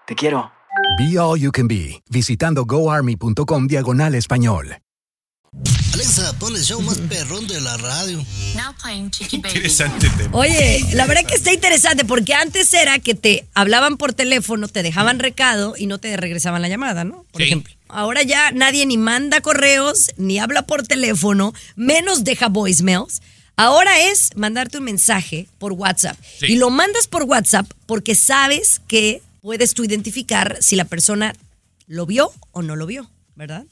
Te 0.06 0.14
quiero. 0.14 0.52
Be 0.98 1.18
All 1.18 1.38
You 1.40 1.50
Can 1.50 1.66
Be, 1.66 2.02
visitando 2.08 2.64
goarmy.com 2.64 3.66
diagonal 3.66 4.14
español. 4.14 4.76
Alexa, 5.92 6.36
pon 6.40 6.54
el 6.56 6.62
show 6.62 6.80
más 6.80 6.98
perrón 6.98 7.46
de 7.46 7.60
la 7.60 7.76
radio. 7.76 8.18
Now 8.56 8.72
playing 8.82 9.10
Chiqui 9.10 9.38
Baby. 9.38 9.48
Interesante 9.54 10.08
tema. 10.10 10.36
Oye, 10.36 10.84
la 10.94 11.06
verdad 11.06 11.24
que 11.26 11.34
está 11.34 11.52
interesante 11.52 12.04
porque 12.04 12.34
antes 12.34 12.72
era 12.74 12.98
que 12.98 13.14
te 13.14 13.46
hablaban 13.54 13.96
por 13.96 14.12
teléfono, 14.12 14.66
te 14.66 14.82
dejaban 14.82 15.20
recado 15.20 15.74
y 15.76 15.86
no 15.86 15.98
te 15.98 16.16
regresaban 16.16 16.60
la 16.62 16.68
llamada, 16.68 17.04
¿no? 17.04 17.24
Por 17.32 17.40
Sí. 17.42 17.46
ejemplo. 17.46 17.72
Ahora 17.94 18.24
ya 18.24 18.50
nadie 18.50 18.86
ni 18.86 18.98
manda 18.98 19.40
correos, 19.40 20.10
ni 20.16 20.40
habla 20.40 20.62
por 20.62 20.84
teléfono, 20.84 21.54
menos 21.76 22.24
deja 22.24 22.48
voicemails. 22.48 23.22
Ahora 23.54 24.00
es 24.00 24.30
mandarte 24.34 24.78
un 24.78 24.84
mensaje 24.84 25.46
por 25.58 25.74
WhatsApp. 25.74 26.18
Sí. 26.40 26.46
Y 26.46 26.56
lo 26.56 26.70
mandas 26.70 27.06
por 27.06 27.22
WhatsApp 27.22 27.70
porque 27.86 28.16
sabes 28.16 28.80
que 28.88 29.22
puedes 29.40 29.74
tú 29.74 29.84
identificar 29.84 30.58
si 30.60 30.74
la 30.74 30.86
persona 30.86 31.34
lo 31.86 32.04
vio 32.04 32.32
o 32.50 32.62
no 32.62 32.74
lo 32.74 32.86
vio, 32.86 33.08
¿verdad? 33.36 33.64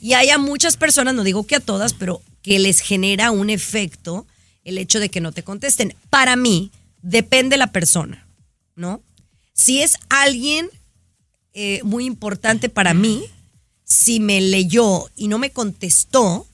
Y 0.00 0.12
hay 0.12 0.30
a 0.30 0.38
muchas 0.38 0.76
personas, 0.76 1.14
no 1.14 1.24
digo 1.24 1.44
que 1.44 1.56
a 1.56 1.60
todas, 1.60 1.92
pero 1.92 2.22
que 2.42 2.60
les 2.60 2.78
genera 2.78 3.32
un 3.32 3.50
efecto 3.50 4.28
el 4.62 4.78
hecho 4.78 5.00
de 5.00 5.08
que 5.08 5.20
no 5.20 5.32
te 5.32 5.42
contesten. 5.42 5.96
Para 6.08 6.36
mí, 6.36 6.70
depende 7.02 7.56
la 7.56 7.72
persona, 7.72 8.28
¿no? 8.76 9.02
Si 9.54 9.82
es 9.82 9.96
alguien 10.08 10.70
eh, 11.52 11.80
muy 11.82 12.04
importante 12.04 12.68
para 12.68 12.94
mí, 12.94 13.24
si 13.88 14.18
me 14.20 14.40
leyó 14.40 15.08
y 15.16 15.28
no 15.28 15.38
me 15.38 15.50
contestó, 15.50 16.46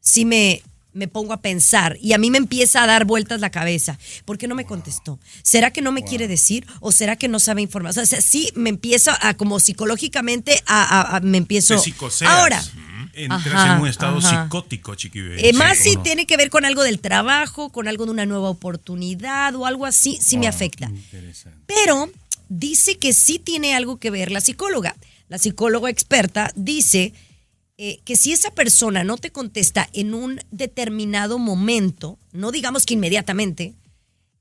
si 0.00 0.24
me, 0.26 0.62
me 0.92 1.08
pongo 1.08 1.32
a 1.32 1.40
pensar 1.40 1.96
y 2.02 2.12
a 2.12 2.18
mí 2.18 2.30
me 2.30 2.38
empieza 2.38 2.82
a 2.82 2.86
dar 2.86 3.06
vueltas 3.06 3.40
la 3.40 3.50
cabeza. 3.50 3.98
¿Por 4.26 4.36
qué 4.38 4.46
no 4.46 4.54
me 4.54 4.66
contestó? 4.66 5.18
¿Será 5.42 5.72
que 5.72 5.80
no 5.82 5.90
me 5.90 6.04
quiere 6.04 6.28
decir 6.28 6.66
o 6.80 6.92
será 6.92 7.16
que 7.16 7.28
no 7.28 7.40
sabe 7.40 7.62
informar? 7.62 7.90
O 7.98 8.06
sea, 8.06 8.20
sí 8.20 8.50
me 8.54 8.68
empieza 8.70 9.18
a 9.26 9.34
como 9.34 9.58
psicológicamente 9.58 10.62
a, 10.66 10.82
a- 11.00 11.16
a- 11.16 11.20
me 11.20 11.38
empiezo. 11.38 11.80
Te. 11.80 12.26
Ahora, 12.26 12.62
Entras 13.18 13.54
Ajá, 13.54 13.76
en 13.76 13.80
un 13.80 13.88
estado 13.88 14.18
ajá. 14.18 14.42
psicótico, 14.44 14.94
chiqui 14.94 15.22
baby. 15.22 15.40
eh, 15.48 15.52
más 15.54 15.78
si 15.78 15.96
tiene 15.96 16.26
que 16.26 16.36
ver 16.36 16.50
con 16.50 16.66
algo 16.66 16.82
del 16.82 16.98
trabajo, 17.00 17.70
con 17.70 17.88
algo 17.88 18.04
de 18.04 18.10
una 18.10 18.26
nueva 18.26 18.50
oportunidad 18.50 19.54
o 19.54 19.64
algo 19.64 19.86
así, 19.86 20.18
sí 20.20 20.36
Ah, 20.36 20.40
me 20.40 20.46
afecta. 20.48 20.90
Pero 21.66 22.10
dice 22.50 22.98
que 22.98 23.14
sí 23.14 23.38
tiene 23.38 23.74
algo 23.74 23.96
que 23.98 24.10
ver 24.10 24.30
la 24.30 24.42
psicóloga. 24.42 24.94
La 25.28 25.38
psicóloga 25.38 25.90
experta 25.90 26.52
dice 26.54 27.12
eh, 27.78 28.00
que 28.04 28.16
si 28.16 28.32
esa 28.32 28.50
persona 28.52 29.04
no 29.04 29.18
te 29.18 29.30
contesta 29.32 29.88
en 29.92 30.14
un 30.14 30.40
determinado 30.50 31.38
momento, 31.38 32.18
no 32.32 32.50
digamos 32.50 32.86
que 32.86 32.94
inmediatamente, 32.94 33.74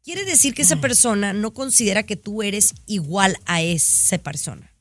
quiere 0.03 0.23
decir 0.23 0.53
que 0.53 0.61
Mm. 0.63 0.65
esa 0.65 0.75
persona 0.81 1.33
no 1.33 1.53
considera 1.53 2.03
que 2.03 2.15
tú 2.15 2.43
eres 2.43 2.73
igual 2.85 3.37
a 3.45 3.61
esa 3.61 4.17
persona. 4.19 4.71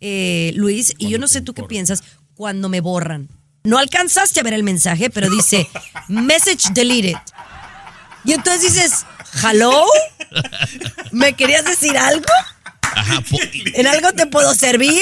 eh, 0.00 0.52
Luis, 0.54 0.94
y 0.98 1.08
yo 1.08 1.18
no 1.18 1.26
sé 1.26 1.40
tú 1.40 1.52
qué 1.52 1.64
piensas, 1.64 2.04
cuando 2.34 2.68
me 2.68 2.80
borran. 2.80 3.28
No 3.64 3.78
alcanzaste 3.78 4.38
a 4.38 4.44
ver 4.44 4.54
el 4.54 4.62
mensaje, 4.62 5.10
pero 5.10 5.28
dice, 5.28 5.68
message 6.08 6.72
deleted. 6.72 7.16
Y 8.24 8.32
entonces 8.32 8.74
dices, 8.74 9.04
hello, 9.42 9.84
¿me 11.12 11.32
querías 11.34 11.64
decir 11.64 11.96
algo? 11.96 12.26
Ajá, 12.80 13.22
¿En 13.74 13.86
algo 13.86 14.12
te 14.12 14.26
puedo 14.26 14.54
servir? 14.54 14.98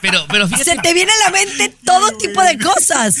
pero, 0.00 0.24
pero 0.28 0.46
fíjate. 0.48 0.64
Se 0.64 0.76
te 0.76 0.92
viene 0.94 1.10
a 1.10 1.30
la 1.30 1.30
mente 1.30 1.74
todo 1.84 2.16
tipo 2.18 2.42
de 2.42 2.58
cosas. 2.58 3.16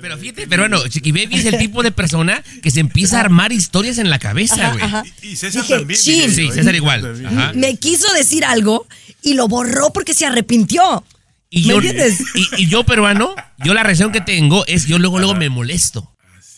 Pero 0.00 0.16
fíjate, 0.18 0.46
pero 0.46 0.62
bueno, 0.62 0.86
Chiqui 0.86 1.10
Baby 1.12 1.38
es 1.38 1.44
el 1.46 1.58
tipo 1.58 1.82
de 1.82 1.90
persona 1.90 2.42
que 2.62 2.70
se 2.70 2.80
empieza 2.80 3.16
a 3.16 3.20
armar 3.20 3.52
historias 3.52 3.98
en 3.98 4.10
la 4.10 4.18
cabeza, 4.18 4.54
Ajá, 4.54 4.70
güey. 4.72 4.84
ajá. 4.84 5.02
Y 5.22 5.36
César 5.36 5.62
Dije, 5.62 5.74
también. 5.78 6.00
"Chin". 6.00 6.32
Sí. 6.32 6.50
César 6.52 6.74
igual. 6.74 7.26
Ajá. 7.26 7.52
Me 7.54 7.76
quiso 7.76 8.12
decir 8.12 8.44
algo 8.44 8.86
y 9.22 9.34
lo 9.34 9.48
borró 9.48 9.92
porque 9.92 10.14
se 10.14 10.26
arrepintió. 10.26 11.04
Y 11.50 11.62
¿Me 11.62 11.68
yo, 11.68 11.74
entiendes? 11.76 12.20
y, 12.34 12.62
y 12.62 12.66
yo 12.68 12.84
peruano, 12.84 13.34
yo 13.64 13.72
la 13.74 13.82
reacción 13.82 14.12
que 14.12 14.20
tengo 14.20 14.66
es 14.66 14.86
yo 14.86 14.98
luego 14.98 15.18
luego 15.18 15.34
me 15.34 15.48
molesto. 15.48 16.12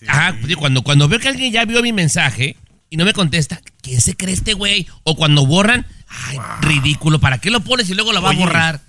Ajá, 0.06 0.36
pues, 0.40 0.56
cuando, 0.56 0.82
cuando 0.82 1.08
veo 1.08 1.20
que 1.20 1.28
alguien 1.28 1.52
ya 1.52 1.64
vio 1.64 1.80
mi 1.82 1.92
mensaje 1.92 2.56
y 2.90 2.96
no 2.96 3.04
me 3.04 3.12
contesta, 3.12 3.60
¿quién 3.82 4.00
se 4.00 4.16
cree 4.16 4.34
este 4.34 4.52
güey? 4.54 4.86
O 5.04 5.14
cuando 5.16 5.46
borran, 5.46 5.86
ay, 6.08 6.38
ridículo, 6.60 7.20
¿para 7.20 7.38
qué 7.38 7.50
lo 7.50 7.60
pones 7.60 7.88
y 7.88 7.94
luego 7.94 8.12
lo 8.12 8.20
va 8.20 8.30
Oye, 8.30 8.42
a 8.42 8.46
borrar? 8.46 8.80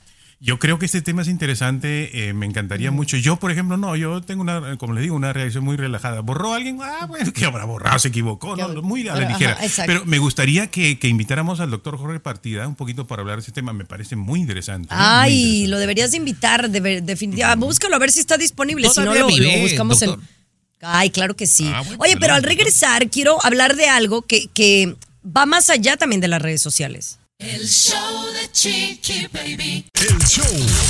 Yo 0.44 0.58
creo 0.58 0.80
que 0.80 0.88
este 0.88 1.04
tema 1.04 1.22
es 1.22 1.28
interesante, 1.28 2.28
eh, 2.28 2.34
me 2.34 2.48
encantaría 2.48 2.90
mucho. 2.90 3.16
Yo, 3.16 3.36
por 3.36 3.52
ejemplo, 3.52 3.78
no, 3.78 3.96
yo 3.96 4.22
tengo 4.22 4.42
una, 4.42 4.76
como 4.78 4.94
les 4.94 5.04
digo, 5.04 5.16
una 5.16 5.32
reacción 5.34 5.64
muy 5.64 5.78
relajada. 5.78 6.22
¿Borró 6.22 6.54
a 6.54 6.56
alguien? 6.56 6.80
Ah, 6.82 7.06
bueno, 7.06 7.32
que 7.36 7.46
habrá 7.46 7.64
borrado, 7.66 8.00
se 8.00 8.08
equivocó, 8.08 8.56
¿no? 8.56 8.82
muy 8.82 9.08
a 9.08 9.14
la 9.14 9.30
ligera. 9.30 9.56
Pero 9.86 10.04
me 10.06 10.18
gustaría 10.18 10.66
que, 10.72 10.98
que 10.98 11.08
invitáramos 11.08 11.60
al 11.60 11.70
doctor 11.70 11.96
Jorge 11.96 12.20
Partida 12.20 12.68
un 12.68 12.74
poquito 12.74 13.06
para 13.06 13.22
hablar 13.22 13.38
de 13.38 13.44
ese 13.44 13.52
tema, 13.52 13.72
me 13.72 13.86
parece 13.86 14.16
muy 14.16 14.40
interesante. 14.40 14.92
¿eh? 14.92 14.98
Muy 14.98 15.06
Ay, 15.08 15.34
interesante. 15.36 15.68
lo 15.70 15.78
deberías 15.78 16.10
de 16.10 16.18
invitar, 16.18 16.72
de 16.72 17.02
definitivamente. 17.02 17.64
Búscalo 17.64 17.96
a 17.96 18.00
ver 18.00 18.12
si 18.12 18.20
está 18.20 18.36
disponible. 18.38 18.90
Si 18.90 19.00
no, 19.00 19.14
Todavía 19.14 19.58
lo, 19.58 19.62
buscamos 19.62 20.00
doctor. 20.00 20.20
en. 20.20 20.41
Ay, 20.82 21.10
claro 21.10 21.36
que 21.36 21.48
sí. 21.48 21.70
Ah, 21.74 21.82
bueno, 21.82 21.98
Oye, 22.04 22.18
pero 22.18 22.34
al 22.34 22.44
regresar, 22.44 23.10
quiero 23.10 23.44
hablar 23.44 23.76
de 23.76 23.88
algo 23.88 24.22
que, 24.22 24.48
que 24.54 24.96
va 25.26 25.46
más 25.46 25.70
allá 25.70 25.98
también 25.98 26.22
de 26.22 26.28
las 26.28 26.42
redes 26.42 26.62
sociales. 26.62 27.18
El 27.40 27.68
show 27.68 28.26
de 28.34 28.52
Chiqui 28.52 29.28
Baby. 29.34 29.86
El 29.94 30.20
show 30.28 30.46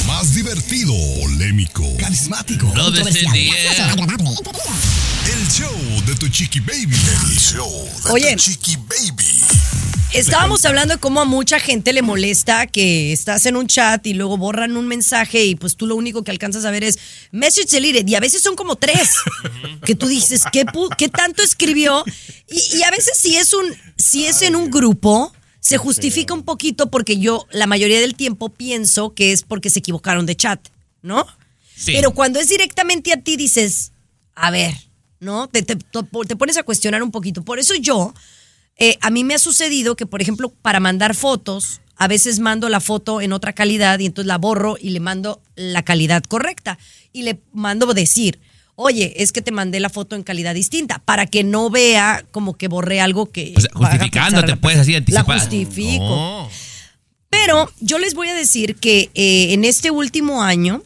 más 0.06 0.34
divertido, 0.34 0.94
polémico, 1.22 1.84
Carismático. 1.98 2.72
No 2.76 2.92
el 5.26 5.48
show 5.48 6.02
de 6.06 6.16
tu 6.16 6.28
chiqui 6.30 6.60
baby. 6.60 6.96
El 6.96 7.38
show 7.40 7.90
de 8.06 8.12
Oye. 8.12 8.36
tu 8.36 8.42
chiqui 8.44 8.76
baby. 8.76 9.91
Estábamos 10.14 10.66
hablando 10.66 10.96
de 10.96 11.00
cómo 11.00 11.22
a 11.22 11.26
mucha 11.26 11.58
gente 11.58 11.94
le 11.94 12.02
molesta 12.02 12.68
que 12.68 13.14
estás 13.14 13.46
en 13.46 13.56
un 13.56 13.68
chat 13.68 14.06
y 14.06 14.14
luego 14.14 14.38
borran 14.38 14.76
un 14.76 14.86
mensaje 14.88 15.46
y 15.46 15.56
pues 15.56 15.78
tú 15.78 15.88
lo 15.88 15.96
único 15.96 16.24
que 16.24 16.32
alcanzas 16.32 16.66
a 16.66 16.72
ver 16.72 16.84
es 16.84 17.00
message 17.32 17.70
deleted 17.72 18.06
y 18.06 18.16
a 18.16 18.20
veces 18.20 18.42
son 18.42 18.56
como 18.58 18.76
tres 18.76 19.10
que 19.86 19.96
tú 19.96 20.08
dices 20.08 20.44
¿qué, 20.52 20.66
qué 20.98 21.08
tanto 21.08 21.42
escribió? 21.44 22.04
Y, 22.50 22.78
y 22.78 22.84
a 22.84 22.92
veces 22.92 23.18
si 23.18 23.38
es 23.38 23.54
un 23.54 23.66
si 23.96 24.26
es 24.26 24.42
en 24.42 24.58
un 24.58 24.70
grupo 24.70 25.32
se 25.62 25.78
justifica 25.78 26.34
un 26.34 26.44
poquito 26.44 26.92
porque 26.92 27.18
yo 27.18 27.48
la 27.52 27.66
mayoría 27.66 28.02
del 28.02 28.16
tiempo 28.16 28.50
pienso 28.50 29.14
que 29.14 29.32
es 29.32 29.44
porque 29.44 29.70
se 29.70 29.80
equivocaron 29.80 30.26
de 30.26 30.36
chat, 30.36 30.60
¿no? 31.02 31.26
Sí. 31.74 31.94
Pero 31.94 32.12
cuando 32.12 32.40
es 32.40 32.50
directamente 32.50 33.14
a 33.14 33.22
ti 33.22 33.38
dices, 33.38 33.92
a 34.36 34.52
ver, 34.52 34.74
¿no? 35.22 35.48
Te, 35.48 35.62
te- 35.64 35.76
te 35.78 36.36
pones 36.36 36.58
a 36.58 36.64
cuestionar 36.64 37.02
un 37.02 37.12
poquito. 37.12 37.44
Por 37.44 37.60
eso 37.60 37.76
yo, 37.76 38.14
eh, 38.82 38.98
a 39.00 39.12
mí 39.12 39.24
me 39.24 39.36
ha 39.36 39.40
sucedido 39.40 39.96
que, 39.96 40.08
por 40.08 40.22
ejemplo, 40.22 40.50
para 40.62 40.80
mandar 40.80 41.16
fotos, 41.16 41.82
a 41.98 42.08
veces 42.08 42.40
mando 42.40 42.68
la 42.68 42.80
foto 42.80 43.22
en 43.22 43.32
otra 43.32 43.54
calidad 43.54 44.00
y 44.00 44.08
entonces 44.08 44.28
la 44.28 44.40
borro 44.40 44.76
y 44.82 44.90
le 44.90 45.00
mando 45.00 45.40
la 45.56 45.84
calidad 45.84 46.24
correcta. 46.24 46.80
Y 47.14 47.22
le 47.22 47.40
mando 47.54 47.94
decir, 47.94 48.40
oye, 48.76 49.14
es 49.22 49.32
que 49.32 49.44
te 49.44 49.52
mandé 49.52 49.80
la 49.80 49.90
foto 49.90 50.16
en 50.16 50.24
calidad 50.24 50.56
distinta, 50.56 51.00
para 51.06 51.28
que 51.28 51.44
no 51.44 51.70
vea 51.70 52.26
como 52.32 52.58
que 52.58 52.68
borré 52.68 53.00
algo 53.00 53.28
que... 53.32 53.54
O 53.56 53.62
sea, 53.62 53.70
haga 53.76 53.90
justificándote, 53.90 54.58
puedes 54.58 54.80
así 54.80 54.94
La 54.94 54.98
anticipar. 54.98 55.40
justifico. 55.40 56.04
No. 56.04 56.50
Pero 57.30 57.72
yo 57.80 58.00
les 58.00 58.16
voy 58.16 58.30
a 58.30 58.34
decir 58.34 58.78
que 58.78 59.12
eh, 59.14 59.54
en 59.54 59.64
este 59.64 59.92
último 59.92 60.42
año 60.42 60.82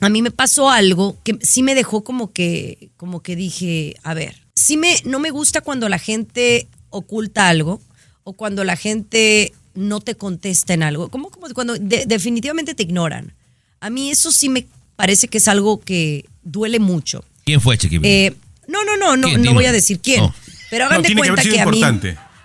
a 0.00 0.08
mí 0.08 0.22
me 0.22 0.30
pasó 0.30 0.70
algo 0.70 1.18
que 1.22 1.38
sí 1.42 1.62
me 1.62 1.74
dejó 1.74 2.04
como 2.04 2.32
que, 2.32 2.90
como 2.96 3.22
que 3.22 3.36
dije, 3.36 3.96
a 4.02 4.14
ver, 4.14 4.42
sí 4.56 4.76
me, 4.76 4.96
no 5.04 5.18
me 5.18 5.30
gusta 5.30 5.60
cuando 5.60 5.88
la 5.90 5.98
gente 5.98 6.68
oculta 6.92 7.48
algo 7.48 7.80
o 8.24 8.32
cuando 8.34 8.62
la 8.64 8.76
gente 8.76 9.52
no 9.74 10.00
te 10.00 10.14
contesta 10.14 10.74
en 10.74 10.82
algo, 10.82 11.08
como, 11.08 11.30
como 11.30 11.48
cuando 11.54 11.74
de- 11.74 12.04
definitivamente 12.06 12.74
te 12.74 12.82
ignoran. 12.84 13.32
A 13.80 13.90
mí 13.90 14.10
eso 14.10 14.30
sí 14.30 14.48
me 14.48 14.66
parece 14.96 15.28
que 15.28 15.38
es 15.38 15.48
algo 15.48 15.80
que 15.80 16.24
duele 16.42 16.78
mucho. 16.78 17.24
¿Quién 17.44 17.60
fue, 17.60 17.76
Chiqui? 17.78 17.98
Eh, 18.02 18.34
no, 18.68 18.84
no, 18.84 18.96
no, 18.96 19.16
no, 19.16 19.36
no 19.38 19.54
voy 19.54 19.64
a 19.64 19.72
decir 19.72 19.98
quién. 20.00 20.20
No. 20.20 20.34
Pero 20.70 20.84
hagan 20.86 20.98
No, 20.98 21.02
de 21.02 21.08
que 21.08 21.14
cuenta 21.16 21.42
que, 21.42 21.60
a 21.60 21.66
mí. 21.66 21.82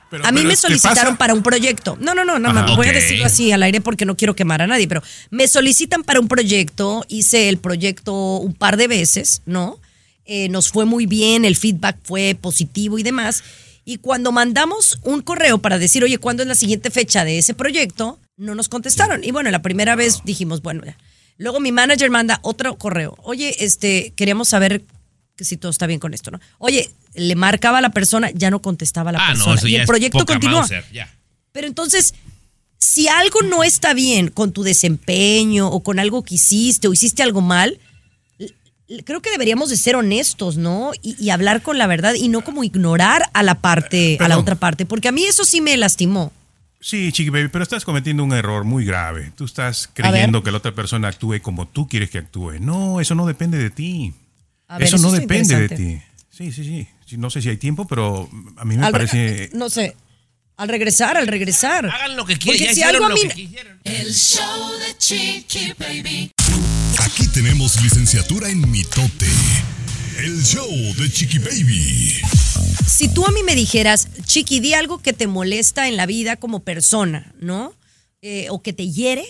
Pero- 0.09 0.25
a 0.25 0.31
mí 0.31 0.37
pero 0.39 0.47
me 0.47 0.55
¿te 0.55 0.61
solicitaron 0.61 1.03
pasa? 1.13 1.17
para 1.17 1.33
un 1.33 1.43
proyecto. 1.43 1.97
No, 1.99 2.15
no, 2.15 2.23
no, 2.23 2.39
no, 2.39 2.49
Ajá. 2.49 2.61
no, 2.65 2.75
voy 2.77 2.87
a 2.87 2.93
decirlo 2.93 3.25
así 3.25 3.51
al 3.51 3.61
aire 3.61 3.81
porque 3.81 4.05
no 4.05 4.15
quiero 4.15 4.35
quemar 4.35 4.61
a 4.61 4.67
nadie, 4.67 4.87
pero 4.87 5.03
me 5.31 5.47
solicitan 5.49 6.03
para 6.03 6.19
un 6.21 6.29
proyecto, 6.29 7.03
hice 7.09 7.49
el 7.49 7.57
proyecto 7.57 8.37
un 8.37 8.53
par 8.53 8.77
de 8.77 8.87
veces, 8.87 9.41
¿no? 9.45 9.79
Eh, 10.25 10.47
nos 10.49 10.69
fue 10.69 10.85
muy 10.85 11.05
bien, 11.05 11.43
el 11.45 11.55
feedback 11.57 11.97
fue 12.03 12.37
positivo 12.39 12.97
y 12.97 13.03
demás. 13.03 13.43
Y 13.89 13.99
cuando 13.99 14.33
mandamos 14.33 14.99
un 15.03 15.21
correo 15.21 15.59
para 15.59 15.79
decir, 15.79 16.03
oye, 16.03 16.17
¿cuándo 16.17 16.43
es 16.43 16.47
la 16.49 16.55
siguiente 16.55 16.91
fecha 16.91 17.23
de 17.23 17.37
ese 17.37 17.53
proyecto? 17.53 18.19
No 18.35 18.53
nos 18.53 18.67
contestaron. 18.67 19.23
Y 19.23 19.31
bueno, 19.31 19.49
la 19.49 19.61
primera 19.61 19.95
vez 19.95 20.19
dijimos, 20.25 20.61
bueno, 20.61 20.81
ya. 20.85 20.97
Luego 21.37 21.61
mi 21.61 21.71
manager 21.71 22.09
manda 22.09 22.41
otro 22.43 22.77
correo. 22.77 23.15
Oye, 23.23 23.63
este, 23.63 24.11
queríamos 24.17 24.49
saber 24.49 24.83
que 25.37 25.45
si 25.45 25.55
todo 25.55 25.71
está 25.71 25.87
bien 25.87 26.01
con 26.01 26.13
esto, 26.13 26.31
¿no? 26.31 26.41
Oye, 26.57 26.89
le 27.13 27.35
marcaba 27.37 27.77
a 27.77 27.81
la 27.81 27.91
persona, 27.91 28.29
ya 28.33 28.51
no 28.51 28.61
contestaba 28.61 29.13
la 29.13 29.19
Ah, 29.23 29.27
persona. 29.29 29.51
no, 29.53 29.57
eso 29.57 29.67
y 29.69 29.71
ya 29.71 29.81
el 29.81 29.87
proyecto 29.87 30.25
continúa. 30.25 30.67
Ya. 30.91 31.09
Pero 31.53 31.67
entonces, 31.67 32.13
si 32.79 33.07
algo 33.07 33.41
no 33.43 33.63
está 33.63 33.93
bien 33.93 34.27
con 34.27 34.51
tu 34.51 34.63
desempeño 34.63 35.69
o 35.69 35.81
con 35.81 35.99
algo 35.99 36.23
que 36.25 36.35
hiciste 36.35 36.89
o 36.89 36.93
hiciste 36.93 37.23
algo 37.23 37.39
mal, 37.39 37.79
creo 39.05 39.21
que 39.21 39.29
deberíamos 39.31 39.69
de 39.69 39.77
ser 39.77 39.95
honestos, 39.95 40.57
¿no? 40.57 40.91
Y, 41.01 41.15
y 41.23 41.29
hablar 41.29 41.61
con 41.61 41.77
la 41.77 41.87
verdad 41.87 42.13
y 42.15 42.29
no 42.29 42.41
como 42.43 42.63
ignorar 42.63 43.23
a 43.33 43.43
la 43.43 43.55
parte, 43.55 44.17
a 44.19 44.27
la 44.27 44.37
otra 44.37 44.55
parte, 44.55 44.85
porque 44.85 45.07
a 45.07 45.11
mí 45.11 45.23
eso 45.25 45.43
sí 45.45 45.61
me 45.61 45.75
lastimó. 45.77 46.31
Sí, 46.79 47.11
Chiqui 47.11 47.29
Baby, 47.31 47.49
pero 47.51 47.63
estás 47.63 47.83
cometiendo 47.83 48.23
un 48.23 48.33
error 48.33 48.63
muy 48.63 48.85
grave. 48.85 49.31
Tú 49.35 49.45
estás 49.45 49.89
creyendo 49.91 50.43
que 50.43 50.51
la 50.51 50.57
otra 50.57 50.73
persona 50.75 51.07
actúe 51.07 51.41
como 51.41 51.67
tú 51.67 51.87
quieres 51.87 52.09
que 52.11 52.19
actúe. 52.19 52.59
No, 52.59 53.01
eso 53.01 53.15
no 53.15 53.25
depende 53.25 53.57
de 53.57 53.69
ti. 53.71 54.13
A 54.67 54.77
ver, 54.77 54.87
eso, 54.87 54.97
eso 54.97 55.05
no 55.07 55.11
depende 55.11 55.59
de 55.67 55.69
ti. 55.69 56.01
Sí, 56.29 56.51
sí, 56.51 56.63
sí. 56.63 57.17
No 57.17 57.29
sé 57.29 57.41
si 57.41 57.49
hay 57.49 57.57
tiempo, 57.57 57.87
pero 57.87 58.29
a 58.57 58.63
mí 58.65 58.77
me 58.77 58.85
Al 58.85 58.91
parece... 58.91 59.49
no 59.53 59.69
sé, 59.71 59.95
al 60.55 60.69
regresar, 60.69 61.17
al 61.17 61.25
regresar. 61.27 61.87
Hagan 61.87 62.15
lo 62.15 62.25
que 62.25 62.35
Porque 62.35 62.57
quieran. 62.57 62.75
si 62.75 62.81
ya 62.81 62.89
algo 62.89 63.05
hicieron 63.05 63.05
a 63.05 63.09
lo 63.09 63.15
mí- 63.15 63.27
que 63.29 63.35
quisieron. 63.47 63.79
El 63.83 64.13
show 64.13 64.71
de 64.79 64.97
Chiqui 64.97 65.73
Baby. 65.79 66.31
Aquí 67.07 67.27
tenemos 67.27 67.81
licenciatura 67.81 68.49
en 68.49 68.69
mitote. 68.69 69.27
El 70.19 70.43
show 70.43 70.69
de 70.97 71.09
Chiqui 71.09 71.39
Baby. 71.39 72.13
si 72.87 73.07
tú 73.07 73.25
a 73.25 73.31
mí 73.31 73.43
me 73.43 73.55
dijeras, 73.55 74.07
Chiqui, 74.25 74.59
di 74.59 74.73
algo 74.73 74.97
que 74.99 75.13
te 75.13 75.27
molesta 75.27 75.87
en 75.87 75.95
la 75.95 76.05
vida 76.05 76.35
como 76.37 76.61
persona, 76.61 77.33
¿no? 77.39 77.73
Eh, 78.21 78.47
o 78.49 78.61
que 78.61 78.73
te 78.73 78.89
hiere. 78.91 79.25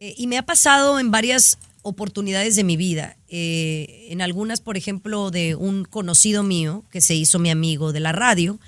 eh, 0.00 0.14
y 0.18 0.26
me 0.26 0.38
ha 0.38 0.42
pasado 0.44 0.98
en 0.98 1.10
varias 1.10 1.58
oportunidades 1.82 2.56
de 2.56 2.64
mi 2.64 2.76
vida. 2.76 3.16
eh, 3.28 4.06
en 4.10 4.20
algunas, 4.22 4.60
por 4.60 4.76
ejemplo, 4.76 5.30
de 5.30 5.54
un 5.56 5.84
conocido 5.84 6.42
mío 6.42 6.84
que 6.90 7.00
se 7.00 7.14
hizo 7.14 7.38
mi 7.38 7.50
amigo 7.50 7.92
de 7.92 8.00
la 8.00 8.12
radio. 8.12 8.58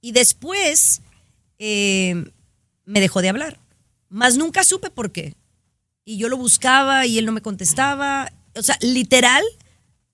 Y 0.00 0.12
después 0.12 1.00
me 1.58 3.00
dejó 3.00 3.22
de 3.22 3.28
hablar. 3.28 3.58
Más 4.08 4.36
nunca 4.36 4.64
supe 4.64 4.90
por 4.90 5.12
qué. 5.12 5.34
Y 6.04 6.16
yo 6.16 6.28
lo 6.28 6.36
buscaba 6.36 7.06
y 7.06 7.18
él 7.18 7.26
no 7.26 7.32
me 7.32 7.42
contestaba. 7.42 8.32
O 8.54 8.62
sea, 8.62 8.76
literal, 8.80 9.42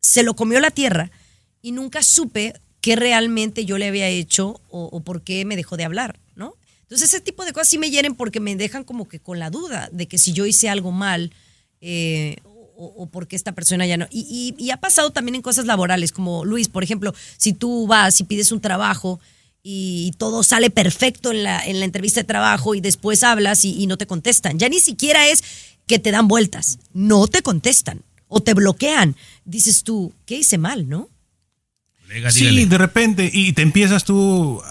se 0.01 0.23
lo 0.23 0.35
comió 0.35 0.61
la 0.61 0.71
tierra 0.71 1.11
y 1.63 1.73
nunca 1.73 2.03
supe 2.03 2.55
qué 2.81 2.97
realmente 2.97 3.65
yo 3.65 3.79
le 3.79 3.89
había 3.89 4.09
hecho 4.09 4.61
o, 4.71 5.01
por 5.01 5.23
qué 5.23 5.45
me 5.45 5.57
dejó 5.57 5.77
de 5.77 5.85
hablar, 5.85 6.19
¿no? 6.37 6.55
Entonces 6.83 7.09
ese 7.09 7.21
tipo 7.21 7.45
de 7.45 7.53
cosas 7.53 7.69
sí 7.69 7.79
me 7.79 7.91
hieren 7.91 8.15
porque 8.15 8.41
me 8.41 8.57
dejan 8.57 8.85
como 8.85 9.09
que 9.09 9.21
con 9.21 9.39
la 9.39 9.51
duda 9.51 9.89
de 9.93 10.07
que 10.07 10.17
si 10.17 10.33
yo 10.33 10.47
hice 10.47 10.69
algo 10.69 10.93
mal 10.93 11.33
eh, 11.81 12.37
o, 12.45 12.87
o 12.97 13.07
porque 13.07 13.37
esta 13.37 13.53
persona 13.53 13.87
ya 13.87 13.97
no. 13.97 14.07
Y, 14.11 14.71
ha 14.71 14.79
pasado 14.79 15.11
también 15.11 15.35
en 15.35 15.43
cosas 15.43 15.67
laborales, 15.67 16.13
como 16.13 16.45
Luis, 16.45 16.69
por 16.69 16.83
ejemplo, 16.83 17.15
si 17.37 17.53
tú 17.53 17.87
vas 17.87 18.21
y 18.21 18.25
pides 18.25 18.53
un 18.53 18.61
trabajo 18.61 19.21
y 19.63 20.13
todo 20.17 20.43
sale 20.45 20.71
perfecto 20.71 21.33
en 21.33 21.43
la, 21.43 21.63
en 21.67 21.81
la 21.81 21.85
entrevista 21.85 22.21
de 22.21 22.25
trabajo 22.25 22.75
y 22.75 22.81
después 22.81 23.25
hablas 23.25 23.65
y 23.65 23.87
no 23.87 23.99
te 23.99 24.07
contestan. 24.07 24.59
Ya 24.59 24.69
ni 24.69 24.81
siquiera 24.81 25.29
es 25.29 25.43
que 25.89 25.99
te 25.99 26.13
dan 26.13 26.29
vueltas, 26.29 26.79
no 26.93 27.27
te 27.27 27.43
contestan 27.43 28.03
o 28.29 28.41
te 28.41 28.55
bloquean. 28.55 29.17
Dices 29.45 29.83
tú, 29.83 30.13
¿qué 30.27 30.37
hice 30.37 30.59
mal, 30.59 30.89
no? 30.89 31.09
Sí, 32.31 32.65
de 32.65 32.79
repente, 32.79 33.29
y 33.33 33.53
te 33.53 33.63
empiezas 33.63 34.05
tú, 34.05 34.63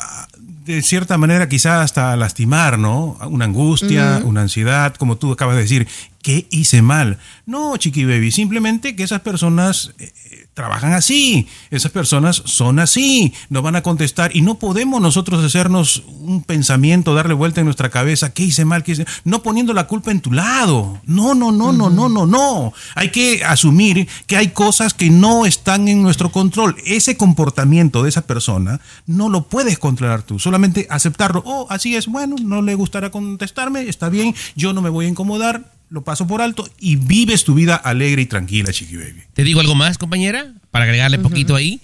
de 0.65 0.81
cierta 0.81 1.17
manera, 1.17 1.47
quizás 1.47 1.83
hasta 1.83 2.13
a 2.13 2.15
lastimar, 2.15 2.79
¿no? 2.79 3.17
Una 3.29 3.45
angustia, 3.45 4.21
una 4.23 4.41
ansiedad, 4.41 4.95
como 4.95 5.17
tú 5.17 5.33
acabas 5.33 5.55
de 5.55 5.61
decir, 5.61 5.87
¿qué 6.27 6.45
hice 6.49 6.81
mal? 6.81 7.19
No, 7.45 7.77
Chiqui 7.77 8.03
Baby, 8.03 8.31
simplemente 8.31 8.97
que 8.97 9.03
esas 9.03 9.21
personas 9.21 9.93
eh, 9.97 10.11
eh, 10.29 10.47
trabajan 10.53 10.91
así, 10.91 11.47
esas 11.71 11.89
personas 11.89 12.41
son 12.43 12.79
así, 12.79 13.31
no 13.47 13.61
van 13.61 13.77
a 13.77 13.81
contestar 13.81 14.35
y 14.35 14.41
no 14.41 14.55
podemos 14.55 14.99
nosotros 14.99 15.41
hacernos 15.41 16.03
un 16.19 16.43
pensamiento, 16.43 17.15
darle 17.15 17.33
vuelta 17.33 17.61
en 17.61 17.65
nuestra 17.65 17.89
cabeza, 17.89 18.33
¿qué 18.33 18.43
hice 18.43 18.65
mal? 18.65 18.83
¿Qué 18.83 18.91
hice? 18.91 19.05
No 19.23 19.41
poniendo 19.41 19.71
la 19.71 19.87
culpa 19.87 20.11
en 20.11 20.19
tu 20.19 20.33
lado. 20.33 20.99
No, 21.05 21.33
no, 21.33 21.53
no, 21.53 21.71
no, 21.71 21.89
no, 21.89 22.09
no, 22.09 22.27
no. 22.27 22.73
Hay 22.95 23.09
que 23.09 23.45
asumir 23.45 24.09
que 24.25 24.35
hay 24.35 24.49
cosas 24.49 24.93
que 24.93 25.09
no 25.09 25.45
están 25.45 25.87
en 25.87 26.03
nuestro 26.03 26.29
control. 26.29 26.75
Ese 26.85 27.15
comportamiento 27.15 28.03
de 28.03 28.09
esa 28.09 28.27
persona 28.27 28.81
no 29.05 29.29
lo 29.29 29.47
puedes 29.47 29.79
controlar 29.79 30.23
tú, 30.23 30.39
solamente 30.39 30.87
aceptarlo. 30.89 31.41
Oh, 31.45 31.67
así 31.69 31.95
es, 31.95 32.07
bueno, 32.07 32.35
no 32.41 32.61
le 32.61 32.75
gustará 32.75 33.11
contestarme, 33.11 33.87
está 33.87 34.09
bien, 34.09 34.35
yo 34.57 34.73
no 34.73 34.81
me 34.81 34.89
voy 34.89 35.05
a 35.05 35.09
incomodar, 35.09 35.76
lo 35.89 36.03
paso 36.03 36.27
por 36.27 36.41
alto 36.41 36.69
y 36.79 36.97
vives 36.97 37.43
tu 37.43 37.53
vida 37.53 37.75
alegre 37.75 38.21
y 38.21 38.25
tranquila, 38.25 38.71
Chiqui 38.71 38.97
Baby. 38.97 39.23
¿Te 39.33 39.43
digo 39.43 39.61
algo 39.61 39.75
más, 39.75 39.97
compañera? 39.97 40.53
Para 40.71 40.85
agregarle 40.85 41.19
poquito 41.19 41.55
ahí. 41.55 41.79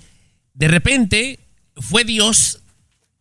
De 0.54 0.68
repente, 0.68 1.40
fue 1.78 2.04
Dios 2.04 2.60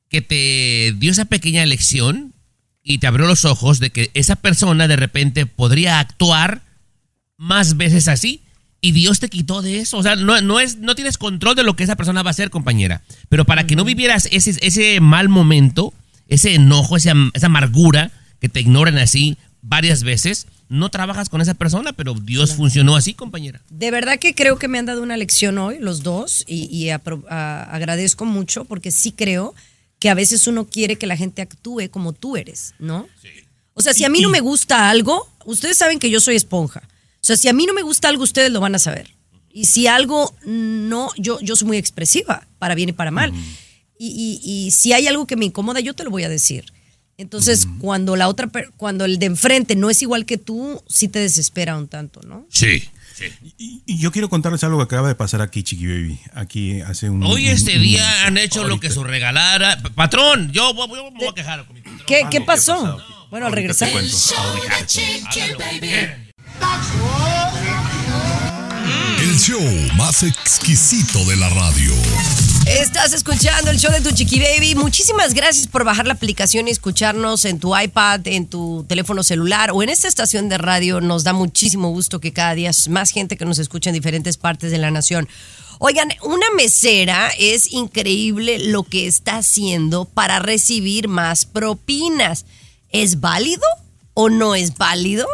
que 0.09 0.21
te 0.21 0.95
dio 0.99 1.11
esa 1.11 1.25
pequeña 1.25 1.65
lección 1.65 2.35
y 2.83 2.99
te 2.99 3.07
abrió 3.07 3.27
los 3.27 3.45
ojos 3.45 3.79
de 3.79 3.91
que 3.91 4.11
esa 4.15 4.37
persona 4.37 4.89
de 4.89 4.97
repente 4.97 5.47
podría 5.47 6.01
actuar 6.01 6.63
más 7.37 7.77
veces 7.77 8.09
así 8.09 8.43
y 8.81 8.93
Dios 8.93 9.21
te 9.21 9.29
quitó 9.29 9.63
de 9.63 9.79
eso. 9.79 9.97
O 9.99 10.03
sea, 10.03 10.17
no, 10.17 10.41
no, 10.41 10.59
es, 10.59 10.79
no 10.79 10.97
tienes 10.97 11.17
control 11.17 11.55
de 11.55 11.63
lo 11.63 11.77
que 11.77 11.85
esa 11.85 11.97
persona 11.97 12.23
va 12.23 12.31
a 12.31 12.33
hacer, 12.33 12.51
compañera. 12.51 13.03
Pero 13.29 13.45
para 13.45 13.67
que 13.67 13.77
no 13.77 13.85
vivieras 13.85 14.29
ese, 14.33 14.59
ese 14.61 15.01
mal 15.01 15.29
momento, 15.29 15.95
ese 16.27 16.55
enojo, 16.55 16.97
esa, 16.97 17.15
esa 17.33 17.47
amargura 17.47 18.11
que 18.41 18.49
te 18.49 18.61
ignoran 18.61 18.99
así 18.99 19.39
varias 19.63 20.03
veces, 20.03 20.47
no 20.69 20.91
trabajas 20.91 21.29
con 21.29 21.41
esa 21.41 21.55
persona, 21.55 21.93
pero 21.93 22.15
Dios 22.15 22.55
funcionó 22.55 22.97
así, 22.97 23.15
compañera. 23.15 23.63
De 23.71 23.91
verdad 23.91 24.19
que 24.19 24.35
creo 24.35 24.59
que 24.59 24.69
me 24.69 24.79
han 24.79 24.87
dado 24.87 25.03
una 25.03 25.17
lección 25.17 25.57
hoy, 25.59 25.79
los 25.79 26.03
dos, 26.03 26.45
y, 26.47 26.65
y 26.67 26.87
apro- 26.89 27.25
a- 27.31 27.63
agradezco 27.75 28.25
mucho 28.25 28.65
porque 28.65 28.91
sí 28.91 29.13
creo 29.13 29.55
que 29.99 30.11
a 30.11 30.15
veces 30.15 30.47
uno 30.47 30.67
quiere 30.67 30.97
que 30.97 31.07
la 31.07 31.17
gente 31.17 31.43
actúe 31.43 31.89
como 31.91 32.13
tú 32.13 32.37
eres, 32.37 32.75
¿no? 32.79 33.07
O 33.75 33.81
sea, 33.83 33.95
si 33.95 34.05
a 34.05 34.09
mí 34.11 34.21
no 34.21 34.29
me 34.29 34.41
gusta 34.41 34.91
algo, 34.91 35.29
ustedes 35.47 35.79
saben 35.79 35.99
que 35.99 36.11
yo 36.11 36.21
soy 36.21 36.37
esponja. 36.37 36.83
O 36.87 37.25
sea, 37.25 37.37
si 37.37 37.49
a 37.49 37.53
mí 37.53 37.65
no 37.67 37.73
me 37.73 37.83
gusta 37.83 38.09
algo, 38.09 38.25
ustedes 38.25 38.51
lo 38.51 38.61
van 38.61 38.75
a 38.75 38.79
saber. 38.81 39.15
Y 39.55 39.67
si 39.67 39.87
algo 39.87 40.35
no, 40.45 41.11
yo, 41.17 41.39
yo 41.41 41.55
soy 41.57 41.69
muy 41.69 41.77
expresiva, 41.77 42.49
para 42.59 42.75
bien 42.75 42.89
y 42.89 42.93
para 42.93 43.11
mal. 43.13 43.33
Y, 43.99 44.09
y- 44.09 44.41
y 44.67 44.71
si 44.73 44.93
hay 44.93 45.07
algo 45.07 45.27
que 45.27 45.37
me 45.37 45.45
incomoda, 45.45 45.79
yo 45.81 45.95
te 45.95 46.03
lo 46.05 46.11
voy 46.11 46.25
a 46.25 46.29
decir. 46.29 46.65
Entonces, 47.23 47.67
cuando 47.81 48.17
la 48.17 48.29
otra, 48.29 48.49
per- 48.49 48.71
cuando 48.77 49.05
el 49.05 49.19
de 49.19 49.27
enfrente 49.27 49.75
no 49.77 49.89
es 49.91 50.03
igual 50.03 50.27
que 50.27 50.37
tú, 50.39 50.83
sí 50.89 51.09
te 51.09 51.19
desespera 51.21 51.77
un 51.77 51.89
tanto, 51.89 52.21
¿no? 52.27 52.47
Sí. 52.51 52.89
Y, 53.57 53.83
y 53.87 53.99
yo 53.99 54.11
quiero 54.11 54.29
contarles 54.29 54.65
algo 54.65 54.79
que 54.79 54.85
acaba 54.85 55.07
de 55.07 55.15
pasar 55.15 55.43
aquí, 55.43 55.63
Chiqui 55.63 55.87
Baby. 55.87 56.19
Aquí 56.35 56.81
hace 56.81 57.09
un. 57.09 57.23
Hoy 57.23 57.49
este 57.49 57.77
un- 57.77 57.83
día 57.83 58.27
han 58.27 58.37
hecho 58.37 58.65
lo 58.65 58.81
que 58.81 58.91
su 58.91 59.05
regalara. 59.05 59.81
Patrón, 59.95 60.51
yo, 60.53 60.75
voy- 60.75 60.89
yo 60.89 61.11
me 61.13 61.19
voy 61.19 61.29
a 61.29 61.35
quejar 61.35 61.65
con 61.67 61.75
mi 61.75 61.83
patrón. 61.83 62.03
¿Qué, 62.07 62.27
qué 62.31 62.41
pasó? 62.41 62.75
pasó? 62.83 63.03
Bueno, 63.31 63.47
al 63.47 63.53
regresar. 63.53 63.89
El 69.21 69.39
show 69.39 69.61
más 69.97 70.23
exquisito 70.25 71.25
de 71.27 71.37
la 71.37 71.49
radio. 71.51 71.93
Estás 72.67 73.13
escuchando 73.13 73.73
el 73.73 73.79
show 73.79 73.91
de 73.91 74.01
tu 74.01 74.13
chiqui 74.15 74.39
baby. 74.39 74.77
Muchísimas 74.77 75.35
gracias 75.35 75.67
por 75.67 75.83
bajar 75.83 76.07
la 76.07 76.13
aplicación 76.13 76.69
y 76.69 76.71
escucharnos 76.71 77.45
en 77.45 77.59
tu 77.59 77.77
iPad, 77.77 78.27
en 78.29 78.47
tu 78.47 78.85
teléfono 78.89 79.25
celular 79.25 79.71
o 79.73 79.83
en 79.83 79.89
esta 79.89 80.07
estación 80.07 80.49
de 80.49 80.59
radio. 80.59 81.01
Nos 81.01 81.25
da 81.25 81.33
muchísimo 81.33 81.91
gusto 81.91 82.21
que 82.21 82.33
cada 82.33 82.55
día 82.55 82.71
más 82.89 83.11
gente 83.11 83.37
que 83.37 83.45
nos 83.45 83.59
escucha 83.59 83.91
en 83.91 83.95
diferentes 83.95 84.37
partes 84.37 84.71
de 84.71 84.79
la 84.79 84.93
nación. 84.93 85.29
Oigan, 85.81 86.11
una 86.23 86.47
mesera 86.57 87.33
es 87.37 87.73
increíble 87.73 88.61
lo 88.61 88.85
que 88.85 89.09
está 89.09 89.39
haciendo 89.39 90.05
para 90.05 90.39
recibir 90.39 91.09
más 91.09 91.45
propinas. 91.45 92.47
¿Es 92.91 93.21
válido 93.21 93.65
o 94.15 94.31
no 94.31 94.55
es 94.55 94.77
válido? 94.77 95.27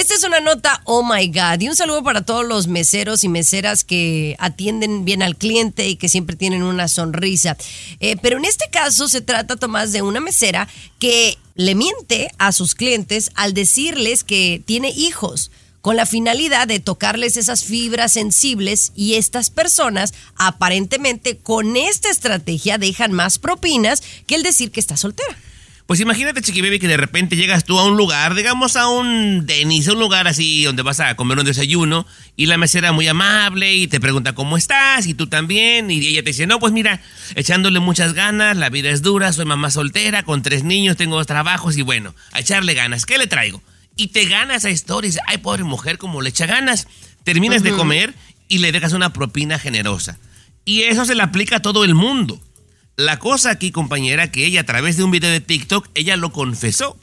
Esta 0.00 0.14
es 0.14 0.24
una 0.24 0.40
nota, 0.40 0.80
oh 0.84 1.02
my 1.02 1.26
God, 1.26 1.60
y 1.60 1.68
un 1.68 1.76
saludo 1.76 2.02
para 2.02 2.22
todos 2.22 2.46
los 2.46 2.68
meseros 2.68 3.22
y 3.22 3.28
meseras 3.28 3.84
que 3.84 4.34
atienden 4.38 5.04
bien 5.04 5.22
al 5.22 5.36
cliente 5.36 5.88
y 5.88 5.96
que 5.96 6.08
siempre 6.08 6.36
tienen 6.36 6.62
una 6.62 6.88
sonrisa. 6.88 7.58
Eh, 8.00 8.16
pero 8.22 8.38
en 8.38 8.46
este 8.46 8.70
caso 8.70 9.08
se 9.08 9.20
trata, 9.20 9.56
Tomás, 9.56 9.92
de 9.92 10.00
una 10.00 10.20
mesera 10.20 10.68
que 10.98 11.36
le 11.54 11.74
miente 11.74 12.30
a 12.38 12.52
sus 12.52 12.74
clientes 12.74 13.30
al 13.34 13.52
decirles 13.52 14.24
que 14.24 14.62
tiene 14.64 14.88
hijos 14.88 15.50
con 15.82 15.96
la 15.96 16.06
finalidad 16.06 16.66
de 16.66 16.80
tocarles 16.80 17.36
esas 17.36 17.64
fibras 17.64 18.14
sensibles 18.14 18.92
y 18.96 19.16
estas 19.16 19.50
personas 19.50 20.14
aparentemente 20.34 21.36
con 21.36 21.76
esta 21.76 22.08
estrategia 22.08 22.78
dejan 22.78 23.12
más 23.12 23.38
propinas 23.38 24.02
que 24.26 24.36
el 24.36 24.44
decir 24.44 24.70
que 24.70 24.80
está 24.80 24.96
soltera. 24.96 25.36
Pues 25.90 25.98
imagínate, 25.98 26.40
Chiqui 26.40 26.60
Baby, 26.60 26.78
que 26.78 26.86
de 26.86 26.96
repente 26.96 27.34
llegas 27.34 27.64
tú 27.64 27.76
a 27.76 27.84
un 27.84 27.96
lugar, 27.96 28.36
digamos 28.36 28.76
a 28.76 28.86
un 28.86 29.44
Denis, 29.44 29.88
a 29.88 29.94
un 29.94 29.98
lugar 29.98 30.28
así 30.28 30.62
donde 30.62 30.82
vas 30.82 31.00
a 31.00 31.16
comer 31.16 31.40
un 31.40 31.44
desayuno, 31.44 32.06
y 32.36 32.46
la 32.46 32.58
mesera 32.58 32.92
muy 32.92 33.08
amable 33.08 33.74
y 33.74 33.88
te 33.88 33.98
pregunta 33.98 34.32
cómo 34.32 34.56
estás, 34.56 35.08
y 35.08 35.14
tú 35.14 35.26
también, 35.26 35.90
y 35.90 35.98
ella 36.06 36.22
te 36.22 36.30
dice, 36.30 36.46
no, 36.46 36.60
pues 36.60 36.72
mira, 36.72 37.02
echándole 37.34 37.80
muchas 37.80 38.12
ganas, 38.12 38.56
la 38.56 38.68
vida 38.68 38.90
es 38.90 39.02
dura, 39.02 39.32
soy 39.32 39.46
mamá 39.46 39.68
soltera, 39.72 40.22
con 40.22 40.42
tres 40.42 40.62
niños, 40.62 40.96
tengo 40.96 41.16
dos 41.16 41.26
trabajos, 41.26 41.76
y 41.76 41.82
bueno, 41.82 42.14
a 42.30 42.38
echarle 42.38 42.74
ganas, 42.74 43.04
¿qué 43.04 43.18
le 43.18 43.26
traigo? 43.26 43.60
Y 43.96 44.12
te 44.12 44.26
ganas 44.26 44.64
a 44.64 44.70
stories, 44.70 45.18
ay, 45.26 45.38
pobre 45.38 45.64
mujer, 45.64 45.98
como 45.98 46.22
le 46.22 46.30
echa 46.30 46.46
ganas. 46.46 46.86
Terminas 47.24 47.64
de 47.64 47.72
comer 47.72 48.14
y 48.46 48.58
le 48.58 48.70
dejas 48.70 48.92
una 48.92 49.12
propina 49.12 49.58
generosa. 49.58 50.20
Y 50.64 50.82
eso 50.82 51.04
se 51.04 51.16
le 51.16 51.24
aplica 51.24 51.56
a 51.56 51.62
todo 51.62 51.82
el 51.82 51.96
mundo. 51.96 52.40
La 53.00 53.18
cosa 53.18 53.48
aquí, 53.48 53.70
compañera, 53.70 54.30
que 54.30 54.44
ella 54.44 54.60
a 54.60 54.66
través 54.66 54.98
de 54.98 55.04
un 55.04 55.10
video 55.10 55.30
de 55.30 55.40
TikTok, 55.40 55.88
ella 55.94 56.18
lo 56.18 56.32
confesó, 56.32 56.98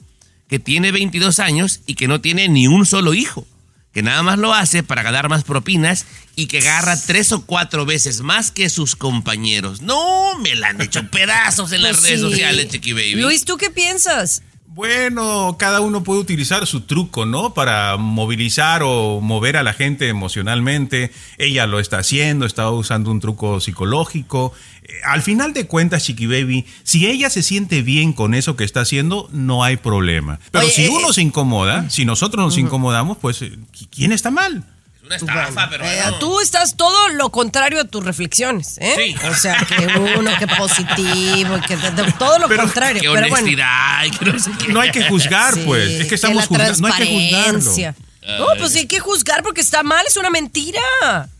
que 0.47 0.59
tiene 0.59 0.91
22 0.91 1.39
años 1.39 1.81
y 1.87 1.95
que 1.95 2.07
no 2.07 2.21
tiene 2.21 2.47
ni 2.49 2.67
un 2.67 2.85
solo 2.85 3.15
hijo, 3.15 3.47
que 3.93 4.03
nada 4.03 4.21
más 4.21 4.37
lo 4.37 4.53
hace 4.53 4.83
para 4.83 5.01
ganar 5.01 5.27
más 5.27 5.43
propinas 5.43 6.05
y 6.35 6.45
que 6.45 6.59
agarra 6.59 7.01
tres 7.01 7.31
o 7.31 7.47
cuatro 7.47 7.87
veces 7.87 8.21
más 8.21 8.51
que 8.51 8.69
sus 8.69 8.95
compañeros. 8.95 9.81
No, 9.81 10.37
me 10.37 10.53
la 10.53 10.67
han 10.67 10.81
hecho 10.81 11.09
pedazos 11.09 11.71
en 11.71 11.81
las 11.81 11.97
Pues 11.97 12.03
redes 12.03 12.21
sociales, 12.21 12.67
Chiqui 12.69 12.93
Baby. 12.93 13.15
Luis, 13.15 13.43
¿tú 13.43 13.57
qué 13.57 13.71
piensas? 13.71 14.43
Bueno, 14.77 15.55
cada 15.57 15.81
uno 15.81 16.03
puede 16.03 16.19
utilizar 16.19 16.67
su 16.67 16.81
truco, 16.81 17.25
¿no? 17.25 17.55
Para 17.55 17.97
movilizar 17.97 18.83
o 18.83 19.21
mover 19.21 19.57
a 19.57 19.63
la 19.63 19.73
gente 19.73 20.07
emocionalmente. 20.07 21.11
Ella 21.39 21.65
lo 21.65 21.79
está 21.79 21.97
haciendo, 21.97 22.45
está 22.45 22.69
usando 22.69 23.09
un 23.09 23.19
truco 23.19 23.59
psicológico. 23.59 24.53
Eh, 24.83 24.93
Al 25.03 25.23
final 25.23 25.53
de 25.53 25.65
cuentas, 25.65 26.03
Chiqui 26.03 26.27
Baby, 26.27 26.63
si 26.83 27.07
ella 27.07 27.31
se 27.31 27.41
siente 27.41 27.81
bien 27.81 28.13
con 28.13 28.35
eso 28.35 28.55
que 28.55 28.65
está 28.65 28.81
haciendo, 28.81 29.27
no 29.31 29.63
hay 29.63 29.77
problema. 29.77 30.39
Pero 30.51 30.65
Oye, 30.65 30.71
si 30.71 30.85
eh, 30.85 30.89
uno 30.89 31.11
se 31.11 31.23
incomoda, 31.23 31.89
si 31.89 32.05
nosotros 32.05 32.45
nos 32.45 32.59
incomodamos, 32.59 33.17
pues 33.17 33.41
eh, 33.41 33.57
¿quién 33.89 34.11
está 34.11 34.29
mal? 34.29 34.63
Una 35.07 35.15
estafa, 35.15 35.69
pero 35.69 35.85
Eh, 35.85 35.99
bueno. 36.03 36.19
Tú 36.19 36.39
estás 36.41 36.75
todo 36.77 37.07
lo 37.09 37.29
contrario 37.31 37.81
a 37.81 37.83
tus 37.85 38.03
reflexiones, 38.03 38.77
¿eh? 38.79 38.93
Sí. 38.95 39.15
O 39.27 39.33
sea, 39.35 39.57
que 39.65 39.87
uno, 40.17 40.31
que 40.37 40.47
positivo, 40.47 41.59
que 41.67 41.75
de- 41.77 41.91
de- 41.91 42.11
todo 42.13 42.37
lo 42.39 42.47
contrario. 42.55 43.01
Qué 43.01 43.07
pero 43.09 43.27
bueno. 43.29 43.35
honestidad, 43.35 44.03
y 44.05 44.11
que 44.11 44.25
no 44.25 44.39
sé 44.39 44.51
qué. 44.59 44.67
No 44.73 44.81
hay 44.81 44.91
que 44.91 45.03
juzgar, 45.07 45.53
Sí, 45.55 45.61
pues. 45.65 45.89
Es 45.89 46.07
que 46.07 46.15
estamos 46.15 46.45
juzgando. 46.47 46.77
No 46.79 46.87
hay 46.93 46.93
que 46.93 47.31
juzgarlo. 47.31 47.97
No, 48.39 48.47
pues 48.57 48.73
sí 48.73 48.79
hay 48.79 48.87
que 48.87 48.99
juzgar 48.99 49.41
porque 49.43 49.61
está 49.61 49.83
mal, 49.83 50.05
es 50.07 50.17
una 50.17 50.29
mentira. 50.29 50.81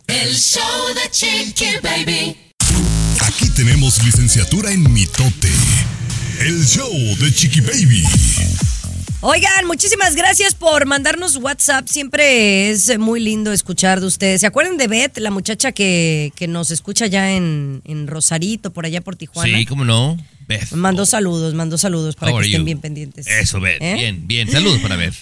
El 0.08 0.34
show 0.38 0.64
de 0.96 1.12
Chiqui 1.12 1.78
Baby. 1.84 2.38
Aquí 3.22 3.50
tenemos 3.50 4.02
licenciatura 4.04 4.72
en 4.72 4.92
mitote. 4.94 5.52
El 6.40 6.66
show 6.66 6.90
de 7.20 7.34
Chiqui 7.34 7.60
Baby. 7.62 8.04
Oigan, 9.22 9.66
muchísimas 9.66 10.16
gracias 10.16 10.54
por 10.54 10.86
mandarnos 10.86 11.38
WhatsApp. 11.38 11.88
Siempre 11.88 12.70
es 12.70 13.00
muy 13.00 13.20
lindo 13.20 13.52
escuchar 13.52 14.00
de 14.00 14.06
ustedes. 14.06 14.42
¿Se 14.42 14.48
acuerdan 14.48 14.78
de 14.78 14.88
Beth, 14.88 15.18
la 15.18 15.32
muchacha 15.32 15.72
que, 15.72 16.32
que 16.36 16.48
nos 16.48 16.70
escucha 16.70 17.08
ya 17.08 17.32
en, 17.32 17.82
en 17.86 18.06
Rosarito, 18.06 18.72
por 18.72 18.86
allá 18.86 19.02
por 19.02 19.16
Tijuana? 19.16 19.58
Sí, 19.58 19.66
cómo 19.66 19.86
no. 19.86 20.18
Beth. 20.48 20.72
Mandó 20.74 21.08
saludos, 21.08 21.56
mandó 21.56 21.80
saludos 21.80 22.16
para 22.16 22.32
que 22.32 22.46
estén 22.46 22.62
you? 22.62 22.66
bien 22.66 22.80
pendientes. 22.80 23.26
Eso, 23.26 23.60
Beth. 23.60 23.82
¿Eh? 23.82 23.96
Bien, 23.96 24.28
bien. 24.28 24.52
Saludos 24.52 24.80
para 24.82 24.96
Beth. 24.96 25.16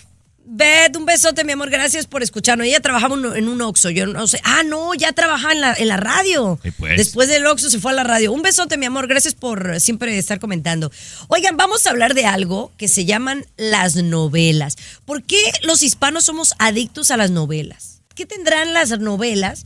Beth, 0.48 0.96
un 0.96 1.06
besote, 1.06 1.44
mi 1.44 1.54
amor. 1.54 1.72
Gracias 1.72 2.06
por 2.06 2.22
escucharnos. 2.22 2.68
Ella 2.68 2.80
trabajaba 2.80 3.16
en 3.16 3.48
un- 3.50 3.62
Oxxo. 3.62 3.90
Yo 3.90 4.06
no 4.06 4.28
sé. 4.28 4.40
Ah, 4.44 4.62
no, 4.64 4.94
ya 4.94 5.12
trabajaba 5.12 5.54
en 5.54 5.62
la, 5.62 5.74
en 5.74 5.88
la 5.88 5.98
radio. 5.98 6.60
Sí, 6.62 6.70
pues. 6.72 6.98
Después 6.98 7.28
del 7.30 7.46
Oxxo 7.48 7.70
se 7.72 7.80
fue 7.80 7.92
a 7.92 7.96
la 7.96 8.04
radio. 8.04 8.32
Un 8.32 8.44
besote, 8.44 8.78
mi 8.78 8.86
amor. 8.86 9.08
Gracias 9.08 9.34
por 9.34 9.80
siempre 9.80 10.16
estar 10.18 10.40
comentando. 10.40 10.92
Oigan, 11.30 11.58
vamos 11.58 11.88
a 11.88 11.90
hablar 11.90 12.14
de 12.14 12.26
algo 12.28 12.72
que 12.78 12.88
se 12.88 13.06
llaman 13.06 13.46
las 13.58 13.96
novelas. 13.96 14.76
¿Por 15.06 15.24
qué 15.24 15.42
los 15.64 15.82
hispanos 15.82 16.26
somos 16.26 16.54
adictos 16.60 17.10
a 17.10 17.18
las 17.18 17.32
novelas? 17.32 18.04
¿Qué 18.14 18.26
tendrán 18.28 18.74
las 18.74 18.98
novelas? 19.00 19.66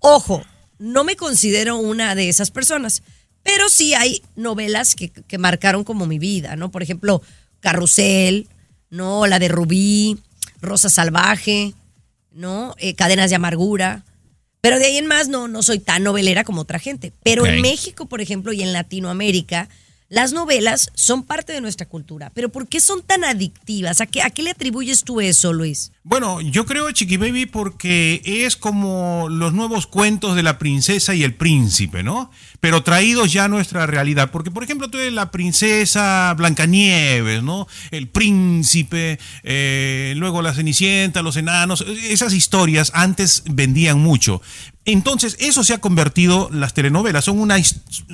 Ojo, 0.00 0.42
no 0.78 1.04
me 1.04 1.14
considero 1.14 1.76
una 1.76 2.16
de 2.16 2.28
esas 2.28 2.50
personas, 2.50 3.02
pero 3.44 3.68
sí 3.68 3.94
hay 3.94 4.20
novelas 4.34 4.96
que, 4.96 5.10
que 5.10 5.38
marcaron 5.38 5.84
como 5.84 6.06
mi 6.06 6.18
vida, 6.18 6.56
¿no? 6.56 6.70
Por 6.72 6.82
ejemplo, 6.82 7.22
Carrusel, 7.60 8.48
¿no? 8.92 9.26
La 9.26 9.38
de 9.40 9.48
Rubí, 9.48 10.18
Rosa 10.60 10.90
Salvaje, 10.90 11.74
¿no? 12.30 12.76
Eh, 12.78 12.94
Cadenas 12.94 13.30
de 13.30 13.36
Amargura. 13.36 14.04
Pero 14.60 14.78
de 14.78 14.84
ahí 14.86 14.98
en 14.98 15.06
más 15.06 15.28
no, 15.28 15.48
no 15.48 15.62
soy 15.62 15.80
tan 15.80 16.04
novelera 16.04 16.44
como 16.44 16.60
otra 16.60 16.78
gente. 16.78 17.12
Pero 17.24 17.46
en 17.46 17.60
México, 17.62 18.06
por 18.06 18.20
ejemplo, 18.20 18.52
y 18.52 18.62
en 18.62 18.72
Latinoamérica, 18.72 19.68
las 20.08 20.32
novelas 20.32 20.90
son 20.94 21.24
parte 21.24 21.52
de 21.52 21.60
nuestra 21.60 21.88
cultura. 21.88 22.30
Pero 22.34 22.50
¿por 22.50 22.68
qué 22.68 22.80
son 22.80 23.02
tan 23.02 23.24
adictivas? 23.24 24.00
¿A 24.00 24.06
qué, 24.06 24.22
a 24.22 24.30
qué 24.30 24.42
le 24.42 24.50
atribuyes 24.50 25.02
tú 25.04 25.20
eso, 25.20 25.52
Luis? 25.52 25.90
Bueno, 26.04 26.40
yo 26.40 26.66
creo, 26.66 26.90
Chiqui 26.90 27.16
Baby, 27.16 27.46
porque 27.46 28.22
es 28.24 28.56
como 28.56 29.28
los 29.30 29.52
nuevos 29.52 29.86
cuentos 29.86 30.34
de 30.34 30.42
la 30.42 30.58
princesa 30.58 31.14
y 31.14 31.22
el 31.22 31.34
príncipe, 31.34 32.02
¿no? 32.02 32.28
Pero 32.58 32.82
traídos 32.82 33.32
ya 33.32 33.44
a 33.44 33.48
nuestra 33.48 33.86
realidad. 33.86 34.32
Porque, 34.32 34.50
por 34.50 34.64
ejemplo, 34.64 34.88
tú 34.88 34.98
eres 34.98 35.12
la 35.12 35.30
princesa 35.30 36.34
Blancanieves, 36.36 37.44
¿no? 37.44 37.68
El 37.92 38.08
príncipe, 38.08 39.20
eh, 39.44 40.14
luego 40.16 40.42
la 40.42 40.52
cenicienta, 40.54 41.22
los 41.22 41.36
enanos. 41.36 41.84
Esas 42.02 42.32
historias 42.32 42.90
antes 42.94 43.44
vendían 43.46 44.00
mucho. 44.00 44.42
Entonces, 44.84 45.36
eso 45.38 45.62
se 45.62 45.74
ha 45.74 45.78
convertido, 45.78 46.48
las 46.50 46.74
telenovelas, 46.74 47.24
son 47.24 47.38
una 47.38 47.56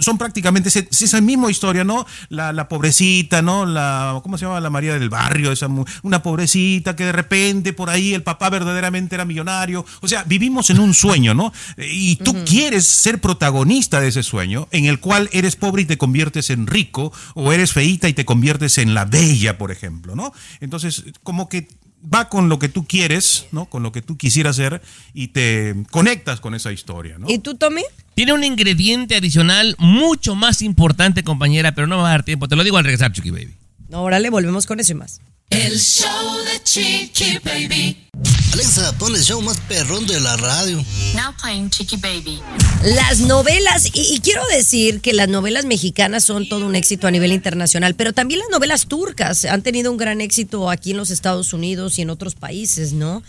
son 0.01 0.19
prácticamente 0.19 0.69
esa 0.69 1.21
misma 1.23 1.51
historia, 1.51 1.83
¿no? 1.83 2.05
La, 2.29 2.53
la 2.53 2.69
pobrecita, 2.69 3.41
¿no? 3.41 3.65
La, 3.65 4.21
¿cómo 4.23 4.37
se 4.37 4.45
llama? 4.45 4.61
La 4.61 4.69
María 4.69 4.99
del 4.99 5.09
Barrio, 5.09 5.51
esa, 5.51 5.69
una 6.03 6.23
pobrecita 6.23 6.95
que 6.95 7.07
de 7.07 7.13
repente 7.13 7.73
por 7.79 7.91
ahí 7.91 8.13
el 8.13 8.25
papá 8.25 8.51
verdaderamente 8.51 9.15
era 9.15 9.25
millonario. 9.25 9.87
O 10.01 10.09
sea, 10.09 10.25
vivimos 10.25 10.69
en 10.71 10.81
un 10.81 10.95
sueño, 10.95 11.33
¿no? 11.33 11.53
Y 11.77 12.17
tú 12.17 12.35
quieres 12.45 12.89
ser 12.89 13.21
protagonista 13.21 14.01
de 14.01 14.09
ese 14.09 14.25
sueño, 14.25 14.67
en 14.73 14.87
el 14.87 14.99
cual 14.99 15.31
eres 15.33 15.55
pobre 15.55 15.83
y 15.83 15.85
te 15.85 15.97
conviertes 15.97 16.51
en 16.51 16.67
rico, 16.67 17.13
o 17.37 17.53
eres 17.53 17.73
feíta 17.73 18.09
y 18.09 18.15
te 18.15 18.25
conviertes 18.25 18.79
en 18.79 18.95
la 18.95 19.05
bella, 19.05 19.59
por 19.59 19.71
ejemplo, 19.71 20.17
¿no? 20.17 20.33
Entonces, 20.59 21.05
como 21.23 21.49
que 21.49 21.69
va 22.03 22.29
con 22.29 22.49
lo 22.49 22.59
que 22.59 22.69
tú 22.69 22.85
quieres, 22.85 23.47
¿no? 23.53 23.67
Con 23.67 23.85
lo 23.85 23.93
que 23.93 24.03
tú 24.03 24.17
quisieras 24.17 24.57
ser 24.57 24.83
y 25.15 25.29
te 25.29 25.77
conectas 25.93 26.41
con 26.41 26.57
esa 26.57 26.73
historia, 26.73 27.17
¿no? 27.17 27.31
¿Y 27.31 27.39
tú, 27.39 27.55
Tommy? 27.55 27.85
Tiene 28.15 28.33
un 28.33 28.43
ingrediente 28.43 29.15
adicional 29.15 29.77
mucho 29.79 30.35
más 30.35 30.63
importante, 30.63 31.23
compañera, 31.23 31.77
pero 31.77 31.87
no 31.87 31.99
me 31.99 32.03
va 32.03 32.09
a 32.09 32.13
dar 32.13 32.25
tiempo. 32.25 32.49
Te 32.49 32.57
lo 32.57 32.65
digo 32.65 32.77
al 32.77 32.83
regresar, 32.83 33.13
Chucky 33.13 33.31
Baby. 33.31 33.55
Órale, 33.93 34.31
volvemos 34.31 34.67
con 34.67 34.81
eso 34.81 34.91
y 34.91 34.97
más. 34.97 35.21
El 35.51 35.79
show 35.79 36.45
de 36.45 36.63
Chiqui 36.63 37.39
Baby. 37.43 38.09
Alexa, 38.53 38.93
pon 38.99 39.15
el 39.15 39.23
show 39.23 39.41
más 39.41 39.59
perrón 39.61 40.07
de 40.07 40.21
la 40.21 40.37
radio. 40.37 40.77
Now 41.15 41.35
playing 41.41 41.71
Chiqui 41.71 41.97
Baby. 41.97 42.41
Las 42.85 43.21
novelas, 43.21 43.87
y, 43.95 44.15
y 44.15 44.21
quiero 44.21 44.43
decir 44.49 45.01
que 45.01 45.15
las 45.15 45.29
novelas 45.29 45.65
mexicanas 45.65 46.25
son 46.25 46.49
todo 46.49 46.67
un 46.67 46.77
éxito 46.77 47.07
a 47.07 47.11
nivel 47.11 47.33
internacional, 47.33 47.95
pero 47.95 48.13
también 48.13 48.41
las 48.41 48.51
novelas 48.51 48.87
turcas 48.89 49.47
han 49.47 49.63
tenido 49.63 49.91
un 49.91 49.97
gran 49.97 50.21
éxito 50.21 50.69
aquí 50.71 50.91
en 50.91 50.99
los 50.99 51.11
Estados 51.11 51.53
Unidos 51.55 51.99
y 51.99 52.03
en 52.03 52.11
otros 52.11 52.35
países, 52.35 52.93
¿no? 52.93 53.23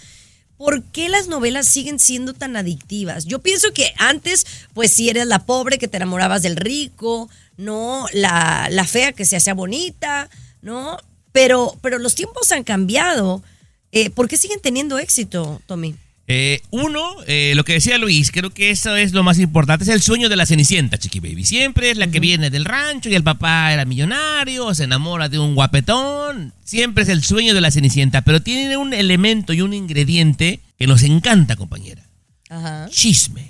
¿Por 0.57 0.83
qué 0.83 1.07
las 1.07 1.29
novelas 1.29 1.67
siguen 1.67 1.99
siendo 1.99 2.33
tan 2.33 2.57
adictivas? 2.57 3.23
Yo 3.25 3.39
pienso 3.39 3.71
que 3.71 3.93
antes, 3.97 4.45
pues 4.73 4.91
si 4.91 5.09
eres 5.09 5.25
la 5.25 5.45
pobre 5.45 5.77
que 5.77 5.87
te 5.87 5.95
enamorabas 5.95 6.41
del 6.41 6.57
rico, 6.57 7.29
¿no? 7.55 8.07
La, 8.11 8.67
la 8.69 8.83
fea 8.85 9.13
que 9.13 9.23
se 9.23 9.37
hacía 9.37 9.53
bonita, 9.53 10.29
¿no? 10.61 10.97
Pero, 11.31 11.77
pero 11.81 11.99
los 11.99 12.15
tiempos 12.15 12.51
han 12.51 12.63
cambiado. 12.63 13.43
Eh, 13.91 14.09
¿Por 14.09 14.27
qué 14.27 14.37
siguen 14.37 14.59
teniendo 14.61 14.97
éxito, 14.99 15.61
Tommy? 15.65 15.95
Eh, 16.31 16.61
uno, 16.69 17.15
eh, 17.25 17.53
lo 17.55 17.65
que 17.65 17.73
decía 17.73 17.97
Luis, 17.97 18.29
creo 18.29 18.51
que 18.51 18.69
eso 18.69 18.95
es 18.95 19.13
lo 19.13 19.23
más 19.23 19.39
importante, 19.39 19.83
es 19.83 19.89
el 19.89 19.99
sueño 19.99 20.29
de 20.29 20.35
la 20.35 20.45
Cenicienta, 20.45 20.99
Chiqui 20.99 21.19
Baby. 21.19 21.43
Siempre 21.43 21.89
es 21.89 21.97
la 21.97 22.05
que 22.05 22.19
viene 22.19 22.51
del 22.51 22.65
rancho 22.65 23.09
y 23.09 23.15
el 23.15 23.23
papá 23.23 23.73
era 23.73 23.83
millonario, 23.85 24.75
se 24.75 24.83
enamora 24.83 25.27
de 25.27 25.39
un 25.39 25.55
guapetón. 25.55 26.53
Siempre 26.63 27.01
es 27.01 27.09
el 27.09 27.23
sueño 27.23 27.55
de 27.55 27.61
la 27.61 27.71
Cenicienta, 27.71 28.21
pero 28.21 28.43
tiene 28.43 28.77
un 28.77 28.93
elemento 28.93 29.53
y 29.53 29.61
un 29.61 29.73
ingrediente 29.73 30.59
que 30.77 30.85
nos 30.85 31.01
encanta, 31.01 31.55
compañera. 31.55 32.07
Ajá. 32.47 32.87
Chisme, 32.91 33.49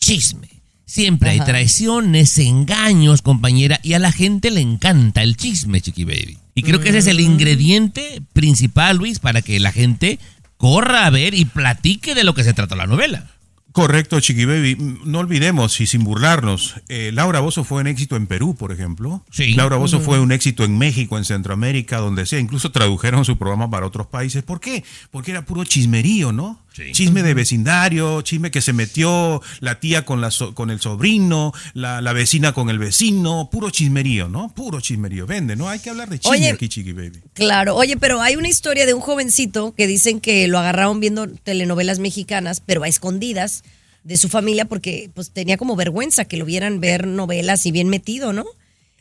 chisme. 0.00 0.48
Siempre 0.86 1.30
hay 1.30 1.40
traiciones, 1.40 2.36
engaños, 2.38 3.22
compañera, 3.22 3.78
y 3.84 3.92
a 3.92 4.00
la 4.00 4.10
gente 4.10 4.50
le 4.50 4.60
encanta 4.60 5.22
el 5.22 5.36
chisme, 5.36 5.80
Chiqui 5.80 6.02
Baby. 6.02 6.38
Y 6.58 6.62
creo 6.62 6.80
que 6.80 6.88
ese 6.88 6.98
es 6.98 7.06
el 7.06 7.20
ingrediente 7.20 8.20
principal, 8.32 8.96
Luis, 8.96 9.18
para 9.20 9.42
que 9.42 9.60
la 9.60 9.72
gente 9.72 10.18
corra 10.56 11.06
a 11.06 11.10
ver 11.10 11.34
y 11.34 11.44
platique 11.44 12.14
de 12.14 12.24
lo 12.24 12.34
que 12.34 12.42
se 12.44 12.52
trata 12.52 12.74
la 12.76 12.86
novela. 12.86 13.30
Correcto, 13.70 14.18
Chiqui 14.18 14.44
Baby. 14.44 14.74
Mm, 14.76 14.96
No 15.04 15.20
olvidemos, 15.20 15.80
y 15.80 15.86
sin 15.86 16.02
burlarnos, 16.02 16.74
eh, 16.88 17.10
Laura 17.14 17.38
Bozo 17.38 17.62
fue 17.62 17.80
un 17.82 17.86
éxito 17.86 18.16
en 18.16 18.26
Perú, 18.26 18.56
por 18.56 18.72
ejemplo. 18.72 19.22
Sí. 19.30 19.54
Laura 19.54 19.76
Bozo 19.76 19.98
Ujú. 19.98 20.06
fue 20.06 20.20
un 20.20 20.32
éxito 20.32 20.64
en 20.64 20.76
México, 20.78 21.16
en 21.16 21.24
Centroamérica, 21.24 21.98
donde 21.98 22.26
sea. 22.26 22.40
Incluso 22.40 22.72
tradujeron 22.72 23.24
su 23.24 23.36
programa 23.38 23.70
para 23.70 23.86
otros 23.86 24.08
países. 24.08 24.42
¿Por 24.42 24.58
qué? 24.58 24.82
Porque 25.12 25.30
era 25.30 25.44
puro 25.44 25.62
chismerío, 25.64 26.32
¿no? 26.32 26.58
Chisme 26.92 27.22
de 27.22 27.34
vecindario, 27.34 28.22
chisme 28.22 28.50
que 28.50 28.60
se 28.60 28.72
metió 28.72 29.40
la 29.60 29.80
tía 29.80 30.04
con, 30.04 30.20
la 30.20 30.30
so- 30.30 30.54
con 30.54 30.70
el 30.70 30.80
sobrino, 30.80 31.52
la, 31.74 32.00
la 32.00 32.12
vecina 32.12 32.52
con 32.52 32.70
el 32.70 32.78
vecino, 32.78 33.48
puro 33.50 33.70
chismerío, 33.70 34.28
¿no? 34.28 34.52
Puro 34.54 34.80
chismerío. 34.80 35.26
Vende, 35.26 35.56
¿no? 35.56 35.68
Hay 35.68 35.78
que 35.80 35.90
hablar 35.90 36.08
de 36.08 36.18
chisme 36.18 36.36
Oye. 36.36 36.50
aquí, 36.50 36.68
Chiqui 36.68 36.92
Baby. 36.92 37.20
Claro, 37.34 37.74
oye, 37.76 37.96
pero 37.96 38.20
hay 38.22 38.36
una 38.36 38.48
historia 38.48 38.86
de 38.86 38.94
un 38.94 39.00
jovencito 39.00 39.74
que 39.74 39.86
dicen 39.86 40.20
que 40.20 40.48
lo 40.48 40.58
agarraron 40.58 41.00
viendo 41.00 41.26
telenovelas 41.28 41.98
mexicanas, 41.98 42.60
pero 42.64 42.82
a 42.82 42.88
escondidas 42.88 43.62
de 44.04 44.16
su 44.16 44.28
familia 44.28 44.64
porque 44.64 45.10
pues 45.14 45.30
tenía 45.30 45.56
como 45.58 45.76
vergüenza 45.76 46.24
que 46.24 46.36
lo 46.36 46.44
vieran 46.44 46.80
ver 46.80 47.06
novelas 47.06 47.66
y 47.66 47.72
bien 47.72 47.88
metido, 47.88 48.32
¿no? 48.32 48.44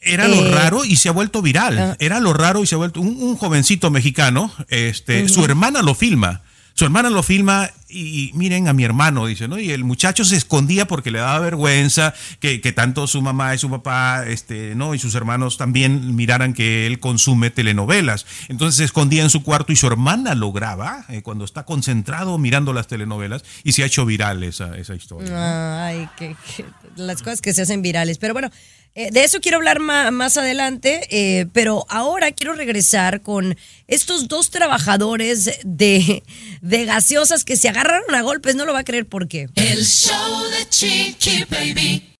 Era 0.01 0.27
lo 0.27 0.35
Eh, 0.35 0.51
raro 0.51 0.85
y 0.85 0.95
se 0.95 1.09
ha 1.09 1.11
vuelto 1.11 1.41
viral. 1.41 1.77
Ah. 1.79 1.95
Era 1.99 2.19
lo 2.19 2.33
raro 2.33 2.61
y 2.63 2.67
se 2.67 2.75
ha 2.75 2.77
vuelto 2.77 3.01
un, 3.01 3.21
un 3.21 3.35
jovencito 3.35 3.89
mexicano. 3.89 4.51
Este, 4.69 5.27
su 5.29 5.43
hermana 5.45 5.81
lo 5.81 5.95
filma. 5.95 6.43
Su 6.77 6.85
hermana 6.85 7.09
lo 7.09 7.23
filma 7.23 7.71
y, 7.89 8.29
miren 8.35 8.67
a 8.67 8.73
mi 8.73 8.83
hermano, 8.83 9.25
dice, 9.25 9.47
¿no? 9.47 9.57
Y 9.57 9.71
el 9.71 9.83
muchacho 9.83 10.23
se 10.23 10.35
escondía 10.35 10.85
porque 10.85 11.09
le 11.09 11.17
daba 11.17 11.39
vergüenza 11.39 12.13
que, 12.39 12.61
que 12.61 12.71
tanto 12.71 13.07
su 13.07 13.19
mamá 13.23 13.55
y 13.55 13.57
su 13.57 13.67
papá, 13.67 14.25
este, 14.27 14.75
¿no? 14.75 14.93
Y 14.93 14.99
sus 14.99 15.15
hermanos 15.15 15.57
también 15.57 16.15
miraran 16.15 16.53
que 16.53 16.85
él 16.85 16.99
consume 16.99 17.49
telenovelas. 17.49 18.27
Entonces 18.47 18.77
se 18.77 18.83
escondía 18.83 19.23
en 19.23 19.31
su 19.31 19.41
cuarto 19.41 19.71
y 19.73 19.75
su 19.75 19.87
hermana 19.87 20.35
lo 20.35 20.51
graba 20.51 21.03
eh, 21.09 21.23
cuando 21.23 21.45
está 21.45 21.63
concentrado 21.63 22.37
mirando 22.37 22.73
las 22.73 22.85
telenovelas 22.85 23.43
y 23.63 23.71
se 23.71 23.81
ha 23.81 23.87
hecho 23.87 24.05
viral 24.05 24.43
esa, 24.43 24.77
esa 24.77 24.93
historia. 24.93 25.85
Ay, 25.87 26.07
que, 26.15 26.35
que- 26.55 26.65
las 26.95 27.23
cosas 27.23 27.41
que 27.41 27.53
se 27.55 27.63
hacen 27.63 27.81
virales. 27.81 28.19
Pero 28.19 28.33
bueno, 28.33 28.51
eh, 28.95 29.09
de 29.11 29.23
eso 29.23 29.39
quiero 29.41 29.57
hablar 29.57 29.79
más, 29.79 30.37
adelante, 30.37 31.07
eh, 31.09 31.45
pero 31.53 31.85
ahora 31.89 32.31
quiero 32.31 32.53
regresar 32.53 33.21
con 33.21 33.57
estos 33.87 34.27
dos 34.27 34.49
trabajadores 34.49 35.49
de, 35.63 36.23
de 36.61 36.85
gaseosas 36.85 37.43
que 37.43 37.57
se 37.57 37.69
agarraron 37.69 38.13
a 38.15 38.21
golpes, 38.21 38.55
no 38.55 38.65
lo 38.65 38.73
va 38.73 38.79
a 38.79 38.83
creer 38.83 39.05
por 39.05 39.27
qué. 39.27 39.47
El 39.55 39.85
show 39.85 40.43
de 40.49 40.69
Chiqui 40.69 41.45
Baby. 41.49 42.17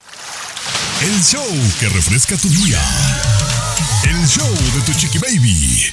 El 1.01 1.23
show 1.23 1.45
que 1.79 1.89
refresca 1.89 2.35
tu 2.37 2.49
día. 2.49 2.81
El 4.03 4.27
show 4.27 4.49
de 4.49 4.81
tu 4.83 4.99
chiqui 4.99 5.19
baby. 5.19 5.85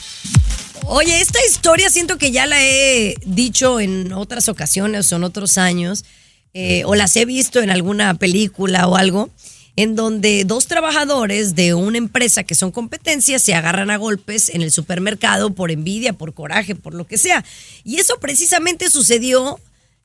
Oye, 0.87 1.21
esta 1.21 1.39
historia 1.45 1.91
siento 1.91 2.17
que 2.17 2.31
ya 2.31 2.47
la 2.47 2.63
he 2.63 3.15
dicho 3.27 3.81
en 3.81 4.15
otras 4.15 4.49
ocasiones 4.49 5.13
o 5.13 5.17
en 5.17 5.25
otros 5.25 5.59
años, 5.59 6.07
eh, 6.55 6.85
o 6.87 6.95
las 6.95 7.17
he 7.17 7.27
visto 7.27 7.61
en 7.61 7.69
alguna 7.69 8.15
película 8.15 8.89
o 8.89 8.97
algo, 8.97 9.29
en 9.77 9.97
donde 9.97 10.45
dos 10.45 10.67
trabajadores 10.67 11.55
de 11.55 11.75
una 11.75 11.99
empresa 11.99 12.45
que 12.45 12.55
son 12.55 12.71
competencias 12.71 13.43
se 13.43 13.55
agarran 13.55 13.91
a 13.91 13.97
golpes 13.97 14.51
en 14.51 14.63
el 14.63 14.71
supermercado 14.71 15.51
por 15.51 15.71
envidia, 15.71 16.13
por 16.13 16.33
coraje, 16.33 16.75
por 16.75 16.95
lo 16.95 17.07
que 17.07 17.19
sea. 17.19 17.45
Y 17.83 17.97
eso 17.97 18.19
precisamente 18.21 18.89
sucedió, 18.91 19.59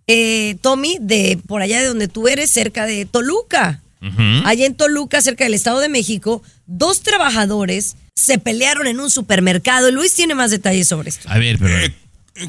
eh, 0.08 0.58
Tommy, 0.62 0.98
de 1.00 1.40
por 1.48 1.62
allá 1.62 1.80
de 1.80 1.88
donde 1.88 2.08
tú 2.08 2.28
eres, 2.28 2.50
cerca 2.50 2.86
de 2.86 3.06
Toluca. 3.06 3.82
Allá 4.46 4.66
en 4.66 4.76
Toluca, 4.76 5.22
cerca 5.22 5.44
del 5.44 5.54
Estado 5.54 5.82
de 5.82 5.90
México, 5.90 6.42
dos 6.68 7.02
trabajadores 7.02 7.98
se 8.16 8.38
pelearon 8.38 8.88
en 8.88 9.02
un 9.02 9.10
supermercado. 9.10 9.92
Luis 9.92 10.14
tiene 10.14 10.36
más 10.36 10.52
detalles 10.52 10.88
sobre 10.88 11.10
esto. 11.10 11.28
A 11.30 11.38
ver, 11.38 11.60
pero... 11.60 11.94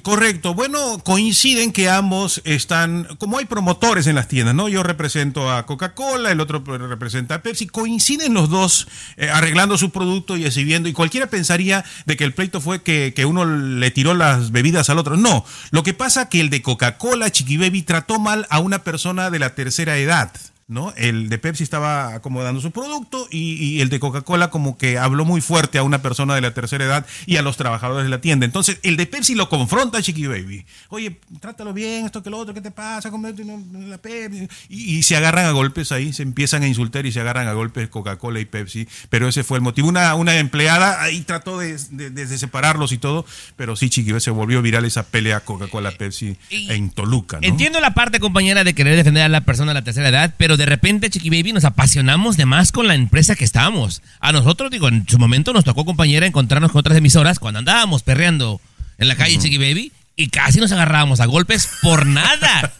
Correcto. 0.02 0.54
Bueno, 0.54 0.98
coinciden 1.04 1.72
que 1.72 1.88
ambos 1.88 2.40
están, 2.44 3.08
como 3.18 3.38
hay 3.38 3.44
promotores 3.44 4.06
en 4.06 4.14
las 4.14 4.28
tiendas, 4.28 4.54
¿no? 4.54 4.68
Yo 4.68 4.82
represento 4.82 5.50
a 5.50 5.66
Coca-Cola, 5.66 6.30
el 6.30 6.40
otro 6.40 6.62
representa 6.64 7.36
a 7.36 7.42
Pepsi. 7.42 7.66
Coinciden 7.66 8.34
los 8.34 8.48
dos 8.48 8.86
eh, 9.16 9.28
arreglando 9.28 9.76
su 9.78 9.90
producto 9.90 10.36
y 10.36 10.44
exhibiendo. 10.44 10.88
Y 10.88 10.92
cualquiera 10.92 11.26
pensaría 11.26 11.84
de 12.06 12.16
que 12.16 12.24
el 12.24 12.34
pleito 12.34 12.60
fue 12.60 12.82
que, 12.82 13.12
que 13.14 13.24
uno 13.24 13.44
le 13.44 13.90
tiró 13.90 14.14
las 14.14 14.52
bebidas 14.52 14.90
al 14.90 14.98
otro. 14.98 15.16
No. 15.16 15.44
Lo 15.70 15.82
que 15.82 15.94
pasa 15.94 16.28
que 16.28 16.40
el 16.40 16.50
de 16.50 16.62
Coca-Cola, 16.62 17.30
Chiqui 17.30 17.56
Baby, 17.56 17.82
trató 17.82 18.18
mal 18.18 18.46
a 18.50 18.60
una 18.60 18.84
persona 18.84 19.30
de 19.30 19.38
la 19.38 19.54
tercera 19.54 19.96
edad. 19.96 20.30
¿No? 20.70 20.94
El 20.96 21.28
de 21.28 21.38
Pepsi 21.38 21.64
estaba 21.64 22.14
acomodando 22.14 22.60
su 22.60 22.70
producto 22.70 23.26
y, 23.30 23.54
y 23.62 23.80
el 23.80 23.88
de 23.88 23.98
Coca-Cola 24.00 24.50
como 24.50 24.78
que 24.78 24.96
habló 24.98 25.24
muy 25.24 25.40
fuerte 25.40 25.78
a 25.78 25.82
una 25.82 26.00
persona 26.00 26.34
de 26.34 26.40
la 26.40 26.54
tercera 26.54 26.84
edad 26.84 27.06
y 27.26 27.36
a 27.36 27.42
los 27.42 27.56
trabajadores 27.56 28.04
de 28.04 28.10
la 28.10 28.20
tienda. 28.20 28.46
Entonces 28.46 28.78
el 28.84 28.96
de 28.96 29.06
Pepsi 29.06 29.34
lo 29.34 29.48
confronta 29.48 29.98
a 29.98 30.02
Chiqui 30.02 30.26
Baby. 30.28 30.64
Oye, 30.88 31.18
trátalo 31.40 31.72
bien, 31.74 32.06
esto 32.06 32.22
que 32.22 32.30
lo 32.30 32.38
otro, 32.38 32.54
¿qué 32.54 32.60
te 32.60 32.70
pasa? 32.70 33.10
La 33.10 33.98
Pepsi. 33.98 34.48
Y, 34.68 34.96
y 34.98 35.02
se 35.02 35.16
agarran 35.16 35.46
a 35.46 35.50
golpes 35.50 35.90
ahí, 35.92 36.12
se 36.12 36.22
empiezan 36.22 36.62
a 36.62 36.68
insultar 36.68 37.04
y 37.04 37.12
se 37.12 37.20
agarran 37.20 37.48
a 37.48 37.52
golpes 37.52 37.88
Coca-Cola 37.88 38.38
y 38.40 38.44
Pepsi. 38.44 38.86
Pero 39.08 39.28
ese 39.28 39.42
fue 39.44 39.58
el 39.58 39.62
motivo. 39.62 39.88
Una, 39.88 40.14
una 40.14 40.36
empleada 40.38 41.02
ahí 41.02 41.22
trató 41.22 41.58
de, 41.58 41.76
de- 41.90 42.10
de 42.10 42.38
separarlos 42.38 42.92
y 42.92 42.98
todo, 42.98 43.26
pero 43.56 43.74
sí, 43.76 43.90
Chiqui 43.90 44.12
Baby, 44.12 44.20
se 44.20 44.30
volvió 44.30 44.62
viral 44.62 44.84
esa 44.84 45.02
pelea 45.02 45.40
Coca-Cola-Pepsi 45.40 46.36
en 46.50 46.90
Toluca. 46.90 47.38
¿no? 47.40 47.46
Entiendo 47.48 47.80
la 47.80 47.94
parte, 47.94 48.20
compañera, 48.20 48.62
de 48.64 48.74
querer 48.74 48.96
defender 48.96 49.24
a 49.24 49.28
la 49.28 49.40
persona 49.42 49.70
de 49.72 49.74
la 49.80 49.82
tercera 49.84 50.08
edad, 50.08 50.34
pero 50.36 50.56
de 50.60 50.66
repente, 50.66 51.10
Chiqui 51.10 51.30
Baby, 51.30 51.52
nos 51.52 51.64
apasionamos 51.64 52.36
de 52.36 52.46
más 52.46 52.70
con 52.70 52.86
la 52.86 52.94
empresa 52.94 53.34
que 53.34 53.44
estamos. 53.44 54.02
A 54.20 54.30
nosotros, 54.30 54.70
digo, 54.70 54.86
en 54.88 55.04
su 55.08 55.18
momento 55.18 55.52
nos 55.52 55.64
tocó, 55.64 55.84
compañera, 55.84 56.26
encontrarnos 56.26 56.70
con 56.70 56.80
otras 56.80 56.96
emisoras 56.98 57.38
cuando 57.38 57.58
andábamos 57.58 58.02
perreando 58.02 58.60
en 58.98 59.08
la 59.08 59.16
calle, 59.16 59.38
Chiqui 59.38 59.56
Baby, 59.58 59.92
y 60.16 60.28
casi 60.28 60.60
nos 60.60 60.70
agarrábamos 60.70 61.20
a 61.20 61.26
golpes 61.26 61.66
por 61.82 62.04
nada. 62.06 62.72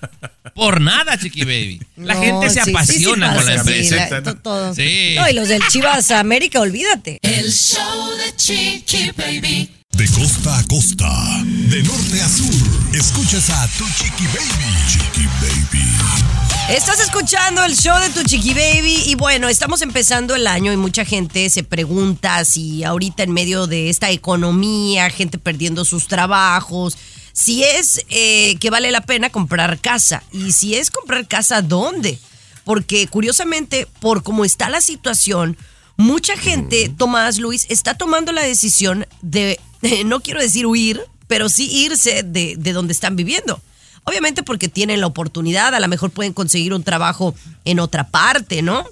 por 0.55 0.81
nada, 0.81 1.17
Chiqui 1.19 1.41
Baby. 1.45 1.81
La 1.97 2.15
No, 2.15 2.21
gente 2.21 2.51
se 2.51 2.55
sí, 2.55 2.61
sí, 2.61 2.65
sí 2.65 2.71
apasiona 2.71 3.35
con 3.35 3.47
la 3.47 3.55
empresa. 3.55 3.97
la- 4.11 4.23
to- 4.23 4.37
todo. 4.37 4.75
Sí. 4.75 5.15
No, 5.17 5.29
y 5.29 5.33
los 5.33 5.49
del 5.49 5.63
Chivas 5.69 6.11
América, 6.11 6.61
olvídate. 6.61 7.19
El 7.23 7.51
show 7.51 8.11
de 8.19 8.37
Chiqui 8.37 9.11
Baby. 9.17 9.71
De 9.93 10.07
costa 10.11 10.57
a 10.59 10.65
costa, 10.69 11.43
de 11.45 11.83
norte 11.83 12.21
a 12.23 12.29
sur, 12.29 12.95
escuchas 12.95 13.51
a 13.51 13.67
tu 13.77 13.85
chiqui 13.99 14.25
baby. 14.27 14.75
Chiqui 14.89 15.27
baby. 15.41 16.40
Estás 16.71 17.01
escuchando 17.01 17.65
el 17.65 17.75
show 17.75 17.99
de 17.99 18.11
tu 18.11 18.23
Chiqui 18.23 18.55
Baby 18.55 19.03
y 19.07 19.17
bueno, 19.17 19.49
estamos 19.49 19.83
empezando 19.83 20.37
el 20.37 20.47
año 20.47 20.73
y 20.73 20.77
mucha 20.77 21.05
gente 21.05 21.51
se 21.51 21.65
pregunta 21.65 22.45
si 22.45 22.85
ahorita 22.85 23.25
en 23.25 23.33
medio 23.33 23.67
de 23.67 23.91
esta 23.91 24.09
economía, 24.11 25.11
gente 25.11 25.37
perdiendo 25.37 25.85
sus 25.85 26.07
trabajos, 26.07 26.97
si 27.33 27.65
es 27.65 28.07
eh, 28.09 28.57
que 28.61 28.71
vale 28.71 28.93
la 28.93 29.01
pena 29.01 29.31
comprar 29.31 29.81
casa 29.81 30.23
y 30.31 30.53
si 30.53 30.77
es 30.77 30.93
comprar 30.93 31.27
casa, 31.27 31.61
¿dónde? 31.61 32.21
Porque 32.63 33.09
curiosamente, 33.09 33.89
por 33.99 34.23
cómo 34.23 34.45
está 34.45 34.71
la 34.71 34.81
situación, 34.81 35.57
mucha 35.97 36.37
gente, 36.37 36.89
Tomás 36.89 37.39
Luis, 37.39 37.67
está 37.69 37.95
tomando 37.95 38.31
la 38.31 38.43
decisión 38.43 39.09
de, 39.23 39.59
no 40.07 40.21
quiero 40.21 40.41
decir 40.41 40.67
huir, 40.67 41.01
pero 41.27 41.49
sí 41.49 41.69
irse 41.69 42.23
de, 42.23 42.55
de 42.57 42.73
donde 42.73 42.93
están 42.93 43.17
viviendo. 43.17 43.61
Obviamente 44.05 44.43
porque 44.43 44.69
tienen 44.69 45.01
la 45.01 45.07
oportunidad, 45.07 45.75
a 45.75 45.81
lo 45.81 45.89
mejor 45.89 46.11
pueden 46.11 46.33
conseguir 46.33 46.75
un 46.75 46.83
trabajo 46.83 47.35
en 47.65 47.81
otra 47.81 48.09
parte, 48.09 48.63
¿no? 48.63 48.85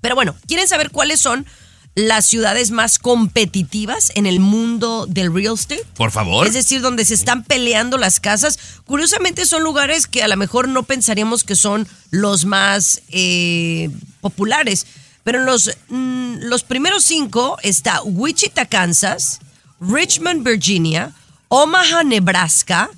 Pero 0.00 0.14
bueno, 0.14 0.34
¿quieren 0.46 0.66
saber 0.66 0.90
cuáles 0.90 1.20
son 1.20 1.46
las 1.94 2.26
ciudades 2.26 2.70
más 2.70 2.98
competitivas 2.98 4.10
en 4.14 4.26
el 4.26 4.40
mundo 4.40 5.06
del 5.06 5.32
real 5.32 5.54
estate? 5.54 5.84
Por 5.94 6.10
favor. 6.10 6.46
Es 6.46 6.54
decir, 6.54 6.80
donde 6.80 7.04
se 7.04 7.14
están 7.14 7.44
peleando 7.44 7.98
las 7.98 8.18
casas. 8.18 8.58
Curiosamente 8.84 9.44
son 9.46 9.62
lugares 9.62 10.06
que 10.06 10.22
a 10.22 10.28
lo 10.28 10.36
mejor 10.36 10.68
no 10.68 10.84
pensaríamos 10.84 11.44
que 11.44 11.54
son 11.54 11.86
los 12.10 12.44
más 12.44 13.02
eh, 13.08 13.90
populares. 14.20 14.86
Pero 15.22 15.40
en 15.40 15.46
los, 15.46 15.70
mm, 15.88 16.38
los 16.40 16.64
primeros 16.64 17.04
cinco 17.04 17.58
está 17.62 18.02
Wichita, 18.02 18.66
Kansas, 18.66 19.40
Richmond, 19.80 20.44
Virginia, 20.44 21.12
Omaha, 21.48 22.02
Nebraska, 22.02 22.90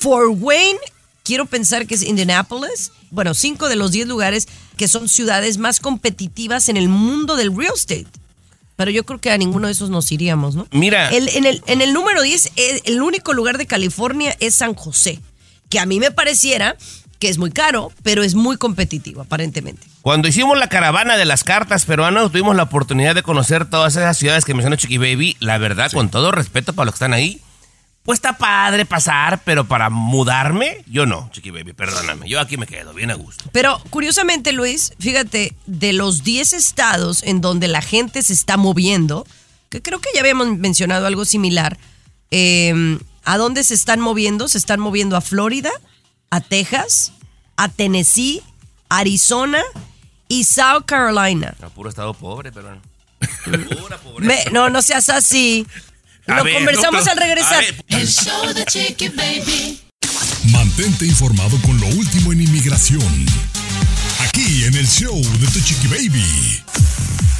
Fort 0.00 0.32
Wayne, 0.40 0.78
quiero 1.22 1.46
pensar 1.46 1.86
que 1.86 1.94
es 1.94 2.02
Indianapolis. 2.02 2.92
Bueno, 3.10 3.34
cinco 3.34 3.68
de 3.68 3.76
los 3.76 3.92
diez 3.92 4.06
lugares 4.08 4.48
que 4.76 4.88
son 4.88 5.08
ciudades 5.08 5.58
más 5.58 5.78
competitivas 5.80 6.68
en 6.68 6.76
el 6.76 6.88
mundo 6.88 7.36
del 7.36 7.54
real 7.56 7.72
estate. 7.74 8.06
Pero 8.76 8.90
yo 8.90 9.04
creo 9.04 9.20
que 9.20 9.30
a 9.30 9.36
ninguno 9.36 9.66
de 9.66 9.74
esos 9.74 9.90
nos 9.90 10.10
iríamos, 10.10 10.54
¿no? 10.54 10.66
Mira. 10.70 11.10
El- 11.10 11.28
en, 11.28 11.44
el, 11.44 11.62
en 11.66 11.82
el 11.82 11.92
número 11.92 12.22
10, 12.22 12.52
el, 12.56 12.82
el 12.86 13.02
único 13.02 13.34
lugar 13.34 13.58
de 13.58 13.66
California 13.66 14.34
es 14.40 14.54
San 14.54 14.74
José. 14.74 15.20
que 15.68 15.78
a 15.78 15.86
mí 15.86 16.00
me 16.00 16.10
pareciera 16.10 16.76
que 17.18 17.28
es 17.28 17.36
muy 17.36 17.50
caro, 17.50 17.92
pero 18.02 18.22
es 18.22 18.34
muy 18.34 18.56
competitivo 18.56 19.20
aparentemente. 19.20 19.86
Cuando 20.00 20.26
hicimos 20.28 20.56
la 20.58 20.68
caravana 20.70 21.18
de 21.18 21.26
las 21.26 21.44
cartas 21.44 21.84
peruanas, 21.84 22.30
tuvimos 22.32 22.56
la 22.56 22.62
oportunidad 22.62 23.14
de 23.14 23.22
conocer 23.22 23.68
todas 23.68 23.94
esas 23.96 24.16
ciudades 24.16 24.46
que 24.46 24.54
mencionó 24.54 24.76
Chiqui 24.76 24.96
Baby. 24.96 25.36
La 25.40 25.58
verdad, 25.58 25.92
con 25.92 26.08
todo 26.10 26.32
respeto 26.32 26.72
para 26.72 26.86
los 26.86 26.94
que 26.94 26.96
están 26.96 27.12
ahí, 27.12 27.38
pues 28.10 28.18
está 28.18 28.36
padre 28.36 28.84
pasar, 28.86 29.40
pero 29.44 29.66
para 29.66 29.88
mudarme, 29.88 30.84
yo 30.88 31.06
no, 31.06 31.30
Chiqui 31.32 31.50
Baby, 31.52 31.74
perdóname. 31.74 32.28
Yo 32.28 32.40
aquí 32.40 32.56
me 32.56 32.66
quedo, 32.66 32.92
bien 32.92 33.12
a 33.12 33.14
gusto. 33.14 33.44
Pero 33.52 33.80
curiosamente, 33.90 34.50
Luis, 34.52 34.94
fíjate, 34.98 35.54
de 35.66 35.92
los 35.92 36.24
10 36.24 36.54
estados 36.54 37.22
en 37.22 37.40
donde 37.40 37.68
la 37.68 37.82
gente 37.82 38.22
se 38.22 38.32
está 38.32 38.56
moviendo, 38.56 39.24
que 39.68 39.80
creo 39.80 40.00
que 40.00 40.08
ya 40.12 40.20
habíamos 40.22 40.48
mencionado 40.58 41.06
algo 41.06 41.24
similar, 41.24 41.78
eh, 42.32 42.98
¿a 43.24 43.38
dónde 43.38 43.62
se 43.62 43.74
están 43.74 44.00
moviendo? 44.00 44.48
Se 44.48 44.58
están 44.58 44.80
moviendo 44.80 45.16
a 45.16 45.20
Florida, 45.20 45.70
a 46.30 46.40
Texas, 46.40 47.12
a 47.56 47.68
Tennessee, 47.68 48.42
Arizona 48.88 49.62
y 50.26 50.42
South 50.44 50.82
Carolina. 50.84 51.54
A 51.62 51.68
puro 51.68 51.88
estado 51.88 52.12
pobre, 52.14 52.50
peruano. 52.50 52.80
Me- 54.18 54.44
no, 54.52 54.68
no 54.68 54.82
seas 54.82 55.08
así. 55.10 55.66
A 56.26 56.36
Lo 56.36 56.44
ver, 56.44 56.54
conversamos 56.54 57.06
al 57.06 57.16
regresar. 57.16 57.64
El 57.88 58.06
show 58.06 58.52
de 58.52 58.64
Chiqui 58.64 59.08
Baby. 59.08 59.80
Mantente 60.52 61.06
informado 61.06 61.60
con 61.62 61.78
lo 61.80 61.86
último 61.88 62.32
en 62.32 62.42
inmigración. 62.42 63.26
Aquí 64.20 64.64
en 64.64 64.74
el 64.74 64.86
show 64.86 65.16
de 65.16 65.46
Tu 65.48 65.60
Chiqui 65.60 65.88
Baby. 65.88 66.62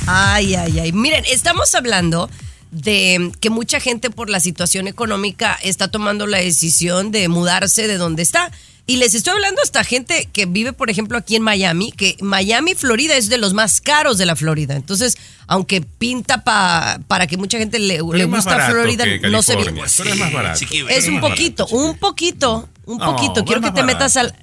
Ay, 0.07 0.55
ay, 0.55 0.79
ay. 0.81 0.93
Miren, 0.93 1.25
estamos 1.27 1.75
hablando 1.75 2.31
de 2.71 3.33
que 3.41 3.51
mucha 3.51 3.81
gente 3.81 4.11
por 4.11 4.31
la 4.31 4.41
situación 4.41 4.89
económica 4.89 5.59
está 5.63 5.89
tomando 5.89 6.27
la 6.27 6.39
decisión 6.39 7.11
de 7.11 7.29
mudarse 7.29 7.87
de 7.87 7.97
donde 7.97 8.23
está. 8.23 8.51
Y 8.87 8.97
les 8.97 9.15
estoy 9.15 9.35
hablando 9.35 9.63
hasta 9.63 9.85
gente 9.85 10.29
que 10.33 10.47
vive, 10.47 10.73
por 10.73 10.91
ejemplo, 10.91 11.17
aquí 11.17 11.37
en 11.37 11.43
Miami, 11.43 11.93
que 11.93 12.17
Miami, 12.21 12.75
Florida 12.75 13.17
es 13.17 13.29
de 13.29 13.39
los 13.39 13.55
más 13.55 13.81
caros 13.81 14.19
de 14.19 14.27
la 14.27 14.35
Florida. 14.35 14.75
Entonces, 14.75 15.17
aunque 15.47 15.81
pinta 15.81 16.43
pa- 16.43 16.99
para 17.07 17.27
que 17.29 17.37
mucha 17.37 17.59
gente 17.59 17.79
le, 17.79 18.03
más 18.03 18.27
gusta 18.27 18.51
barato 18.57 18.73
Florida, 18.73 19.05
no 19.31 19.43
se 19.43 19.55
ve. 19.55 19.63
Es 19.63 20.17
más 20.19 20.33
barato. 20.33 20.65
Es 20.89 21.07
un 21.09 21.21
poquito, 21.21 21.67
un 21.69 21.99
poquito, 21.99 22.69
un 22.87 22.99
No, 22.99 23.15
poquito. 23.15 23.45
Quiero 23.45 23.61
que 23.61 23.69
más 23.69 23.75
te 23.75 23.83
metas 23.85 24.17
al, 24.17 24.35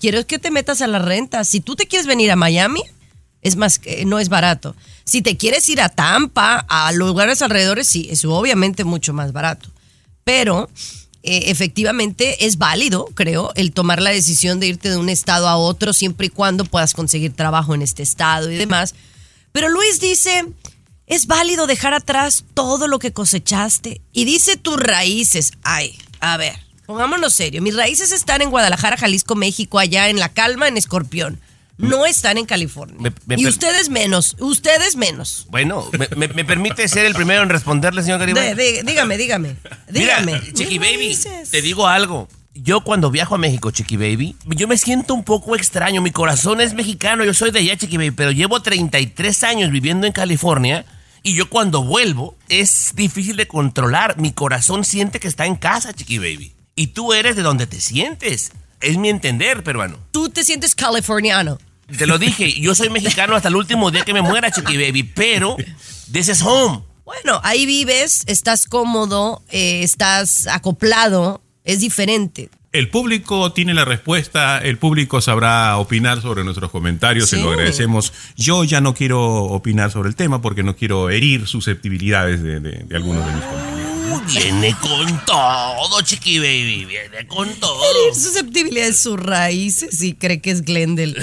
quiero 0.00 0.24
que 0.26 0.38
te 0.38 0.50
metas 0.52 0.82
a 0.82 0.86
la 0.86 1.00
renta. 1.00 1.42
Si 1.44 1.60
tú 1.60 1.74
te 1.74 1.86
quieres 1.86 2.06
venir 2.06 2.30
a 2.30 2.36
Miami, 2.36 2.82
es 3.42 3.56
más, 3.56 3.80
no 4.04 4.20
es 4.20 4.28
barato. 4.28 4.76
Si 5.04 5.22
te 5.22 5.36
quieres 5.36 5.68
ir 5.68 5.80
a 5.80 5.88
Tampa, 5.88 6.64
a 6.68 6.92
lugares 6.92 7.42
alrededores, 7.42 7.88
sí, 7.88 8.08
es 8.10 8.24
obviamente 8.24 8.84
mucho 8.84 9.12
más 9.12 9.32
barato. 9.32 9.68
Pero 10.22 10.68
eh, 11.26 11.50
efectivamente 11.50 12.46
es 12.46 12.56
válido, 12.56 13.06
creo, 13.14 13.50
el 13.56 13.72
tomar 13.72 14.00
la 14.00 14.10
decisión 14.10 14.60
de 14.60 14.68
irte 14.68 14.90
de 14.90 14.96
un 14.96 15.08
estado 15.08 15.48
a 15.48 15.56
otro 15.56 15.92
siempre 15.92 16.28
y 16.28 16.30
cuando 16.30 16.64
puedas 16.64 16.94
conseguir 16.94 17.34
trabajo 17.34 17.74
en 17.74 17.82
este 17.82 18.04
estado 18.04 18.50
y 18.50 18.56
demás. 18.56 18.94
Pero 19.50 19.68
Luis 19.68 20.00
dice, 20.00 20.46
es 21.06 21.26
válido 21.26 21.66
dejar 21.66 21.94
atrás 21.94 22.44
todo 22.54 22.86
lo 22.86 23.00
que 23.00 23.12
cosechaste 23.12 24.00
y 24.12 24.24
dice 24.24 24.56
tus 24.56 24.76
raíces. 24.76 25.52
Ay, 25.64 25.98
a 26.20 26.36
ver, 26.36 26.54
pongámonos 26.86 27.34
serio. 27.34 27.60
Mis 27.60 27.74
raíces 27.74 28.12
están 28.12 28.40
en 28.40 28.50
Guadalajara, 28.50 28.96
Jalisco, 28.96 29.34
México, 29.34 29.80
allá 29.80 30.08
en 30.08 30.20
La 30.20 30.28
Calma, 30.28 30.68
en 30.68 30.76
Escorpión. 30.76 31.40
No 31.78 32.06
están 32.06 32.38
en 32.38 32.46
California. 32.46 32.96
Me- 32.98 33.12
me 33.26 33.40
y 33.40 33.46
ustedes 33.46 33.90
menos, 33.90 34.36
ustedes 34.38 34.96
menos. 34.96 35.46
Bueno, 35.50 35.88
¿me, 36.16 36.28
permite 36.44 36.88
ser 36.88 37.04
el 37.04 37.14
primero 37.14 37.42
en 37.42 37.48
responderle, 37.48 38.02
señor 38.02 38.18
Garibay? 38.18 38.54
Dígame, 38.82 39.18
dígame. 39.18 39.56
Dígame. 39.90 40.32
Mira, 40.40 40.52
Chiqui 40.54 40.78
Baby, 40.78 41.18
te 41.50 41.62
digo 41.62 41.86
algo. 41.86 42.28
Yo 42.54 42.80
cuando 42.80 43.10
viajo 43.10 43.34
a 43.34 43.38
México, 43.38 43.70
Chiqui 43.70 43.98
Baby, 43.98 44.34
yo 44.46 44.66
me 44.66 44.78
siento 44.78 45.12
un 45.12 45.24
poco 45.24 45.54
extraño. 45.54 46.00
Mi 46.00 46.10
corazón 46.10 46.62
es 46.62 46.72
mexicano, 46.72 47.22
yo 47.22 47.34
soy 47.34 47.50
de 47.50 47.58
allá, 47.58 47.76
Chiqui 47.76 47.98
Baby, 47.98 48.12
pero 48.12 48.30
llevo 48.30 48.62
33 48.62 49.42
años 49.44 49.70
viviendo 49.70 50.06
en 50.06 50.14
California 50.14 50.86
y 51.22 51.34
yo 51.34 51.50
cuando 51.50 51.84
vuelvo 51.84 52.38
es 52.48 52.92
difícil 52.94 53.36
de 53.36 53.46
controlar. 53.46 54.18
Mi 54.18 54.32
corazón 54.32 54.84
siente 54.84 55.20
que 55.20 55.28
está 55.28 55.44
en 55.44 55.56
casa, 55.56 55.92
Chiqui 55.92 56.16
Baby. 56.16 56.54
Y 56.74 56.88
tú 56.88 57.12
eres 57.12 57.36
de 57.36 57.42
donde 57.42 57.66
te 57.66 57.80
sientes. 57.80 58.52
Es 58.80 58.96
mi 58.96 59.08
entender, 59.08 59.62
peruano. 59.62 59.98
Tú 60.10 60.30
te 60.30 60.44
sientes 60.44 60.74
californiano. 60.74 61.58
Te 61.98 62.06
lo 62.06 62.18
dije, 62.18 62.60
yo 62.60 62.74
soy 62.74 62.90
mexicano 62.90 63.36
hasta 63.36 63.48
el 63.48 63.56
último 63.56 63.90
día 63.90 64.04
que 64.04 64.12
me 64.12 64.22
muera, 64.22 64.50
Chiqui 64.50 64.76
Baby, 64.76 65.04
pero 65.04 65.56
this 66.12 66.28
is 66.28 66.42
home. 66.42 66.82
Bueno, 67.04 67.40
ahí 67.44 67.66
vives, 67.66 68.24
estás 68.26 68.66
cómodo, 68.66 69.42
eh, 69.50 69.82
estás 69.84 70.48
acoplado, 70.48 71.40
es 71.64 71.78
diferente. 71.80 72.50
El 72.72 72.90
público 72.90 73.52
tiene 73.52 73.72
la 73.72 73.84
respuesta, 73.84 74.58
el 74.58 74.76
público 74.76 75.20
sabrá 75.20 75.78
opinar 75.78 76.20
sobre 76.20 76.42
nuestros 76.44 76.70
comentarios, 76.72 77.30
se 77.30 77.36
Sí. 77.36 77.42
lo 77.42 77.50
agradecemos. 77.50 78.12
Yo 78.36 78.64
ya 78.64 78.80
no 78.80 78.92
quiero 78.92 79.22
opinar 79.44 79.90
sobre 79.92 80.08
el 80.08 80.16
tema 80.16 80.42
porque 80.42 80.62
no 80.64 80.74
quiero 80.76 81.08
herir 81.08 81.46
susceptibilidades 81.46 82.42
de, 82.42 82.58
de- 82.60 82.82
de 82.84 82.96
algunos 82.96 83.24
de 83.24 83.32
mis 83.32 83.44
compañeros. 83.44 84.22
Viene 84.34 84.76
con 84.80 85.24
todo, 85.24 86.00
Chiqui 86.02 86.38
Baby, 86.38 86.84
viene 86.84 87.26
con 87.28 87.48
todo. 87.60 87.80
Herir 87.84 88.14
susceptibilidad 88.20 88.86
de 88.86 88.92
sus 88.92 89.18
raíces 89.20 90.02
y 90.02 90.14
cree 90.14 90.40
que 90.40 90.50
es 90.50 90.62
Glendale. 90.62 91.14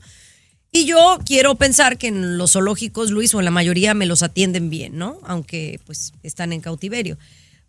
Y 0.70 0.84
yo 0.84 1.20
quiero 1.24 1.54
pensar 1.54 1.96
que 1.96 2.08
en 2.08 2.36
los 2.36 2.52
zoológicos, 2.52 3.10
Luis, 3.10 3.32
o 3.32 3.38
en 3.38 3.46
la 3.46 3.50
mayoría 3.50 3.94
me 3.94 4.04
los 4.04 4.22
atienden 4.22 4.68
bien, 4.68 4.98
¿no? 4.98 5.20
Aunque 5.24 5.80
pues 5.86 6.12
están 6.22 6.52
en 6.52 6.60
cautiverio. 6.60 7.16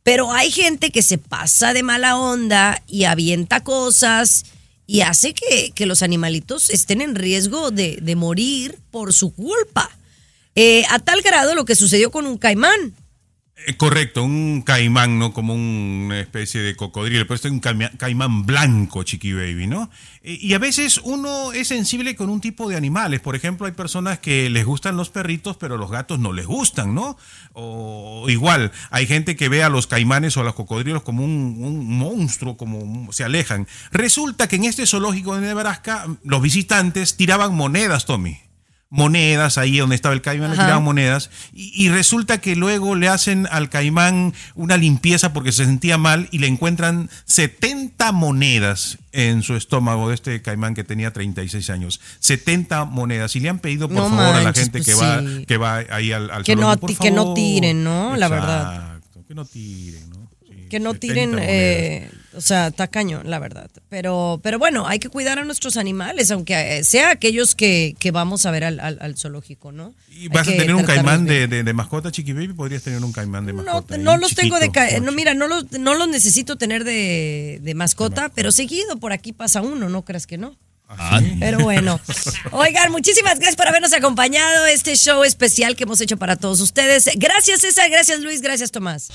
Pero 0.03 0.34
hay 0.34 0.51
gente 0.51 0.91
que 0.91 1.03
se 1.03 1.19
pasa 1.19 1.71
de 1.71 1.84
mala 1.84 2.17
onda 2.17 2.84
y 2.86 3.05
avienta 3.05 3.63
cosas 3.63 4.43
y 4.88 5.01
hace 5.01 5.33
que, 5.33 5.71
que 5.73 5.86
los 5.86 6.01
animalitos 6.03 6.69
estén 6.69 7.01
en 7.01 7.15
riesgo 7.15 7.71
de, 7.71 7.97
de 8.01 8.15
morir 8.15 8.77
por 8.91 9.13
su 9.13 9.33
culpa. 9.33 9.89
Eh, 10.55 10.83
a 10.89 10.99
tal 10.99 11.21
grado 11.21 11.53
lo 11.55 11.65
que 11.65 11.75
sucedió 11.75 12.11
con 12.11 12.25
un 12.25 12.38
caimán. 12.38 12.93
Eh, 13.57 13.77
correcto, 13.77 14.21
un 14.21 14.63
caimán, 14.63 15.17
¿no? 15.17 15.31
Como 15.31 15.53
una 15.53 16.19
especie 16.19 16.61
de 16.61 16.75
cocodrilo, 16.75 17.23
pero 17.23 17.35
este 17.35 17.47
es 17.47 17.53
un 17.53 17.61
caimán 17.61 18.45
blanco, 18.45 19.03
Chiqui 19.03 19.31
Baby, 19.31 19.65
¿no? 19.67 19.89
Eh, 20.23 20.37
Y 20.41 20.53
a 20.55 20.59
veces 20.59 20.99
uno 21.03 21.53
es 21.53 21.69
sensible 21.69 22.17
con 22.17 22.29
un 22.29 22.41
tipo 22.41 22.67
de 22.67 22.75
animales. 22.75 23.21
Por 23.21 23.33
ejemplo, 23.33 23.65
hay 23.65 23.71
personas 23.71 24.19
que 24.19 24.49
les 24.49 24.65
gustan 24.65 24.97
los 24.97 25.09
perritos, 25.09 25.55
pero 25.55 25.77
los 25.77 25.89
gatos 25.89 26.19
no 26.19 26.33
les 26.33 26.45
gustan, 26.45 26.93
¿no? 26.93 27.17
O 27.53 28.25
igual, 28.29 28.73
hay 28.91 29.07
gente 29.07 29.37
que 29.37 29.47
ve 29.47 29.63
a 29.63 29.69
los 29.69 29.87
caimanes 29.87 30.35
o 30.35 30.41
a 30.41 30.43
los 30.43 30.53
cocodrilos 30.53 31.03
como 31.03 31.23
un, 31.23 31.55
un 31.61 31.97
monstruo, 31.97 32.57
como 32.57 33.11
se 33.13 33.23
alejan. 33.23 33.67
Resulta 33.91 34.49
que 34.49 34.57
en 34.57 34.65
este 34.65 34.85
zoológico 34.85 35.33
de 35.33 35.41
Nebraska, 35.41 36.05
los 36.25 36.41
visitantes 36.41 37.15
tiraban 37.15 37.55
monedas, 37.55 38.05
Tommy 38.05 38.44
monedas 38.95 39.57
ahí 39.57 39.77
donde 39.77 39.95
estaba 39.95 40.15
el 40.15 40.21
caimán, 40.21 40.51
le 40.51 40.57
tiraban 40.57 40.83
monedas 40.83 41.29
y, 41.53 41.85
y 41.85 41.89
resulta 41.89 42.37
que 42.39 42.55
luego 42.55 42.95
le 42.95 43.09
hacen 43.09 43.47
al 43.51 43.69
caimán 43.69 44.33
una 44.55 44.77
limpieza 44.77 45.33
porque 45.33 45.51
se 45.51 45.65
sentía 45.65 45.97
mal 45.97 46.29
y 46.31 46.39
le 46.39 46.47
encuentran 46.47 47.09
70 47.25 48.11
monedas 48.13 48.97
en 49.11 49.43
su 49.43 49.55
estómago 49.55 50.09
de 50.09 50.15
este 50.15 50.41
caimán 50.41 50.73
que 50.73 50.83
tenía 50.83 51.11
36 51.11 51.69
años. 51.69 51.99
70 52.19 52.85
monedas 52.85 53.35
y 53.35 53.41
le 53.41 53.49
han 53.49 53.59
pedido 53.59 53.87
por 53.87 53.97
No 53.97 54.09
favor 54.09 54.35
a 54.35 54.43
la 54.43 54.53
gente 54.53 54.79
pues 54.79 54.85
que 54.85 54.93
va 54.93 55.21
que 55.45 55.57
va 55.57 55.83
ahí 55.89 56.11
al, 56.11 56.31
al 56.31 56.43
Que 56.43 56.55
no 56.55 56.75
por 56.77 56.97
que 56.97 57.11
no 57.11 57.33
tiren, 57.33 57.83
¿no? 57.83 58.15
La 58.15 58.29
verdad. 58.29 58.99
Que 59.27 59.35
no 59.35 59.45
tiren, 59.45 60.09
¿no? 60.09 60.29
Sí, 60.47 60.67
Que 60.69 60.79
no 60.79 60.93
70 60.93 60.99
tiren, 60.99 62.09
o 62.36 62.41
sea, 62.41 62.67
está 62.67 62.88
cañón, 62.88 63.29
la 63.29 63.39
verdad. 63.39 63.69
Pero, 63.89 64.39
pero 64.43 64.59
bueno, 64.59 64.88
hay 64.88 64.99
que 64.99 65.09
cuidar 65.09 65.39
a 65.39 65.45
nuestros 65.45 65.77
animales, 65.77 66.31
aunque 66.31 66.77
eh, 66.79 66.83
sea 66.83 67.11
aquellos 67.11 67.55
que, 67.55 67.95
que 67.99 68.11
vamos 68.11 68.45
a 68.45 68.51
ver 68.51 68.63
al, 68.63 68.79
al- 68.79 68.97
al 69.01 69.17
zoológico, 69.17 69.71
¿no? 69.71 69.93
¿Y 70.09 70.23
Hay 70.23 70.27
vas 70.29 70.47
a 70.47 70.51
tener 70.51 70.73
un 70.75 70.83
caimán 70.83 71.25
de, 71.25 71.47
de- 71.47 71.63
de 71.63 71.73
mascota, 71.73 72.11
Chiqui 72.11 72.33
Baby? 72.33 72.53
¿Podrías 72.53 72.83
tener 72.83 73.03
un 73.03 73.11
caimán 73.11 73.45
de 73.45 73.53
No, 73.53 73.63
mascota? 73.63 73.97
no 73.97 74.11
ahí, 74.11 74.19
los 74.19 74.36
tengo 74.36 74.59
de... 74.59 74.71
ca- 74.71 74.89
No, 74.91 74.97
como 74.99 75.11
mira, 75.13 75.33
no 75.33 75.47
los, 75.47 75.71
no 75.73 75.95
los 75.95 76.07
necesito 76.07 76.57
tener 76.57 76.83
de, 76.83 77.59
de 77.61 77.73
mascota, 77.75 78.29
pero 78.29 78.51
seguido 78.51 78.97
por 78.99 79.11
aquí 79.13 79.33
pasa 79.33 79.61
uno, 79.61 79.89
¿no 79.89 80.03
creas 80.05 80.27
que 80.27 80.38
no? 80.38 80.55
Pero 81.39 81.59
bueno. 81.59 81.99
Oigan, 82.51 82.91
muchísimas 82.91 83.36
gracias 83.36 83.55
por 83.55 83.67
habernos 83.67 83.91
acompañado 83.93 84.65
este 84.67 84.95
show 84.95 85.23
especial 85.23 85.75
que 85.75 85.83
hemos 85.83 85.99
hecho 86.01 86.17
para 86.17 86.36
todos 86.36 86.59
ustedes. 86.61 87.09
Gracias 87.15 87.61
César, 87.61 87.89
gracias 87.89 88.19
Luis, 88.21 88.41
gracias 88.41 88.71
Tomás. 88.71 89.09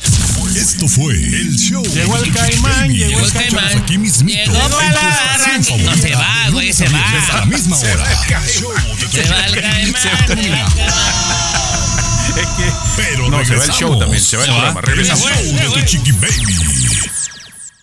Esto 0.57 0.89
fue 0.89 1.15
el 1.15 1.57
show. 1.57 1.83
Llegó 1.85 2.17
el 2.17 2.33
caimán, 2.35 2.93
llegó 2.93 3.21
el 3.21 3.33
caimán. 3.33 3.79
Aquí 3.79 3.99
mismito. 3.99 4.51
Llegó 4.53 4.69
para 4.69 4.93
la. 4.93 5.59
No 5.85 5.95
se 5.97 6.15
va, 6.15 6.49
güey, 6.51 6.73
se 6.73 6.89
va. 6.89 6.99
A 7.33 7.37
la 7.39 7.45
misma 7.47 7.77
Se 7.77 7.93
hora. 7.93 8.05
el 8.13 8.19
Se 9.11 9.29
va 9.31 9.47
el 9.47 9.61
caimán. 9.61 10.03
Se 10.03 10.27
termina. 10.27 10.67
Es 12.37 12.47
que. 12.57 12.73
Pero 12.97 13.29
No, 13.31 13.45
se 13.45 13.55
va 13.55 13.65
el 13.65 13.71
show 13.71 13.99
también, 13.99 14.23
se 14.23 14.37
va 14.37 14.45
el 14.45 14.51
programa. 14.51 14.81
El 14.81 14.87
Regresamos. 14.87 15.23
show 15.23 15.43
de 15.75 15.81
tu 15.81 15.87
chiqui 15.87 16.13
baby. 16.13 16.57